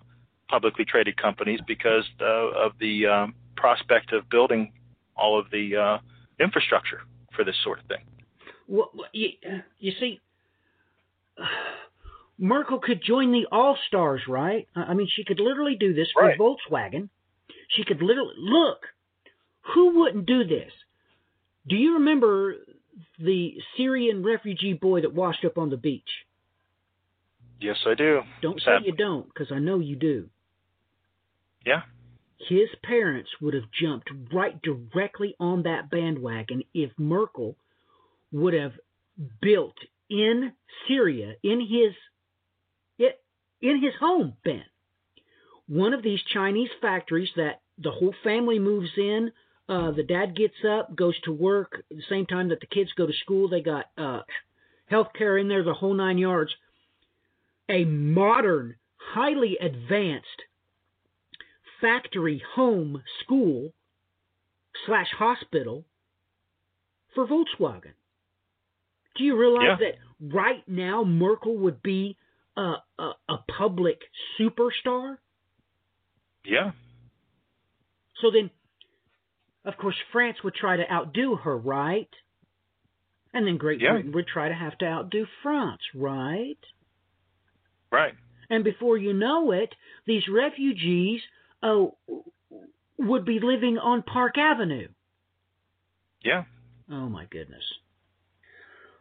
publicly 0.48 0.86
traded 0.86 1.18
companies 1.18 1.60
because 1.68 2.06
uh, 2.22 2.66
of 2.66 2.72
the 2.80 3.08
um, 3.08 3.36
prospect 3.58 4.14
of 4.14 4.30
building 4.30 4.72
all 5.16 5.40
of 5.40 5.50
the 5.52 5.76
uh, 5.76 5.98
infrastructure 6.40 7.02
for 7.36 7.44
this 7.44 7.56
sort 7.64 7.80
of 7.80 7.86
thing. 7.86 8.04
Well, 8.68 8.92
you, 9.12 9.30
you 9.80 9.92
see, 10.00 10.20
Merkel 12.38 12.80
could 12.80 13.02
join 13.04 13.32
the 13.32 13.46
All 13.52 13.78
Stars, 13.88 14.22
right? 14.28 14.68
I 14.76 14.94
mean, 14.94 15.08
she 15.14 15.24
could 15.24 15.40
literally 15.40 15.76
do 15.76 15.94
this 15.94 16.08
Right. 16.16 16.38
for 16.38 16.56
Volkswagen. 16.58 17.10
She 17.70 17.84
could 17.84 18.02
literally 18.02 18.36
look. 18.38 18.88
Who 19.74 20.00
wouldn't 20.00 20.26
do 20.26 20.44
this? 20.44 20.72
Do 21.68 21.76
you 21.76 21.96
remember 21.96 22.56
the 23.20 23.56
Syrian 23.78 24.24
refugee 24.24 24.74
boy 24.74 25.02
that 25.02 25.14
washed 25.14 25.46
up 25.46 25.58
on 25.58 25.70
the 25.70 25.78
beach? 25.78 26.10
Yes, 27.60 27.78
I 27.86 27.94
do. 27.94 28.22
Don't 28.42 28.60
say 28.62 28.78
you 28.84 28.92
don't, 28.92 29.28
because 29.34 29.52
I 29.52 29.60
know 29.60 29.80
you 29.80 29.96
do. 29.96 30.30
Yeah. 31.66 31.84
His 32.48 32.70
parents 32.84 33.30
would 33.42 33.54
have 33.54 33.72
jumped 33.72 34.10
right 34.34 34.62
directly 34.62 35.36
on 35.40 35.64
that 35.64 35.90
bandwagon 35.90 36.64
if 36.74 36.92
Merkel 36.98 37.56
would 38.32 38.54
have 38.54 38.74
built 39.42 39.78
in 40.10 40.54
Syria, 40.88 41.36
in 41.44 41.62
his 41.62 41.94
in 43.64 43.82
his 43.82 43.94
home, 44.00 44.34
Ben. 44.44 44.66
One 45.68 45.94
of 45.94 46.04
these 46.04 46.20
Chinese 46.34 46.70
factories 46.82 47.30
that 47.38 47.62
the 47.78 47.92
whole 47.92 48.14
family 48.24 48.60
moves 48.60 48.92
in. 48.98 49.32
Uh, 49.70 49.92
the 49.92 50.04
dad 50.04 50.36
gets 50.36 50.58
up, 50.68 50.94
goes 50.94 51.18
to 51.22 51.32
work 51.32 51.86
at 51.90 51.98
the 51.98 52.04
same 52.10 52.26
time 52.26 52.50
that 52.50 52.60
the 52.60 52.68
kids 52.68 52.92
go 52.98 53.08
to 53.08 53.14
school. 53.14 53.48
They 53.48 53.62
got 53.62 53.86
uh, 53.98 54.20
health 54.88 55.08
care 55.18 55.38
in 55.38 55.48
there, 55.48 55.64
the 55.64 55.74
whole 55.74 55.94
nine 55.94 56.18
yards. 56.18 56.52
A 57.70 57.86
modern, 57.86 58.76
highly 58.98 59.58
advanced 59.58 60.28
factory 61.84 62.42
home 62.56 63.04
school 63.22 63.74
slash 64.86 65.10
hospital 65.18 65.84
for 67.14 67.28
Volkswagen. 67.28 67.94
Do 69.16 69.24
you 69.26 69.38
realize 69.38 69.78
Yeah. 69.80 69.92
that 69.92 69.96
right 70.36 70.68
now 70.68 71.04
Merkel 71.04 71.58
would 71.58 71.84
be 71.84 72.18
a, 72.58 72.76
a, 72.98 73.12
a 73.30 73.38
public 73.58 74.00
superstar? 74.40 75.18
Yeah. 76.46 76.72
So 78.22 78.32
then, 78.32 78.50
of 79.66 79.76
course, 79.78 79.96
France 80.14 80.38
would 80.44 80.56
try 80.56 80.78
to 80.78 80.92
outdo 80.92 81.36
her, 81.36 81.58
right? 81.58 82.10
And 83.34 83.46
then 83.46 83.58
Great 83.58 83.82
Yeah. 83.82 83.92
Britain 83.94 84.12
would 84.14 84.28
try 84.28 84.48
to 84.48 84.56
have 84.56 84.78
to 84.80 84.86
outdo 84.86 85.26
France, 85.44 85.82
right? 85.94 86.58
Right. 87.92 88.14
And 88.50 88.64
before 88.64 88.98
you 88.98 89.14
know 89.14 89.52
it, 89.52 89.74
these 90.06 90.24
refugees 90.28 91.22
oh, 91.64 91.96
would 92.98 93.26
be 93.26 93.40
living 93.42 93.78
on 93.78 94.04
Park 94.04 94.38
Avenue. 94.38 94.90
Yeah. 96.24 96.44
Oh 96.92 97.10
my 97.10 97.26
goodness. 97.26 97.64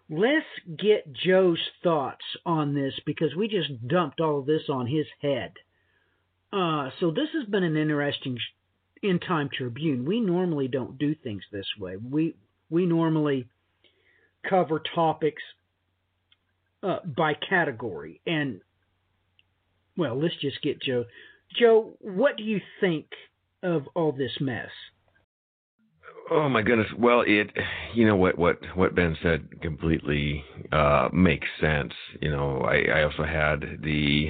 Let's 0.09 0.47
get 0.79 1.13
Joe's 1.13 1.61
thoughts 1.83 2.25
on 2.45 2.75
this 2.75 2.95
because 3.07 3.35
we 3.35 3.49
just 3.49 3.87
dumped 3.87 4.21
all 4.21 4.41
of 4.41 4.47
this 4.47 4.63
on 4.69 4.87
his 4.87 5.07
head. 5.21 5.53
Uh, 6.53 6.91
so 7.01 7.11
this 7.11 7.29
has 7.35 7.49
been 7.49 7.63
an 7.63 7.77
interesting 7.77 8.37
sh- 8.37 9.05
End 9.05 9.23
Time 9.27 9.49
Tribune. 9.53 10.05
We 10.05 10.21
normally 10.21 10.69
don't 10.69 10.99
do 10.99 11.15
things 11.15 11.43
this 11.51 11.67
way. 11.79 11.97
We 11.97 12.35
we 12.69 12.85
normally 12.87 13.49
cover 14.49 14.83
topics 14.95 15.43
uh, 16.83 16.99
by 17.05 17.35
category, 17.35 18.21
and 18.27 18.61
well, 19.97 20.21
let's 20.21 20.37
just 20.41 20.61
get 20.63 20.83
Joe. 20.83 21.05
Joe, 21.59 21.97
what 22.01 22.37
do 22.37 22.43
you 22.43 22.61
think 22.81 23.07
of 23.63 23.83
all 23.95 24.13
this 24.13 24.33
mess? 24.41 24.71
Oh 26.31 26.49
my 26.49 26.63
goodness. 26.63 26.89
Well, 26.99 27.23
it 27.27 27.51
you 27.95 28.07
know 28.07 28.17
what 28.17 28.39
what 28.39 28.59
what 28.75 28.95
Ben 28.95 29.17
said 29.23 29.61
completely 29.61 30.45
uh 30.71 31.09
makes 31.13 31.49
sense. 31.61 31.93
You 32.21 32.31
know, 32.31 32.61
I 32.61 33.01
I 33.01 33.03
also 33.03 33.25
had 33.25 33.81
the 33.83 34.29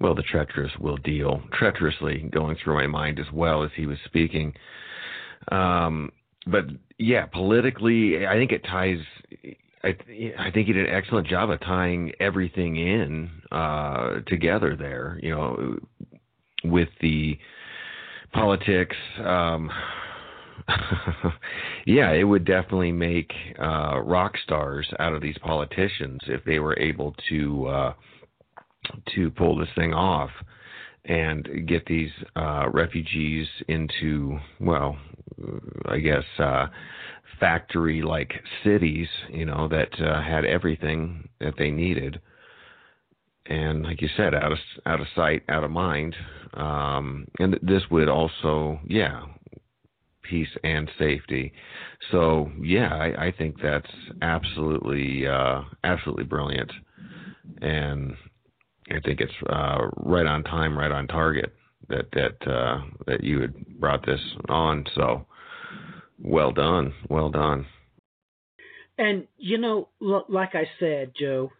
well, 0.00 0.14
the 0.14 0.22
treacherous 0.22 0.72
will 0.78 0.96
deal 0.98 1.42
treacherously 1.52 2.28
going 2.32 2.56
through 2.62 2.74
my 2.74 2.86
mind 2.86 3.18
as 3.18 3.26
well 3.32 3.62
as 3.64 3.70
he 3.74 3.86
was 3.86 3.98
speaking. 4.04 4.54
Um 5.50 6.12
but 6.46 6.66
yeah, 6.98 7.26
politically, 7.26 8.26
I 8.26 8.34
think 8.34 8.52
it 8.52 8.62
ties 8.64 8.98
I 9.82 9.96
I 10.38 10.50
think 10.50 10.66
he 10.68 10.74
did 10.74 10.88
an 10.88 10.94
excellent 10.94 11.26
job 11.26 11.50
of 11.50 11.60
tying 11.60 12.12
everything 12.20 12.76
in 12.76 13.30
uh 13.50 14.20
together 14.26 14.76
there, 14.76 15.18
you 15.22 15.30
know, 15.30 15.78
with 16.64 16.88
the 17.00 17.38
politics 18.32 18.96
um 19.24 19.70
yeah, 21.86 22.12
it 22.12 22.24
would 22.24 22.44
definitely 22.44 22.92
make 22.92 23.32
uh, 23.60 24.00
rock 24.00 24.34
stars 24.44 24.88
out 24.98 25.14
of 25.14 25.22
these 25.22 25.38
politicians 25.38 26.20
if 26.26 26.44
they 26.44 26.58
were 26.58 26.78
able 26.78 27.14
to 27.28 27.66
uh, 27.66 27.92
to 29.14 29.30
pull 29.30 29.56
this 29.56 29.68
thing 29.74 29.92
off 29.92 30.30
and 31.04 31.66
get 31.66 31.84
these 31.86 32.10
uh, 32.36 32.66
refugees 32.72 33.46
into 33.68 34.38
well, 34.60 34.98
I 35.86 35.98
guess 35.98 36.24
uh, 36.38 36.66
factory-like 37.38 38.32
cities, 38.64 39.08
you 39.30 39.46
know, 39.46 39.68
that 39.68 39.88
uh, 40.00 40.22
had 40.22 40.44
everything 40.44 41.28
that 41.40 41.54
they 41.56 41.70
needed. 41.70 42.20
And 43.50 43.82
like 43.82 44.00
you 44.00 44.08
said, 44.16 44.34
out 44.34 44.52
of 44.52 44.58
out 44.86 45.00
of 45.00 45.06
sight, 45.14 45.42
out 45.48 45.64
of 45.64 45.70
mind. 45.70 46.14
Um, 46.54 47.26
and 47.38 47.58
this 47.62 47.82
would 47.90 48.08
also, 48.08 48.80
yeah, 48.86 49.22
peace 50.22 50.48
and 50.62 50.90
safety. 50.98 51.52
So 52.10 52.50
yeah, 52.62 52.94
I, 52.94 53.26
I 53.26 53.32
think 53.36 53.56
that's 53.60 53.90
absolutely 54.22 55.26
uh, 55.26 55.62
absolutely 55.84 56.24
brilliant, 56.24 56.70
and 57.60 58.14
I 58.88 59.00
think 59.00 59.20
it's 59.20 59.32
uh, 59.48 59.88
right 59.96 60.26
on 60.26 60.44
time, 60.44 60.78
right 60.78 60.92
on 60.92 61.06
target 61.08 61.52
that 61.88 62.06
that 62.12 62.50
uh, 62.50 62.82
that 63.06 63.22
you 63.24 63.40
had 63.40 63.80
brought 63.80 64.06
this 64.06 64.20
on. 64.48 64.84
So 64.94 65.26
well 66.22 66.52
done, 66.52 66.94
well 67.08 67.30
done. 67.30 67.66
And 68.96 69.26
you 69.38 69.58
know, 69.58 69.88
like 70.00 70.54
I 70.54 70.68
said, 70.78 71.12
Joe, 71.18 71.50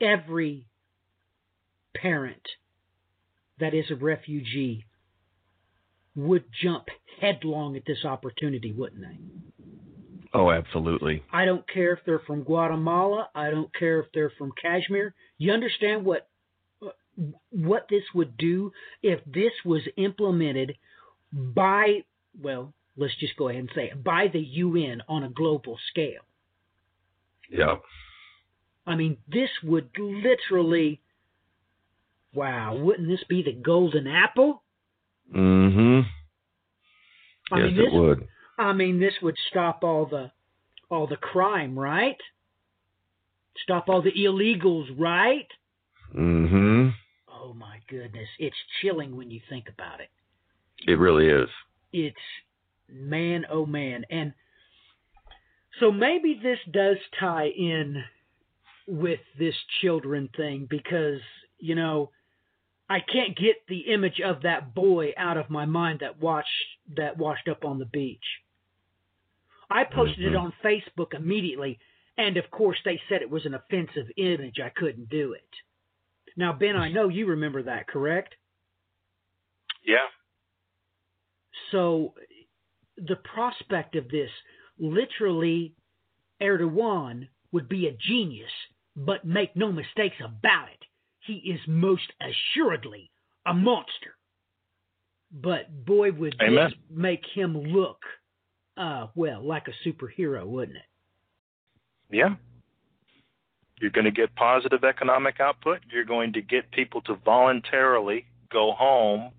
every 0.00 0.66
parent 1.94 2.42
that 3.58 3.74
is 3.74 3.86
a 3.90 3.96
refugee 3.96 4.84
would 6.14 6.44
jump 6.62 6.86
headlong 7.20 7.76
at 7.76 7.84
this 7.86 8.04
opportunity, 8.04 8.72
wouldn't 8.72 9.02
they? 9.02 9.18
Oh, 10.34 10.50
absolutely. 10.50 11.22
I 11.32 11.44
don't 11.44 11.66
care 11.68 11.92
if 11.94 12.00
they're 12.04 12.22
from 12.26 12.42
Guatemala. 12.42 13.28
I 13.34 13.50
don't 13.50 13.74
care 13.74 14.00
if 14.00 14.06
they're 14.12 14.32
from 14.36 14.52
Kashmir. 14.60 15.14
You 15.38 15.52
understand 15.52 16.04
what 16.04 16.28
what 17.50 17.86
this 17.88 18.02
would 18.14 18.36
do 18.36 18.72
if 19.02 19.20
this 19.24 19.52
was 19.64 19.80
implemented 19.96 20.76
by 21.32 22.04
well, 22.38 22.74
let's 22.96 23.16
just 23.18 23.36
go 23.36 23.48
ahead 23.48 23.60
and 23.60 23.70
say 23.74 23.84
it, 23.90 24.04
by 24.04 24.28
the 24.30 24.40
UN 24.40 25.02
on 25.08 25.22
a 25.22 25.30
global 25.30 25.78
scale. 25.90 26.22
Yep. 27.50 27.82
I 28.86 28.94
mean, 28.94 29.18
this 29.28 29.50
would 29.62 29.90
literally 29.98 31.00
wow, 32.36 32.76
wouldn't 32.76 33.08
this 33.08 33.24
be 33.28 33.42
the 33.42 33.52
golden 33.52 34.06
apple? 34.06 34.62
Mm-hmm. 35.34 36.00
I 37.52 37.58
yes, 37.58 37.66
mean, 37.66 37.76
this 37.76 37.86
it 37.92 37.96
would. 37.96 38.28
I 38.58 38.72
mean, 38.72 39.00
this 39.00 39.14
would 39.22 39.36
stop 39.50 39.82
all 39.82 40.06
the 40.06 40.30
all 40.88 41.06
the 41.06 41.16
crime, 41.16 41.76
right? 41.76 42.16
Stop 43.64 43.88
all 43.88 44.02
the 44.02 44.12
illegals, 44.12 44.88
right? 44.98 45.48
Mm-hmm. 46.16 46.90
Oh 47.32 47.54
my 47.54 47.78
goodness, 47.88 48.28
it's 48.38 48.56
chilling 48.80 49.16
when 49.16 49.30
you 49.30 49.40
think 49.48 49.66
about 49.68 50.00
it. 50.00 50.10
It 50.86 50.98
really 50.98 51.26
is. 51.28 51.48
It's 51.92 52.16
man, 52.88 53.46
oh 53.50 53.66
man, 53.66 54.04
and 54.10 54.34
so 55.80 55.90
maybe 55.90 56.38
this 56.40 56.58
does 56.70 56.96
tie 57.18 57.48
in 57.48 58.02
with 58.86 59.20
this 59.38 59.54
children 59.80 60.28
thing 60.36 60.66
because 60.68 61.20
you 61.58 61.74
know 61.74 62.10
I 62.88 63.00
can't 63.00 63.36
get 63.36 63.56
the 63.68 63.92
image 63.92 64.20
of 64.24 64.42
that 64.42 64.74
boy 64.74 65.12
out 65.16 65.36
of 65.36 65.50
my 65.50 65.64
mind 65.66 66.00
that 66.00 66.20
watched 66.20 66.48
that 66.96 67.18
washed 67.18 67.48
up 67.48 67.64
on 67.64 67.78
the 67.78 67.86
beach. 67.86 68.24
I 69.68 69.84
posted 69.84 70.24
it 70.24 70.32
Mhm. 70.32 70.40
on 70.40 70.52
Facebook 70.62 71.14
immediately, 71.14 71.78
And 72.18 72.38
of 72.38 72.50
course, 72.50 72.78
they 72.82 72.98
said 73.08 73.20
it 73.20 73.28
was 73.28 73.44
an 73.44 73.52
offensive 73.52 74.10
image. 74.16 74.58
I 74.58 74.70
couldn't 74.70 75.10
do 75.10 75.34
it. 75.34 75.50
Now, 76.34 76.52
Ben, 76.54 76.74
I 76.74 76.90
know 76.90 77.08
you 77.10 77.26
remember 77.26 77.62
that, 77.64 77.86
correct? 77.88 78.34
Yeah. 79.84 80.08
So, 81.70 82.14
the 82.96 83.16
prospect 83.16 83.96
of 83.96 84.08
this, 84.08 84.30
literally, 84.78 85.74
Erdogan 86.40 87.28
would 87.52 87.68
be 87.68 87.86
a 87.86 87.92
genius, 87.92 88.52
but 88.96 89.24
make 89.24 89.54
no 89.54 89.70
mistakes 89.70 90.16
about 90.24 90.68
it. 90.68 90.84
He 91.20 91.34
is 91.34 91.60
most 91.66 92.10
assuredly 92.20 93.10
a 93.44 93.52
monster. 93.52 94.16
But 95.30 95.84
boy, 95.84 96.12
would 96.12 96.36
Amen. 96.40 96.70
this 96.70 96.78
make 96.90 97.24
him 97.34 97.58
look, 97.58 97.98
uh, 98.76 99.08
well, 99.14 99.42
like 99.42 99.66
a 99.68 99.88
superhero, 99.88 100.46
wouldn't 100.46 100.78
it? 100.78 102.16
Yeah. 102.16 102.36
You're 103.80 103.90
going 103.90 104.04
to 104.06 104.10
get 104.10 104.34
positive 104.36 104.84
economic 104.84 105.40
output. 105.40 105.80
You're 105.90 106.04
going 106.04 106.32
to 106.34 106.40
get 106.40 106.70
people 106.70 107.02
to 107.02 107.16
voluntarily 107.24 108.24
go 108.50 108.72
home. 108.72 109.32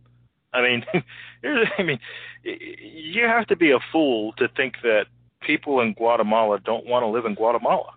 I 0.53 0.61
mean, 0.61 0.85
I 1.77 1.83
mean, 1.83 1.99
you 2.43 3.23
have 3.23 3.47
to 3.47 3.55
be 3.55 3.71
a 3.71 3.79
fool 3.91 4.33
to 4.33 4.47
think 4.55 4.75
that 4.83 5.05
people 5.41 5.81
in 5.81 5.93
Guatemala 5.93 6.59
don't 6.59 6.85
want 6.85 7.03
to 7.03 7.07
live 7.07 7.25
in 7.25 7.33
Guatemala. 7.33 7.93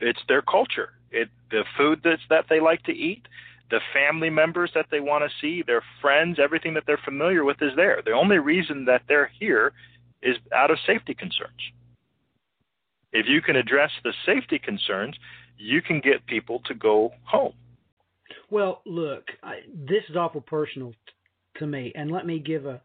It's 0.00 0.20
their 0.28 0.42
culture. 0.42 0.90
It 1.10 1.28
the 1.50 1.64
food 1.76 2.00
that's 2.04 2.22
that 2.30 2.46
they 2.48 2.60
like 2.60 2.82
to 2.84 2.92
eat, 2.92 3.26
the 3.70 3.80
family 3.92 4.30
members 4.30 4.70
that 4.74 4.86
they 4.90 5.00
want 5.00 5.24
to 5.24 5.30
see, 5.40 5.62
their 5.62 5.82
friends, 6.00 6.38
everything 6.42 6.74
that 6.74 6.84
they're 6.86 7.00
familiar 7.04 7.44
with 7.44 7.60
is 7.60 7.72
there. 7.76 8.02
The 8.04 8.12
only 8.12 8.38
reason 8.38 8.84
that 8.86 9.02
they're 9.08 9.30
here 9.38 9.72
is 10.22 10.36
out 10.54 10.70
of 10.70 10.78
safety 10.86 11.14
concerns. 11.14 11.60
If 13.12 13.26
you 13.28 13.42
can 13.42 13.56
address 13.56 13.90
the 14.04 14.12
safety 14.24 14.58
concerns, 14.58 15.16
you 15.58 15.82
can 15.82 16.00
get 16.00 16.26
people 16.26 16.60
to 16.66 16.74
go 16.74 17.12
home. 17.24 17.54
Well, 18.50 18.82
look, 18.86 19.24
I, 19.42 19.60
this 19.74 20.02
is 20.08 20.16
awful 20.16 20.40
personal 20.40 20.94
to 21.56 21.66
me, 21.66 21.92
and 21.94 22.10
let 22.10 22.26
me 22.26 22.38
give 22.38 22.66
a 22.66 22.80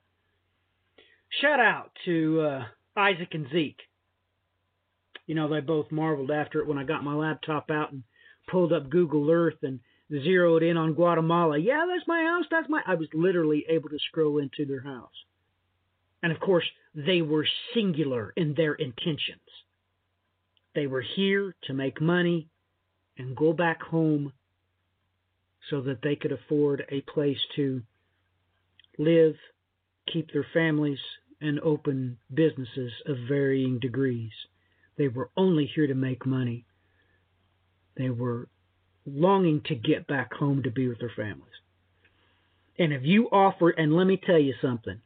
shout 1.41 1.59
out 1.59 1.91
to 2.05 2.41
uh, 2.41 2.63
Isaac 2.95 3.29
and 3.33 3.47
Zeke. 3.51 3.79
You 5.27 5.35
know, 5.35 5.47
they 5.47 5.61
both 5.61 5.91
marveled 5.91 6.31
after 6.31 6.59
it 6.59 6.67
when 6.67 6.77
I 6.77 6.83
got 6.83 7.03
my 7.03 7.13
laptop 7.13 7.69
out 7.71 7.91
and 7.91 8.03
pulled 8.47 8.71
up 8.71 8.89
Google 8.89 9.29
Earth 9.31 9.63
and 9.63 9.79
zeroed 10.11 10.63
in 10.63 10.77
on 10.77 10.93
Guatemala. 10.93 11.57
Yeah, 11.57 11.85
that's 11.87 12.07
my 12.07 12.21
house. 12.23 12.45
That's 12.51 12.69
my. 12.69 12.81
I 12.85 12.95
was 12.95 13.07
literally 13.13 13.65
able 13.69 13.89
to 13.89 13.97
scroll 14.07 14.37
into 14.37 14.65
their 14.65 14.83
house, 14.83 15.25
and 16.21 16.31
of 16.31 16.39
course, 16.39 16.65
they 16.93 17.21
were 17.21 17.47
singular 17.73 18.33
in 18.35 18.53
their 18.53 18.73
intentions. 18.73 19.39
They 20.75 20.87
were 20.87 21.01
here 21.15 21.55
to 21.63 21.73
make 21.73 22.01
money 22.01 22.49
and 23.17 23.35
go 23.35 23.53
back 23.53 23.81
home 23.81 24.33
so 25.69 25.81
that 25.81 26.01
they 26.03 26.15
could 26.15 26.31
afford 26.31 26.85
a 26.89 27.01
place 27.01 27.39
to 27.55 27.81
live, 28.99 29.35
keep 30.11 30.31
their 30.31 30.45
families, 30.53 30.99
and 31.41 31.59
open 31.61 32.17
businesses 32.33 32.91
of 33.07 33.17
varying 33.27 33.79
degrees. 33.79 34.31
They 34.97 35.07
were 35.07 35.29
only 35.35 35.65
here 35.65 35.87
to 35.87 35.93
make 35.93 36.25
money. 36.25 36.65
They 37.97 38.09
were 38.09 38.47
longing 39.05 39.61
to 39.65 39.75
get 39.75 40.07
back 40.07 40.33
home 40.33 40.63
to 40.63 40.71
be 40.71 40.87
with 40.87 40.99
their 40.99 41.11
families. 41.15 41.53
And 42.77 42.91
if 42.91 43.03
you 43.03 43.29
offer, 43.29 43.69
and 43.69 43.95
let 43.95 44.05
me 44.05 44.17
tell 44.17 44.39
you 44.39 44.53
something, 44.61 44.99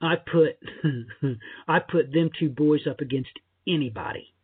I 0.00 0.16
put 0.16 0.58
I 1.68 1.78
put 1.78 2.12
them 2.12 2.30
two 2.36 2.48
boys 2.48 2.86
up 2.88 3.00
against 3.00 3.38
anybody, 3.66 4.34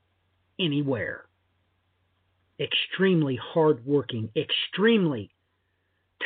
anywhere 0.58 1.28
extremely 2.60 3.36
hardworking, 3.36 4.30
extremely 4.36 5.30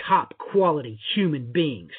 top 0.08 0.34
quality 0.38 0.98
human 1.14 1.52
beings. 1.52 1.92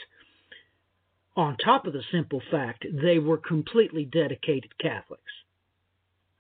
On 1.36 1.58
top 1.58 1.88
of 1.88 1.94
the 1.94 2.04
simple 2.12 2.42
fact 2.52 2.86
they 2.92 3.20
were 3.20 3.38
completely 3.38 4.06
dedicated 4.06 4.78
Catholics. 4.78 5.22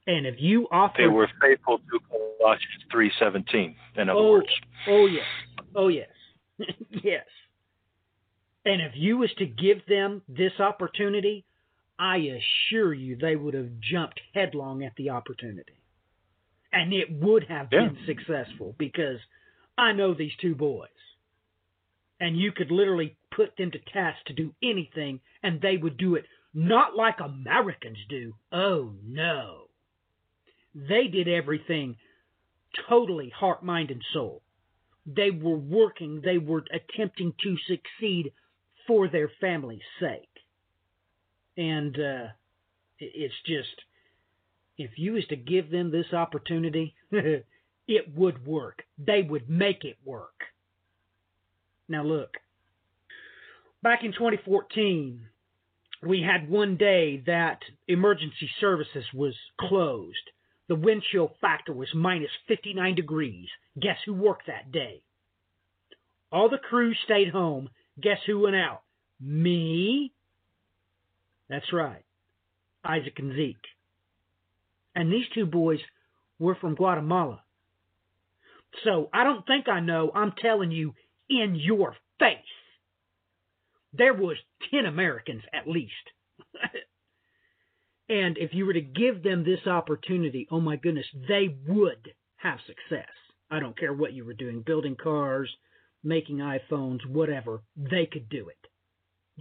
And 0.08 0.26
if 0.28 0.36
you 0.40 0.68
offer 0.72 0.96
They 1.04 1.08
were 1.08 1.30
faithful 1.42 1.80
to 1.80 2.00
Colossians 2.10 2.84
3:17. 2.92 3.76
In 3.96 4.10
other 4.10 4.20
Oh. 4.20 4.32
words, 4.32 4.50
Oh 4.88 5.06
yes. 5.06 5.26
Oh 5.76 5.88
yes. 5.88 6.10
yes. 6.90 7.26
And 8.66 8.82
if 8.82 8.96
you 8.96 9.18
was 9.18 9.34
to 9.36 9.46
give 9.46 9.86
them 9.86 10.22
this 10.28 10.60
opportunity, 10.60 11.46
I 12.00 12.18
assure 12.18 12.94
you 12.94 13.16
they 13.16 13.36
would 13.36 13.54
have 13.54 13.80
jumped 13.80 14.20
headlong 14.34 14.84
at 14.84 14.96
the 14.96 15.10
opportunity. 15.10 15.74
And 16.72 16.94
it 16.94 17.10
would 17.12 17.44
have 17.46 17.70
Yeah. 17.72 17.88
been 17.88 17.98
successful 18.06 18.76
because 18.78 19.20
I 19.78 19.92
know 19.94 20.14
these 20.14 20.36
two 20.38 20.56
boys. 20.56 20.90
And 22.20 22.38
you 22.38 22.52
could 22.52 22.72
literally 22.72 23.16
put 23.32 23.56
them 23.58 23.72
to 23.72 23.80
task 23.80 24.24
to 24.26 24.34
do 24.34 24.54
anything 24.62 25.20
and 25.44 25.60
they 25.62 25.78
would 25.78 25.98
do 25.98 26.16
it 26.16 26.26
not 26.54 26.96
like 26.96 27.20
Americans 27.20 27.98
do. 28.10 28.36
Oh 28.52 28.94
no. 29.04 29.63
They 30.76 31.08
did 31.08 31.28
everything 31.28 31.98
totally 32.90 33.30
heart, 33.30 33.64
mind, 33.64 33.92
and 33.92 34.02
soul. 34.14 34.42
They 35.06 35.32
were 35.32 35.58
working, 35.58 36.22
they 36.24 36.38
were 36.38 36.64
attempting 36.72 37.34
to 37.44 37.58
succeed 37.68 38.32
for 38.88 39.08
their 39.08 39.30
family's 39.42 39.82
sake. 40.00 40.30
And 41.58 41.96
uh, 41.96 42.28
it's 43.00 43.34
just, 43.46 43.82
if 44.78 44.92
you 44.98 45.14
was 45.14 45.26
to 45.28 45.36
give 45.36 45.70
them 45.70 45.92
this 45.92 46.14
opportunity, 46.14 46.96
it 47.12 48.16
would 48.16 48.46
work. 48.46 48.84
They 48.98 49.22
would 49.22 49.50
make 49.50 49.84
it 49.84 49.98
work. 50.04 50.34
Now, 51.88 52.04
look, 52.04 52.32
back 53.82 54.04
in 54.04 54.14
2014, 54.14 55.28
we 56.02 56.22
had 56.22 56.50
one 56.50 56.78
day 56.78 57.22
that 57.26 57.60
emergency 57.88 58.50
services 58.60 59.06
was 59.14 59.36
closed. 59.60 60.30
The 60.70 60.76
wind 60.76 61.04
chill 61.12 61.32
factor 61.42 61.74
was 61.74 61.94
minus 61.94 62.32
59 62.48 62.96
degrees. 62.96 63.48
Guess 63.80 63.98
who 64.06 64.14
worked 64.14 64.48
that 64.48 64.72
day? 64.72 65.02
All 66.32 66.50
the 66.50 66.58
crew 66.58 66.94
stayed 67.06 67.30
home. 67.30 67.70
Guess 68.02 68.20
who 68.26 68.40
went 68.40 68.56
out? 68.56 68.82
Me. 69.20 70.14
That's 71.50 71.72
right. 71.74 72.04
Isaac 72.84 73.20
and 73.20 73.36
Zeke. 73.36 73.58
And 74.96 75.12
these 75.12 75.28
two 75.34 75.46
boys 75.46 75.80
were 76.40 76.56
from 76.56 76.76
Guatemala. 76.76 77.44
So 78.84 79.10
I 79.14 79.24
don't 79.24 79.46
think 79.46 79.68
I 79.68 79.80
know. 79.80 80.12
I'm 80.14 80.34
telling 80.42 80.72
you 80.72 80.96
in 81.30 81.56
your 81.56 81.96
face. 82.20 82.38
There 83.94 84.14
was 84.14 84.38
10 84.72 84.86
Americans 84.86 85.44
at 85.54 85.68
least. 85.68 85.94
And 88.14 88.38
if 88.38 88.54
you 88.54 88.68
were 88.68 88.74
to 88.74 88.82
give 88.82 89.24
them 89.24 89.44
this 89.44 89.66
opportunity, 89.66 90.48
oh 90.52 90.60
my 90.60 90.76
goodness, 90.76 91.08
they 91.28 91.58
would 91.68 92.14
have 92.36 92.60
success. 92.68 93.10
I 93.50 93.60
don't 93.60 93.78
care 93.78 93.92
what 93.92 94.14
you 94.14 94.24
were 94.24 94.36
doing, 94.36 94.62
building 94.62 94.96
cars, 95.02 95.50
making 96.04 96.38
iPhones, 96.38 97.04
whatever. 97.08 97.64
They 97.76 98.06
could 98.06 98.30
do 98.30 98.50
it. 98.50 98.58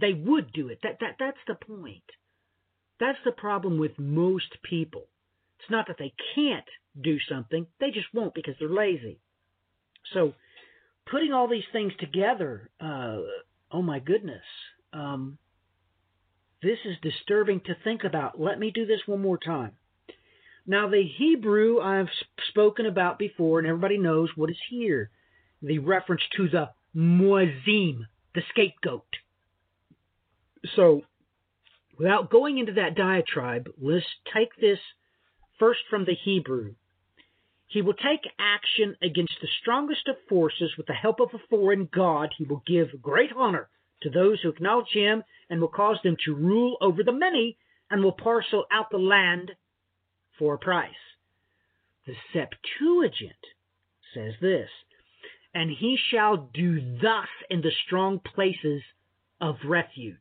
They 0.01 0.13
would 0.13 0.51
do 0.53 0.69
it. 0.69 0.79
That 0.81 0.97
that 1.01 1.17
that's 1.19 1.37
the 1.47 1.53
point. 1.53 2.03
That's 2.99 3.19
the 3.23 3.31
problem 3.31 3.77
with 3.77 3.99
most 3.99 4.57
people. 4.63 5.05
It's 5.59 5.69
not 5.69 5.85
that 5.87 5.97
they 5.99 6.13
can't 6.33 6.65
do 6.99 7.17
something, 7.29 7.67
they 7.79 7.91
just 7.91 8.07
won't 8.13 8.33
because 8.33 8.55
they're 8.59 8.69
lazy. 8.69 9.19
So, 10.13 10.33
putting 11.09 11.31
all 11.31 11.47
these 11.47 11.63
things 11.71 11.93
together, 11.99 12.69
uh, 12.79 13.17
oh 13.71 13.81
my 13.81 13.99
goodness, 13.99 14.43
um, 14.93 15.37
this 16.63 16.79
is 16.85 16.95
disturbing 17.01 17.61
to 17.65 17.75
think 17.83 18.03
about. 18.03 18.39
Let 18.39 18.57
me 18.57 18.71
do 18.71 18.85
this 18.85 19.01
one 19.05 19.21
more 19.21 19.37
time. 19.37 19.73
Now, 20.65 20.87
the 20.87 21.03
Hebrew 21.03 21.79
I've 21.81 22.09
spoken 22.49 22.85
about 22.85 23.19
before, 23.19 23.59
and 23.59 23.67
everybody 23.67 23.97
knows 23.97 24.29
what 24.35 24.49
is 24.49 24.57
here 24.69 25.11
the 25.61 25.79
reference 25.79 26.21
to 26.35 26.49
the 26.49 26.69
Moazim, 26.95 28.05
the 28.35 28.41
scapegoat. 28.49 29.05
So, 30.75 31.03
without 31.97 32.29
going 32.29 32.57
into 32.57 32.73
that 32.73 32.95
diatribe, 32.95 33.69
let's 33.81 34.05
take 34.33 34.55
this 34.59 34.79
first 35.59 35.81
from 35.89 36.05
the 36.05 36.15
Hebrew. 36.15 36.75
He 37.67 37.81
will 37.81 37.93
take 37.93 38.29
action 38.37 38.95
against 39.01 39.35
the 39.41 39.47
strongest 39.61 40.07
of 40.07 40.15
forces 40.29 40.71
with 40.77 40.85
the 40.85 40.93
help 40.93 41.19
of 41.19 41.29
a 41.33 41.39
foreign 41.49 41.89
god. 41.93 42.29
He 42.37 42.43
will 42.43 42.61
give 42.67 43.01
great 43.01 43.31
honor 43.35 43.69
to 44.03 44.09
those 44.09 44.41
who 44.41 44.49
acknowledge 44.49 44.91
him 44.93 45.23
and 45.53 45.61
will 45.61 45.67
cause 45.67 45.99
them 46.03 46.17
to 46.25 46.33
rule 46.33 46.77
over 46.81 47.03
the 47.03 47.11
many 47.11 47.55
and 47.91 48.03
will 48.03 48.11
parcel 48.11 48.65
out 48.71 48.89
the 48.89 48.97
land 48.97 49.51
for 50.39 50.55
a 50.55 50.57
price. 50.57 50.89
The 52.07 52.15
Septuagint 52.33 53.35
says 54.15 54.33
this, 54.41 54.69
and 55.53 55.69
he 55.69 55.95
shall 56.09 56.49
do 56.55 56.81
thus 56.99 57.27
in 57.51 57.61
the 57.61 57.71
strong 57.85 58.19
places 58.19 58.81
of 59.39 59.57
refuge 59.63 60.17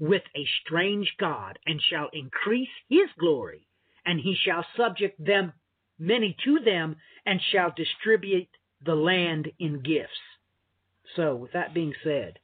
with 0.00 0.24
a 0.34 0.44
strange 0.64 1.14
God, 1.20 1.56
and 1.64 1.80
shall 1.80 2.08
increase 2.12 2.74
his 2.88 3.08
glory, 3.16 3.68
and 4.04 4.18
he 4.18 4.34
shall 4.44 4.66
subject 4.76 5.24
them 5.24 5.52
many 6.00 6.36
to 6.44 6.58
them, 6.58 6.96
and 7.24 7.40
shall 7.52 7.72
distribute 7.76 8.48
the 8.84 8.96
land 8.96 9.52
in 9.60 9.84
gifts. 9.84 10.18
So, 11.14 11.36
with 11.36 11.52
that 11.52 11.74
being 11.74 11.94
said, 12.02 12.40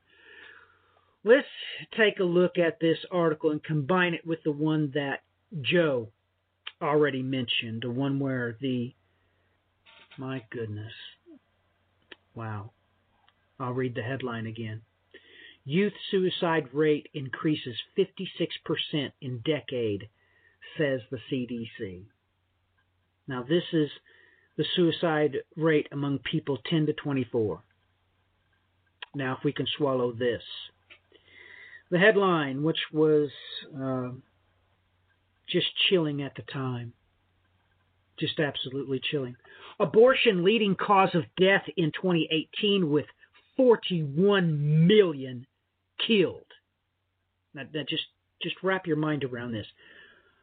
let's 1.24 1.46
take 1.96 2.18
a 2.18 2.24
look 2.24 2.58
at 2.58 2.80
this 2.80 2.98
article 3.10 3.50
and 3.50 3.62
combine 3.62 4.14
it 4.14 4.26
with 4.26 4.42
the 4.44 4.52
one 4.52 4.92
that 4.94 5.22
Joe 5.60 6.08
already 6.80 7.22
mentioned, 7.22 7.82
the 7.82 7.90
one 7.90 8.18
where 8.18 8.56
the 8.60 8.94
my 10.18 10.44
goodness. 10.50 10.92
Wow. 12.34 12.72
I'll 13.58 13.72
read 13.72 13.94
the 13.94 14.02
headline 14.02 14.46
again. 14.46 14.82
Youth 15.64 15.92
suicide 16.10 16.68
rate 16.72 17.08
increases 17.12 17.76
56% 17.96 19.12
in 19.20 19.42
decade, 19.44 20.08
says 20.76 21.00
the 21.10 21.18
CDC. 21.30 22.04
Now, 23.28 23.42
this 23.42 23.62
is 23.72 23.90
the 24.56 24.64
suicide 24.74 25.36
rate 25.56 25.88
among 25.92 26.18
people 26.18 26.58
10 26.68 26.86
to 26.86 26.92
24. 26.92 27.62
Now, 29.14 29.36
if 29.38 29.44
we 29.44 29.52
can 29.52 29.66
swallow 29.76 30.12
this. 30.12 30.42
The 31.90 31.98
headline, 31.98 32.62
which 32.62 32.78
was 32.92 33.30
uh, 33.76 34.10
just 35.48 35.66
chilling 35.88 36.22
at 36.22 36.34
the 36.36 36.42
time, 36.42 36.92
just 38.18 38.38
absolutely 38.38 39.00
chilling. 39.10 39.36
Abortion 39.80 40.44
leading 40.44 40.76
cause 40.76 41.14
of 41.14 41.24
death 41.38 41.64
in 41.76 41.90
2018 41.90 42.90
with 42.90 43.06
41 43.56 44.86
million 44.86 45.46
killed. 46.06 46.44
Now, 47.54 47.62
now 47.72 47.82
just 47.88 48.04
just 48.42 48.56
wrap 48.62 48.86
your 48.86 48.96
mind 48.96 49.24
around 49.24 49.52
this. 49.52 49.66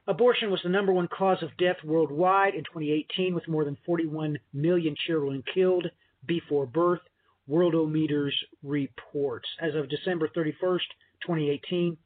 Abortion 0.07 0.51
was 0.51 0.61
the 0.63 0.69
number 0.69 0.93
one 0.93 1.07
cause 1.07 1.41
of 1.41 1.57
death 1.57 1.77
worldwide 1.83 2.53
in 2.53 2.63
2018 2.63 3.33
with 3.33 3.47
more 3.47 3.65
than 3.65 3.77
41 3.85 4.37
million 4.53 4.95
children 5.05 5.43
killed 5.53 5.87
before 6.25 6.65
birth. 6.65 7.01
Worldometers 7.49 8.33
reports. 8.61 9.47
As 9.61 9.73
of 9.75 9.89
December 9.89 10.29
31st, 10.35 10.79
2018, 11.25 11.97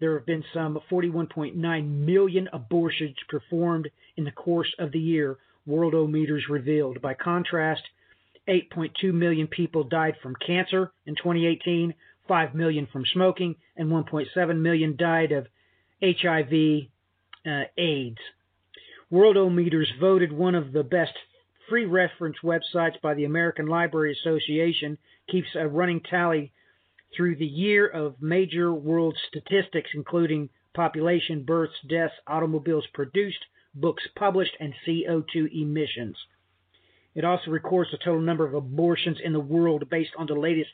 there 0.00 0.14
have 0.14 0.26
been 0.26 0.44
some 0.54 0.78
41.9 0.90 1.54
million 1.88 2.48
abortions 2.52 3.16
performed 3.28 3.88
in 4.16 4.24
the 4.24 4.30
course 4.32 4.72
of 4.78 4.92
the 4.92 4.98
year, 4.98 5.38
Worldometers 5.68 6.48
revealed. 6.48 7.02
By 7.02 7.14
contrast, 7.14 7.82
8.2 8.48 9.12
million 9.12 9.46
people 9.46 9.84
died 9.84 10.14
from 10.22 10.34
cancer 10.44 10.90
in 11.06 11.14
2018, 11.14 11.94
5 12.26 12.54
million 12.54 12.88
from 12.90 13.04
smoking, 13.12 13.56
and 13.76 13.88
1.7 13.88 14.60
million 14.60 14.96
died 14.96 15.32
of 15.32 15.46
HIV 16.02 16.88
uh, 17.46 17.64
AIDS. 17.76 18.18
Worldometers 19.12 19.98
voted 20.00 20.32
one 20.32 20.54
of 20.54 20.72
the 20.72 20.84
best 20.84 21.12
free 21.68 21.84
reference 21.84 22.36
websites 22.42 23.00
by 23.02 23.14
the 23.14 23.24
American 23.24 23.66
Library 23.66 24.12
Association, 24.20 24.98
keeps 25.30 25.48
a 25.54 25.68
running 25.68 26.00
tally 26.00 26.52
through 27.16 27.36
the 27.36 27.46
year 27.46 27.86
of 27.86 28.20
major 28.20 28.72
world 28.72 29.16
statistics, 29.28 29.90
including 29.94 30.48
population, 30.74 31.44
births, 31.44 31.74
deaths, 31.88 32.14
automobiles 32.26 32.86
produced, 32.94 33.44
books 33.74 34.02
published, 34.16 34.56
and 34.60 34.74
CO2 34.86 35.52
emissions. 35.52 36.16
It 37.14 37.24
also 37.24 37.50
records 37.50 37.90
the 37.90 37.98
total 37.98 38.20
number 38.20 38.46
of 38.46 38.54
abortions 38.54 39.18
in 39.22 39.32
the 39.32 39.40
world 39.40 39.88
based 39.90 40.12
on 40.16 40.26
the 40.26 40.34
latest 40.34 40.70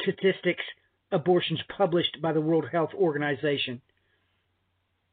statistics 0.00 0.64
abortions 1.10 1.60
published 1.76 2.20
by 2.20 2.32
the 2.32 2.40
World 2.40 2.66
Health 2.70 2.90
Organization. 2.94 3.80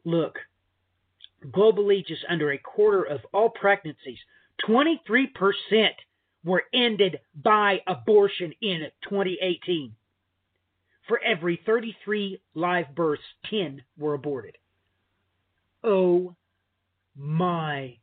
Look, 0.03 0.39
globally, 1.45 2.05
just 2.05 2.25
under 2.29 2.51
a 2.51 2.57
quarter 2.57 3.03
of 3.03 3.21
all 3.33 3.49
pregnancies, 3.49 4.19
23%, 4.67 5.29
were 6.43 6.63
ended 6.73 7.19
by 7.35 7.81
abortion 7.85 8.53
in 8.61 8.87
2018. 9.03 9.93
For 11.09 11.19
every 11.23 11.59
33 11.65 12.39
live 12.53 12.93
births, 12.95 13.23
10 13.49 13.81
were 13.97 14.13
aborted. 14.13 14.57
Oh 15.83 16.35
my 17.17 17.97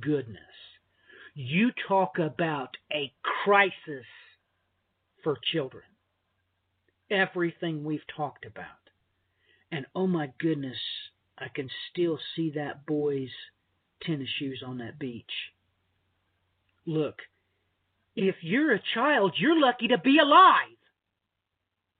goodness. 0.00 0.40
You 1.34 1.70
talk 1.86 2.18
about 2.18 2.70
a 2.90 3.12
crisis 3.44 4.06
for 5.22 5.36
children. 5.52 5.84
Everything 7.10 7.84
we've 7.84 8.00
talked 8.16 8.46
about. 8.46 8.64
And 9.70 9.84
oh 9.94 10.06
my 10.06 10.32
goodness, 10.40 10.78
I 11.36 11.48
can 11.54 11.68
still 11.92 12.18
see 12.34 12.52
that 12.54 12.86
boy's 12.86 13.28
tennis 14.02 14.30
shoes 14.38 14.62
on 14.66 14.78
that 14.78 14.98
beach. 14.98 15.52
Look, 16.86 17.16
if 18.16 18.36
you're 18.40 18.72
a 18.72 18.82
child, 18.94 19.34
you're 19.36 19.60
lucky 19.60 19.88
to 19.88 19.98
be 19.98 20.18
alive. 20.18 20.77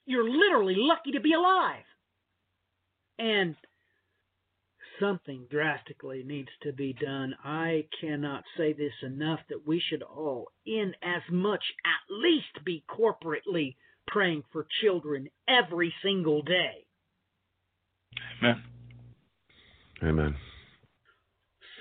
You're 0.09 0.27
literally 0.27 0.75
lucky 0.75 1.13
to 1.13 1.21
be 1.21 1.35
alive. 1.35 1.85
And 3.19 3.57
something 4.99 5.47
drastically 5.51 6.23
needs 6.25 6.49
to 6.63 6.73
be 6.73 6.95
done. 6.95 7.35
I 7.45 7.85
cannot 8.01 8.43
say 8.57 8.73
this 8.73 8.95
enough 9.03 9.41
that 9.51 9.67
we 9.67 9.83
should 9.87 10.03
all, 10.03 10.51
in 10.65 10.95
as 11.03 11.21
much 11.31 11.63
at 11.85 12.11
least, 12.11 12.65
be 12.65 12.85
corporately 12.89 13.77
praying 14.07 14.45
for 14.51 14.67
children 14.81 15.29
every 15.47 15.93
single 16.03 16.41
day. 16.41 16.87
Amen. 18.41 18.63
Amen. 20.03 20.37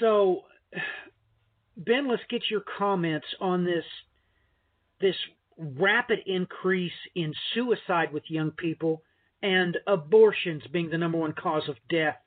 So, 0.01 0.41
Ben, 1.77 2.09
let's 2.09 2.23
get 2.29 2.41
your 2.51 2.63
comments 2.77 3.27
on 3.39 3.63
this 3.63 3.85
this 4.99 5.15
rapid 5.57 6.19
increase 6.25 6.91
in 7.15 7.33
suicide 7.53 8.13
with 8.13 8.23
young 8.27 8.51
people 8.51 9.01
and 9.41 9.77
abortions 9.87 10.63
being 10.71 10.89
the 10.89 10.97
number 10.97 11.17
one 11.17 11.33
cause 11.33 11.67
of 11.67 11.75
death 11.89 12.17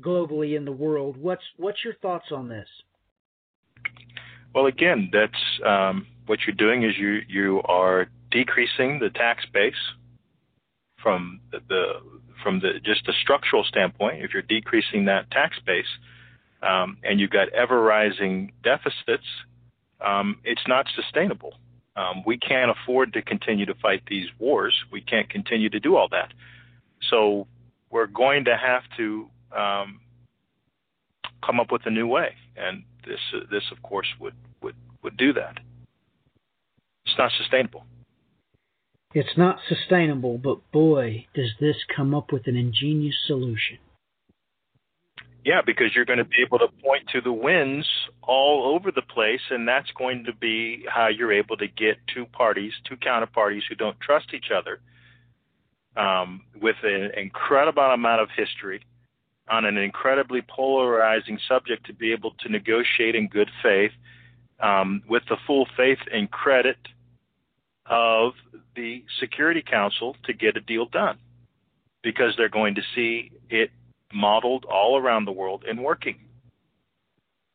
globally 0.00 0.56
in 0.56 0.64
the 0.64 0.72
world. 0.72 1.16
What's 1.16 1.42
what's 1.56 1.84
your 1.84 1.94
thoughts 1.94 2.26
on 2.32 2.48
this? 2.48 2.68
Well, 4.54 4.66
again, 4.66 5.10
that's 5.12 5.32
um, 5.66 6.06
what 6.26 6.40
you're 6.46 6.56
doing 6.56 6.82
is 6.82 6.96
you 6.98 7.20
you 7.28 7.62
are 7.64 8.06
decreasing 8.30 8.98
the 8.98 9.10
tax 9.10 9.44
base 9.52 9.74
from 11.02 11.40
the, 11.52 11.58
the 11.68 11.92
from 12.42 12.60
the 12.60 12.80
just 12.84 13.06
a 13.08 13.12
structural 13.22 13.64
standpoint. 13.64 14.22
If 14.22 14.32
you're 14.32 14.42
decreasing 14.42 15.04
that 15.06 15.30
tax 15.30 15.56
base, 15.66 15.86
um, 16.62 16.98
and 17.02 17.20
you've 17.20 17.30
got 17.30 17.48
ever 17.50 17.80
rising 17.80 18.52
deficits, 18.62 19.26
um, 20.04 20.40
it's 20.44 20.62
not 20.66 20.86
sustainable. 20.94 21.54
Um, 21.98 22.22
we 22.24 22.38
can't 22.38 22.70
afford 22.70 23.12
to 23.14 23.22
continue 23.22 23.66
to 23.66 23.74
fight 23.74 24.02
these 24.08 24.26
wars. 24.38 24.74
We 24.92 25.00
can't 25.00 25.28
continue 25.28 25.68
to 25.70 25.80
do 25.80 25.96
all 25.96 26.08
that. 26.10 26.32
So 27.10 27.48
we're 27.90 28.06
going 28.06 28.44
to 28.44 28.56
have 28.56 28.82
to 28.98 29.26
um, 29.56 30.00
come 31.44 31.58
up 31.58 31.72
with 31.72 31.82
a 31.86 31.90
new 31.90 32.06
way, 32.06 32.34
and 32.56 32.84
this 33.04 33.18
uh, 33.34 33.40
this 33.50 33.64
of 33.72 33.82
course 33.82 34.06
would 34.20 34.34
would 34.62 34.76
would 35.02 35.16
do 35.16 35.32
that. 35.32 35.58
It's 37.04 37.18
not 37.18 37.32
sustainable. 37.36 37.84
It's 39.12 39.36
not 39.36 39.58
sustainable, 39.68 40.38
but 40.38 40.70
boy, 40.70 41.26
does 41.34 41.50
this 41.58 41.76
come 41.96 42.14
up 42.14 42.30
with 42.30 42.46
an 42.46 42.56
ingenious 42.56 43.16
solution. 43.26 43.78
Yeah, 45.44 45.62
because 45.64 45.94
you're 45.94 46.04
going 46.04 46.18
to 46.18 46.24
be 46.24 46.42
able 46.44 46.58
to 46.58 46.68
point 46.82 47.08
to 47.12 47.20
the 47.20 47.32
wins 47.32 47.86
all 48.22 48.74
over 48.74 48.90
the 48.90 49.02
place, 49.02 49.40
and 49.50 49.66
that's 49.66 49.90
going 49.92 50.24
to 50.24 50.34
be 50.34 50.84
how 50.88 51.08
you're 51.08 51.32
able 51.32 51.56
to 51.56 51.68
get 51.68 51.96
two 52.12 52.26
parties, 52.26 52.72
two 52.88 52.96
counterparties 52.96 53.62
who 53.68 53.74
don't 53.74 53.98
trust 54.00 54.34
each 54.34 54.50
other, 54.54 54.80
um, 55.96 56.42
with 56.60 56.76
an 56.82 57.12
incredible 57.16 57.82
amount 57.82 58.20
of 58.20 58.28
history 58.36 58.82
on 59.50 59.64
an 59.64 59.78
incredibly 59.78 60.42
polarizing 60.42 61.38
subject 61.48 61.86
to 61.86 61.94
be 61.94 62.12
able 62.12 62.32
to 62.40 62.48
negotiate 62.50 63.14
in 63.14 63.28
good 63.28 63.50
faith 63.62 63.92
um, 64.60 65.02
with 65.08 65.22
the 65.28 65.36
full 65.46 65.66
faith 65.76 65.98
and 66.12 66.30
credit 66.30 66.76
of 67.86 68.32
the 68.76 69.04
Security 69.20 69.62
Council 69.62 70.16
to 70.24 70.32
get 70.32 70.56
a 70.56 70.60
deal 70.60 70.86
done 70.86 71.18
because 72.02 72.34
they're 72.36 72.48
going 72.48 72.74
to 72.74 72.82
see 72.94 73.30
it 73.48 73.70
modeled 74.12 74.64
all 74.64 74.98
around 74.98 75.24
the 75.24 75.32
world 75.32 75.64
and 75.68 75.82
working. 75.82 76.16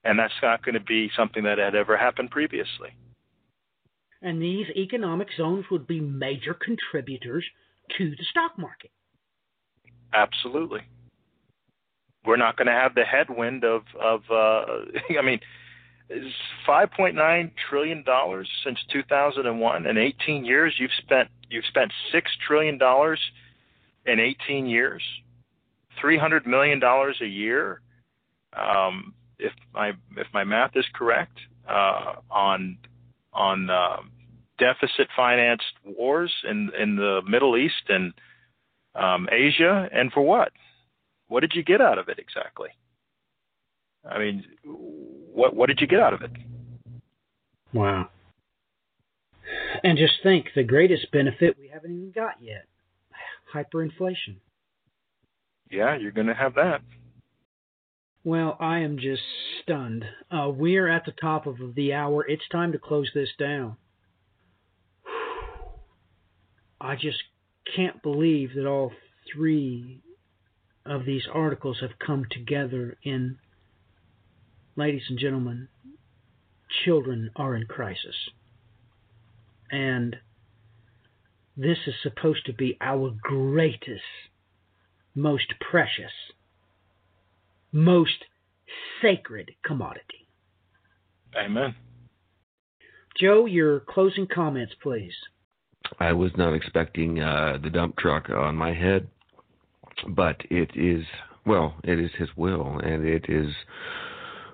And 0.04 0.20
that's 0.20 0.34
not 0.42 0.64
going 0.64 0.76
to 0.76 0.82
be 0.82 1.10
something 1.16 1.44
that 1.44 1.58
had 1.58 1.76
ever 1.76 1.98
happened 1.98 2.32
previously. 2.32 2.90
And 4.22 4.42
these 4.42 4.68
economic 4.76 5.30
zones 5.36 5.66
would 5.72 5.88
be 5.88 6.00
major 6.00 6.54
contributors 6.54 7.46
to 7.98 8.10
the 8.10 8.26
stock 8.30 8.58
market. 8.58 8.92
Absolutely 10.14 10.82
we're 12.26 12.38
not 12.38 12.58
going 12.58 12.68
to 12.68 12.74
have 12.74 12.96
the 12.96 13.04
headwind 13.04 13.64
of 13.64 13.84
of 14.00 14.22
uh, 14.30 14.66
I 15.20 15.22
mean, 15.24 15.40
five 16.66 16.92
point 16.92 17.16
nine 17.16 17.52
trillion 17.70 18.04
dollars 18.04 18.50
since 18.64 18.80
two 18.92 19.04
thousand 19.04 19.46
and 19.46 19.60
one. 19.60 19.86
In 19.86 19.98
eighteen 19.98 20.46
years, 20.46 20.74
you've 20.78 20.92
spent 21.02 21.30
you've 21.50 21.66
spent 21.66 21.92
six 22.12 22.32
trillion 22.46 22.78
dollars 22.78 23.20
in 24.06 24.20
eighteen 24.20 24.66
years, 24.66 25.04
three 26.00 26.18
hundred 26.18 26.46
million 26.46 26.80
dollars 26.80 27.18
a 27.22 27.28
year 27.28 27.82
um, 28.58 29.14
if 29.40 29.52
my 29.74 29.92
if 30.18 30.28
my 30.34 30.44
math 30.44 30.72
is 30.76 30.86
correct, 30.94 31.38
uh, 31.68 32.16
on 32.30 32.78
on 33.34 33.70
uh, 33.70 33.98
deficit 34.60 35.08
financed 35.16 35.74
wars 35.86 36.32
in 36.50 36.72
in 36.80 36.96
the 36.96 37.22
Middle 37.28 37.58
East 37.58 37.90
and 37.90 38.14
um, 38.96 39.28
Asia, 39.32 39.90
and 39.92 40.12
for 40.12 40.22
what? 40.22 40.52
What 41.28 41.42
did 41.42 41.54
you 41.56 41.64
get 41.64 41.82
out 41.82 41.98
of 41.98 42.10
it 42.10 42.20
exactly? 42.20 42.70
I 44.10 44.20
mean, 44.20 44.44
what 44.64 45.56
what 45.56 45.68
did 45.68 45.82
you 45.82 45.88
get 45.88 46.00
out 46.00 46.14
of 46.14 46.22
it? 46.22 46.32
Wow. 47.74 48.10
And 49.84 49.98
just 49.98 50.14
think, 50.22 50.48
the 50.56 50.64
greatest 50.64 51.12
benefit 51.12 51.58
we 51.60 51.68
haven't 51.68 51.92
even 51.92 52.12
got 52.12 52.36
yet: 52.40 52.66
hyperinflation. 53.54 54.38
Yeah, 55.74 55.98
you're 55.98 56.12
going 56.12 56.28
to 56.28 56.36
have 56.36 56.54
that. 56.54 56.82
Well, 58.24 58.56
I 58.60 58.80
am 58.82 59.00
just 59.00 59.24
stunned. 59.64 60.06
Uh, 60.30 60.50
we're 60.50 60.88
at 60.88 61.04
the 61.06 61.12
top 61.12 61.48
of 61.48 61.58
the 61.76 61.94
hour. 61.94 62.24
It's 62.28 62.48
time 62.52 62.74
to 62.74 62.78
close 62.78 63.10
this 63.16 63.30
down. 63.40 63.78
I 66.80 66.94
just 66.96 67.18
can't 67.76 68.04
believe 68.04 68.52
that 68.56 68.68
all 68.68 68.92
three 69.34 70.04
of 70.86 71.06
these 71.06 71.24
articles 71.34 71.80
have 71.82 71.98
come 72.06 72.26
together 72.30 72.96
in, 73.02 73.40
ladies 74.76 75.04
and 75.10 75.18
gentlemen, 75.18 75.70
children 76.86 77.32
are 77.36 77.56
in 77.56 77.66
crisis. 77.66 78.16
And 79.72 80.18
this 81.58 81.80
is 81.88 81.96
supposed 82.04 82.46
to 82.46 82.54
be 82.54 82.78
our 82.80 83.12
greatest, 83.24 84.04
most 85.16 85.54
precious, 85.60 86.12
most 87.72 88.26
sacred 89.02 89.52
commodity. 89.66 90.28
Amen. 91.38 91.76
Joe, 93.20 93.46
your 93.46 93.80
closing 93.80 94.28
comments, 94.28 94.74
please. 94.82 95.14
I 96.00 96.14
was 96.14 96.32
not 96.38 96.54
expecting 96.54 97.20
uh, 97.20 97.58
the 97.62 97.70
dump 97.70 97.98
truck 97.98 98.30
on 98.30 98.56
my 98.56 98.74
head, 98.74 99.08
but 100.08 100.38
it 100.50 100.72
is 100.76 101.06
well, 101.46 101.76
it 101.84 102.00
is 102.00 102.12
His 102.18 102.30
will, 102.38 102.80
and 102.80 103.06
it 103.06 103.26
is 103.28 103.50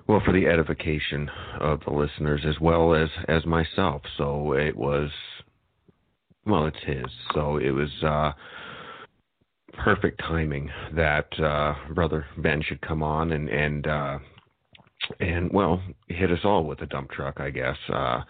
well 0.06 0.20
for 0.24 0.32
the 0.32 0.46
edification 0.46 1.30
of 1.60 1.80
the 1.86 1.92
listeners 1.92 2.42
as 2.46 2.58
well 2.60 2.94
as 2.94 3.08
as 3.28 3.46
myself. 3.46 4.02
So 4.18 4.52
it 4.52 4.76
was 4.76 5.10
well, 6.44 6.66
it's 6.66 6.84
His. 6.84 7.06
So 7.34 7.56
it 7.56 7.70
was 7.70 7.90
uh, 8.02 8.32
perfect 9.72 10.20
timing 10.20 10.70
that 10.94 11.28
uh, 11.40 11.74
Brother 11.94 12.26
Ben 12.38 12.62
should 12.62 12.80
come 12.80 13.02
on 13.02 13.32
and 13.32 13.48
and 13.48 13.86
uh, 13.86 14.18
and 15.18 15.50
well, 15.52 15.82
hit 16.08 16.30
us 16.30 16.40
all 16.44 16.64
with 16.64 16.80
a 16.82 16.86
dump 16.86 17.10
truck, 17.10 17.40
I 17.40 17.50
guess. 17.50 17.76
Uh, 17.92 18.20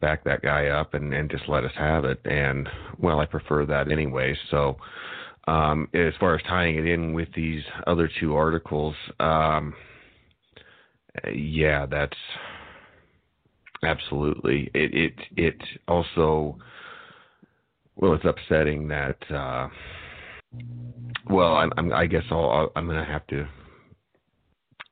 back 0.00 0.24
that 0.24 0.42
guy 0.42 0.66
up 0.66 0.94
and 0.94 1.12
and 1.14 1.30
just 1.30 1.48
let 1.48 1.64
us 1.64 1.72
have 1.76 2.04
it. 2.04 2.20
And 2.24 2.68
well, 2.98 3.20
I 3.20 3.26
prefer 3.26 3.66
that 3.66 3.90
anyway. 3.90 4.36
So. 4.50 4.76
Um, 5.46 5.88
as 5.94 6.12
far 6.20 6.34
as 6.34 6.42
tying 6.42 6.76
it 6.76 6.84
in 6.84 7.14
with 7.14 7.28
these 7.34 7.62
other 7.86 8.10
two 8.20 8.36
articles, 8.36 8.94
um, 9.18 9.72
yeah, 11.32 11.86
that's 11.86 12.18
absolutely 13.82 14.70
it. 14.74 14.94
It 14.94 15.14
it 15.38 15.56
also 15.86 16.58
well, 17.96 18.14
it's 18.14 18.24
upsetting 18.24 18.88
that. 18.88 19.16
Uh, 19.30 19.68
well, 21.28 21.54
I'm, 21.54 21.72
I'm 21.76 21.92
I 21.92 22.06
guess 22.06 22.24
I'll, 22.30 22.70
I'm 22.74 22.86
gonna 22.86 23.04
have 23.04 23.26
to 23.28 23.40
I'm 23.40 23.48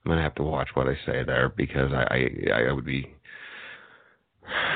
gonna 0.07 0.23
have 0.23 0.35
to 0.37 0.43
watch 0.43 0.69
what 0.75 0.89
I 0.89 0.95
say 1.07 1.25
there 1.25 1.53
because 1.57 1.93
I 1.93 2.29
I, 2.51 2.61
I 2.69 2.73
would 2.73 2.85
be 2.85 3.17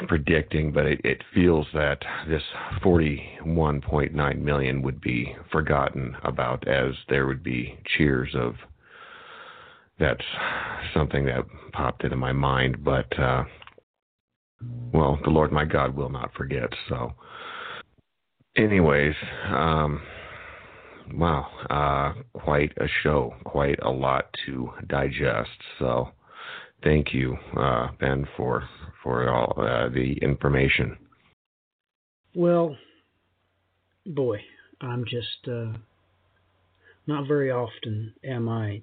predicting, 0.09 0.73
but 0.73 0.87
it, 0.87 1.01
it 1.05 1.23
feels 1.35 1.67
that 1.73 1.99
this 2.29 2.43
41.9 2.83 4.41
million 4.41 4.83
would 4.83 5.01
be 5.01 5.37
forgotten 5.53 6.17
about 6.25 6.67
as 6.67 6.95
there 7.09 7.27
would 7.27 7.43
be 7.43 7.79
cheers 7.97 8.35
of 8.35 8.55
that's 9.99 10.25
something 10.95 11.27
that 11.27 11.45
popped 11.73 12.05
into 12.05 12.17
my 12.17 12.33
mind, 12.33 12.83
but 12.83 13.07
uh, 13.19 13.45
well, 14.93 15.19
the 15.23 15.31
Lord 15.31 15.53
my 15.53 15.67
God 15.67 15.95
will 15.95 16.09
not 16.09 16.33
forget. 16.35 16.71
So, 16.89 17.13
anyways, 18.57 19.15
um, 19.49 20.01
wow, 21.15 21.47
uh, 21.69 22.39
quite 22.39 22.73
a 22.79 22.87
show, 23.03 23.35
quite 23.45 23.79
a 23.83 23.91
lot 23.91 24.27
to 24.47 24.71
digest. 24.89 25.51
So, 25.79 26.09
thank 26.83 27.13
you, 27.13 27.37
uh, 27.57 27.89
Ben, 27.99 28.27
for 28.37 28.69
for 29.03 29.29
all 29.31 29.55
uh, 29.57 29.89
the 29.89 30.19
information. 30.23 30.97
Well, 32.35 32.77
boy, 34.07 34.41
I'm 34.81 35.05
just 35.05 35.49
uh, 35.49 35.73
not 37.07 37.27
very 37.27 37.51
often 37.51 38.15
am 38.25 38.49
I 38.49 38.83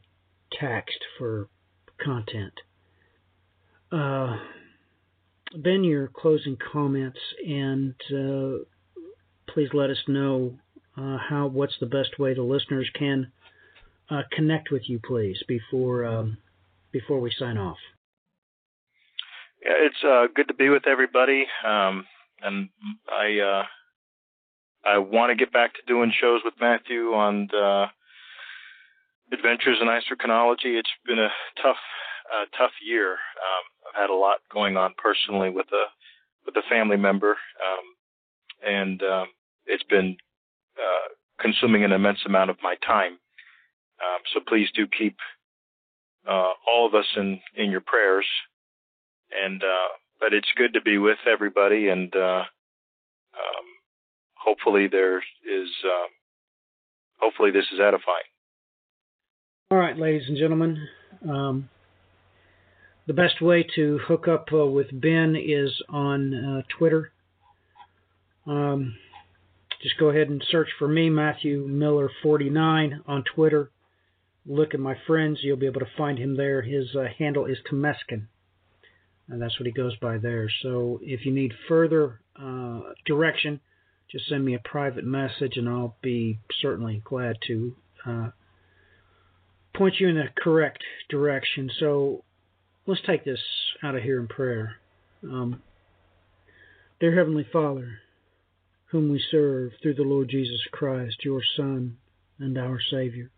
taxed 0.59 1.03
for 1.17 1.47
content. 2.03 2.53
Uh, 3.91 4.38
ben, 5.55 5.84
your 5.84 6.09
closing 6.09 6.57
comments, 6.71 7.19
and 7.47 7.93
uh, 8.13 8.63
please 9.49 9.69
let 9.73 9.89
us 9.89 10.03
know 10.07 10.57
uh, 10.98 11.18
how 11.18 11.48
what's 11.48 11.78
the 11.80 11.86
best 11.86 12.18
way 12.20 12.34
the 12.34 12.41
listeners 12.41 12.89
can 12.98 13.32
uh, 14.10 14.24
connect 14.32 14.72
with 14.72 14.84
you, 14.89 15.00
please, 15.04 15.43
before 15.48 16.06
um, 16.06 16.38
before 16.91 17.20
we 17.20 17.32
sign 17.38 17.58
off. 17.58 17.78
Yeah, 19.64 19.74
it's 19.78 20.04
uh, 20.04 20.28
good 20.34 20.48
to 20.48 20.54
be 20.54 20.70
with 20.70 20.88
everybody, 20.88 21.45
um, 21.66 22.06
and 22.41 22.70
I 23.12 23.39
uh, 23.39 23.64
I 24.86 24.98
want 25.00 25.32
to 25.32 25.36
get 25.36 25.54
back 25.54 25.74
to 25.74 25.80
doing 25.88 26.12
shows 26.20 26.41
with 26.43 26.54
Matthew 26.60 27.14
on 27.14 27.48
the 27.52 27.88
adventures 29.32 29.78
in 29.82 29.88
isochronology. 29.88 30.78
It's 30.78 30.89
been 31.06 31.20
a 31.20 31.30
tough 31.62 31.78
uh, 32.34 32.45
tough 32.58 32.72
year. 32.86 33.12
Um, 33.12 33.64
I've 33.88 34.02
had 34.02 34.10
a 34.10 34.16
lot 34.16 34.38
going 34.52 34.78
on 34.78 34.93
personally 34.98 35.50
with 35.50 35.68
a 35.74 35.86
with 36.45 36.56
a 36.56 36.68
family 36.70 36.98
member, 36.98 37.32
um, 37.32 38.66
and 38.66 39.04
um, 39.04 39.28
it's 39.66 39.84
been 39.84 40.18
uh, 40.78 41.13
consuming 41.41 41.84
an 41.84 41.91
immense 41.91 42.19
amount 42.25 42.49
of 42.49 42.57
my 42.61 42.75
time. 42.86 43.13
Um, 43.99 44.21
so 44.34 44.39
please 44.47 44.69
do 44.75 44.86
keep 44.88 45.17
uh, 46.28 46.51
all 46.67 46.86
of 46.88 46.93
us 46.93 47.05
in 47.15 47.39
in 47.55 47.71
your 47.71 47.82
prayers 47.82 48.25
and 49.32 49.63
uh, 49.63 49.89
but 50.19 50.34
it's 50.34 50.47
good 50.55 50.73
to 50.73 50.82
be 50.82 50.97
with 50.97 51.17
everybody, 51.32 51.89
and 51.89 52.13
uh, 52.15 52.43
um, 53.34 53.65
hopefully 54.36 54.88
there 54.88 55.17
is 55.17 55.69
um, 55.86 56.09
hopefully 57.19 57.51
this 57.51 57.65
is 57.73 57.80
edifying. 57.80 58.28
All 59.71 59.78
right, 59.78 59.97
ladies 59.97 60.28
and 60.28 60.38
gentlemen. 60.38 60.88
Um, 61.28 61.69
the 63.05 63.13
best 63.13 63.41
way 63.41 63.65
to 63.75 63.99
hook 63.99 64.28
up 64.28 64.49
uh, 64.51 64.65
with 64.65 64.88
Ben 64.91 65.36
is 65.36 65.71
on 65.89 66.34
uh, 66.34 66.61
Twitter. 66.78 67.11
Um, 68.45 68.95
just 69.82 69.97
go 69.97 70.09
ahead 70.09 70.30
and 70.30 70.43
search 70.49 70.69
for 70.78 70.88
me, 70.88 71.09
Matthew 71.09 71.65
Miller 71.67 72.09
49 72.23 73.03
on 73.07 73.23
Twitter. 73.36 73.71
Look 74.45 74.73
at 74.73 74.80
my 74.80 74.95
friends, 75.05 75.39
you'll 75.41 75.57
be 75.57 75.65
able 75.65 75.82
to 75.82 75.91
find 75.97 76.17
him 76.17 76.38
there. 76.38 76.61
His 76.61 76.95
uh, 76.95 77.05
handle 77.17 77.45
is 77.45 77.57
Temeskin 77.69 78.28
and 79.30 79.41
that's 79.41 79.59
what 79.59 79.65
he 79.65 79.71
goes 79.71 79.95
by 79.97 80.17
there. 80.17 80.49
So 80.61 80.99
if 81.01 81.25
you 81.25 81.34
need 81.34 81.53
further 81.67 82.21
uh, 82.41 82.80
direction, 83.05 83.59
just 84.09 84.28
send 84.30 84.45
me 84.45 84.55
a 84.55 84.59
private 84.59 85.03
message, 85.03 85.57
and 85.57 85.67
I'll 85.67 85.97
be 86.01 86.39
certainly 86.61 87.01
glad 87.03 87.38
to 87.47 87.75
uh, 88.05 88.30
point 89.75 89.95
you 89.99 90.07
in 90.07 90.15
the 90.15 90.30
correct 90.38 90.84
direction. 91.09 91.69
So 91.80 92.23
let's 92.86 93.01
take 93.05 93.25
this 93.25 93.39
out 93.84 93.95
of 93.95 94.03
here 94.03 94.19
in 94.19 94.28
prayer. 94.28 94.78
Um, 95.23 95.61
Dear 96.99 97.15
Heavenly 97.15 97.45
Father, 97.51 97.99
whom 98.88 99.10
we 99.12 99.22
serve 99.32 99.72
through 99.82 99.96
the 99.96 100.04
Lord 100.04 100.30
Jesus 100.30 100.62
Christ, 100.72 101.26
your 101.26 101.42
Son 101.56 101.98
and 102.40 102.58
our 102.58 102.80
Savior, 102.92 103.32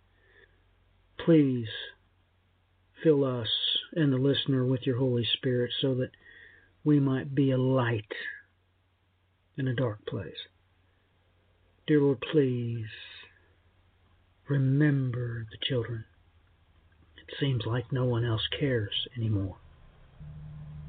please 1.26 1.68
fill 3.04 3.24
us 3.24 3.48
and 3.94 4.14
the 4.14 4.18
listener 4.18 4.66
with 4.66 4.82
your 4.86 4.98
Holy 4.98 5.28
Spirit 5.38 5.72
so 5.82 5.96
that 5.96 6.12
we 6.84 7.00
might 7.00 7.34
be 7.34 7.52
a 7.52 7.58
light 7.58 8.14
in 9.58 9.68
a 9.68 9.76
dark 9.76 10.06
place. 10.06 10.48
Dear 11.88 12.02
Lord, 12.02 12.22
please 12.32 12.86
remember 14.48 15.48
the 15.50 15.58
children. 15.68 16.06
It 17.18 17.34
seems 17.40 17.64
like 17.66 17.92
no 17.92 18.06
one 18.06 18.24
else 18.24 18.48
cares 18.60 19.08
anymore. 19.18 19.58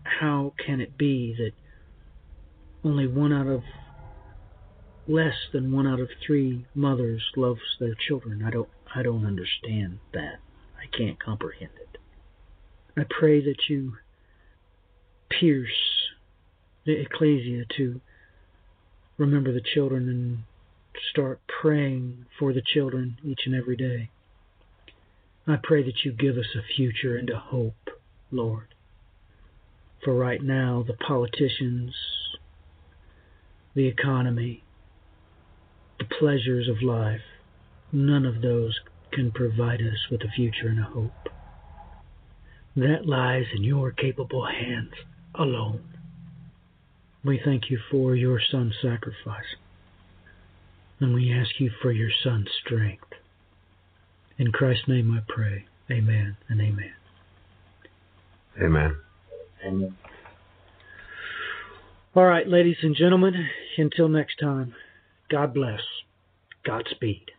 How 0.02 0.52
can 0.64 0.80
it 0.80 0.98
be 0.98 1.34
that 1.38 1.52
only 2.84 3.06
one 3.06 3.32
out 3.32 3.46
of 3.46 3.62
less 5.10 5.34
than 5.52 5.72
one 5.72 5.88
out 5.88 5.98
of 5.98 6.08
three 6.24 6.64
mothers 6.74 7.22
loves 7.36 7.60
their 7.80 7.94
children? 7.94 8.44
I 8.44 8.50
don't 8.50 8.68
I 8.94 9.02
don't 9.02 9.26
understand 9.26 9.98
that. 10.12 10.40
I 10.78 10.96
can't 10.96 11.22
comprehend 11.22 11.72
it. 11.80 11.98
I 12.96 13.04
pray 13.08 13.40
that 13.44 13.68
you 13.68 13.94
pierce 15.28 15.68
the 16.84 17.00
ecclesia 17.00 17.64
to 17.76 18.00
remember 19.18 19.52
the 19.52 19.60
children 19.74 20.08
and 20.08 20.38
start 21.12 21.40
praying 21.60 22.26
for 22.38 22.52
the 22.52 22.62
children 22.62 23.18
each 23.24 23.40
and 23.46 23.54
every 23.54 23.76
day. 23.76 24.10
I 25.46 25.56
pray 25.62 25.82
that 25.82 26.04
you 26.04 26.12
give 26.12 26.36
us 26.36 26.54
a 26.56 26.74
future 26.76 27.16
and 27.16 27.30
a 27.30 27.38
hope, 27.38 27.90
Lord. 28.30 28.74
For 30.04 30.14
right 30.14 30.42
now, 30.42 30.84
the 30.86 30.94
politicians, 30.94 31.94
the 33.74 33.86
economy, 33.86 34.64
the 36.00 36.14
pleasures 36.18 36.68
of 36.68 36.82
life, 36.82 37.20
none 37.92 38.26
of 38.26 38.42
those 38.42 38.80
can 39.12 39.30
provide 39.30 39.80
us 39.80 40.10
with 40.10 40.22
a 40.22 40.30
future 40.34 40.68
and 40.68 40.80
a 40.80 40.84
hope. 40.84 41.28
That 42.76 43.06
lies 43.06 43.46
in 43.54 43.62
your 43.62 43.92
capable 43.92 44.46
hands 44.46 44.94
alone. 45.34 45.82
We 47.24 47.40
thank 47.44 47.70
you 47.70 47.78
for 47.90 48.14
your 48.16 48.40
son's 48.50 48.74
sacrifice. 48.80 49.56
And 51.00 51.14
we 51.14 51.32
ask 51.32 51.58
you 51.58 51.70
for 51.82 51.92
your 51.92 52.10
son's 52.24 52.48
strength. 52.64 53.08
In 54.38 54.52
Christ's 54.52 54.88
name 54.88 55.10
I 55.12 55.20
pray. 55.28 55.66
Amen 55.90 56.36
and 56.48 56.60
amen. 56.60 56.92
Amen. 58.62 58.96
Amen. 59.66 59.96
All 62.14 62.24
right, 62.24 62.46
ladies 62.46 62.78
and 62.82 62.96
gentlemen, 62.96 63.48
until 63.76 64.08
next 64.08 64.36
time, 64.38 64.74
God 65.30 65.54
bless. 65.54 65.80
Godspeed. 66.64 67.30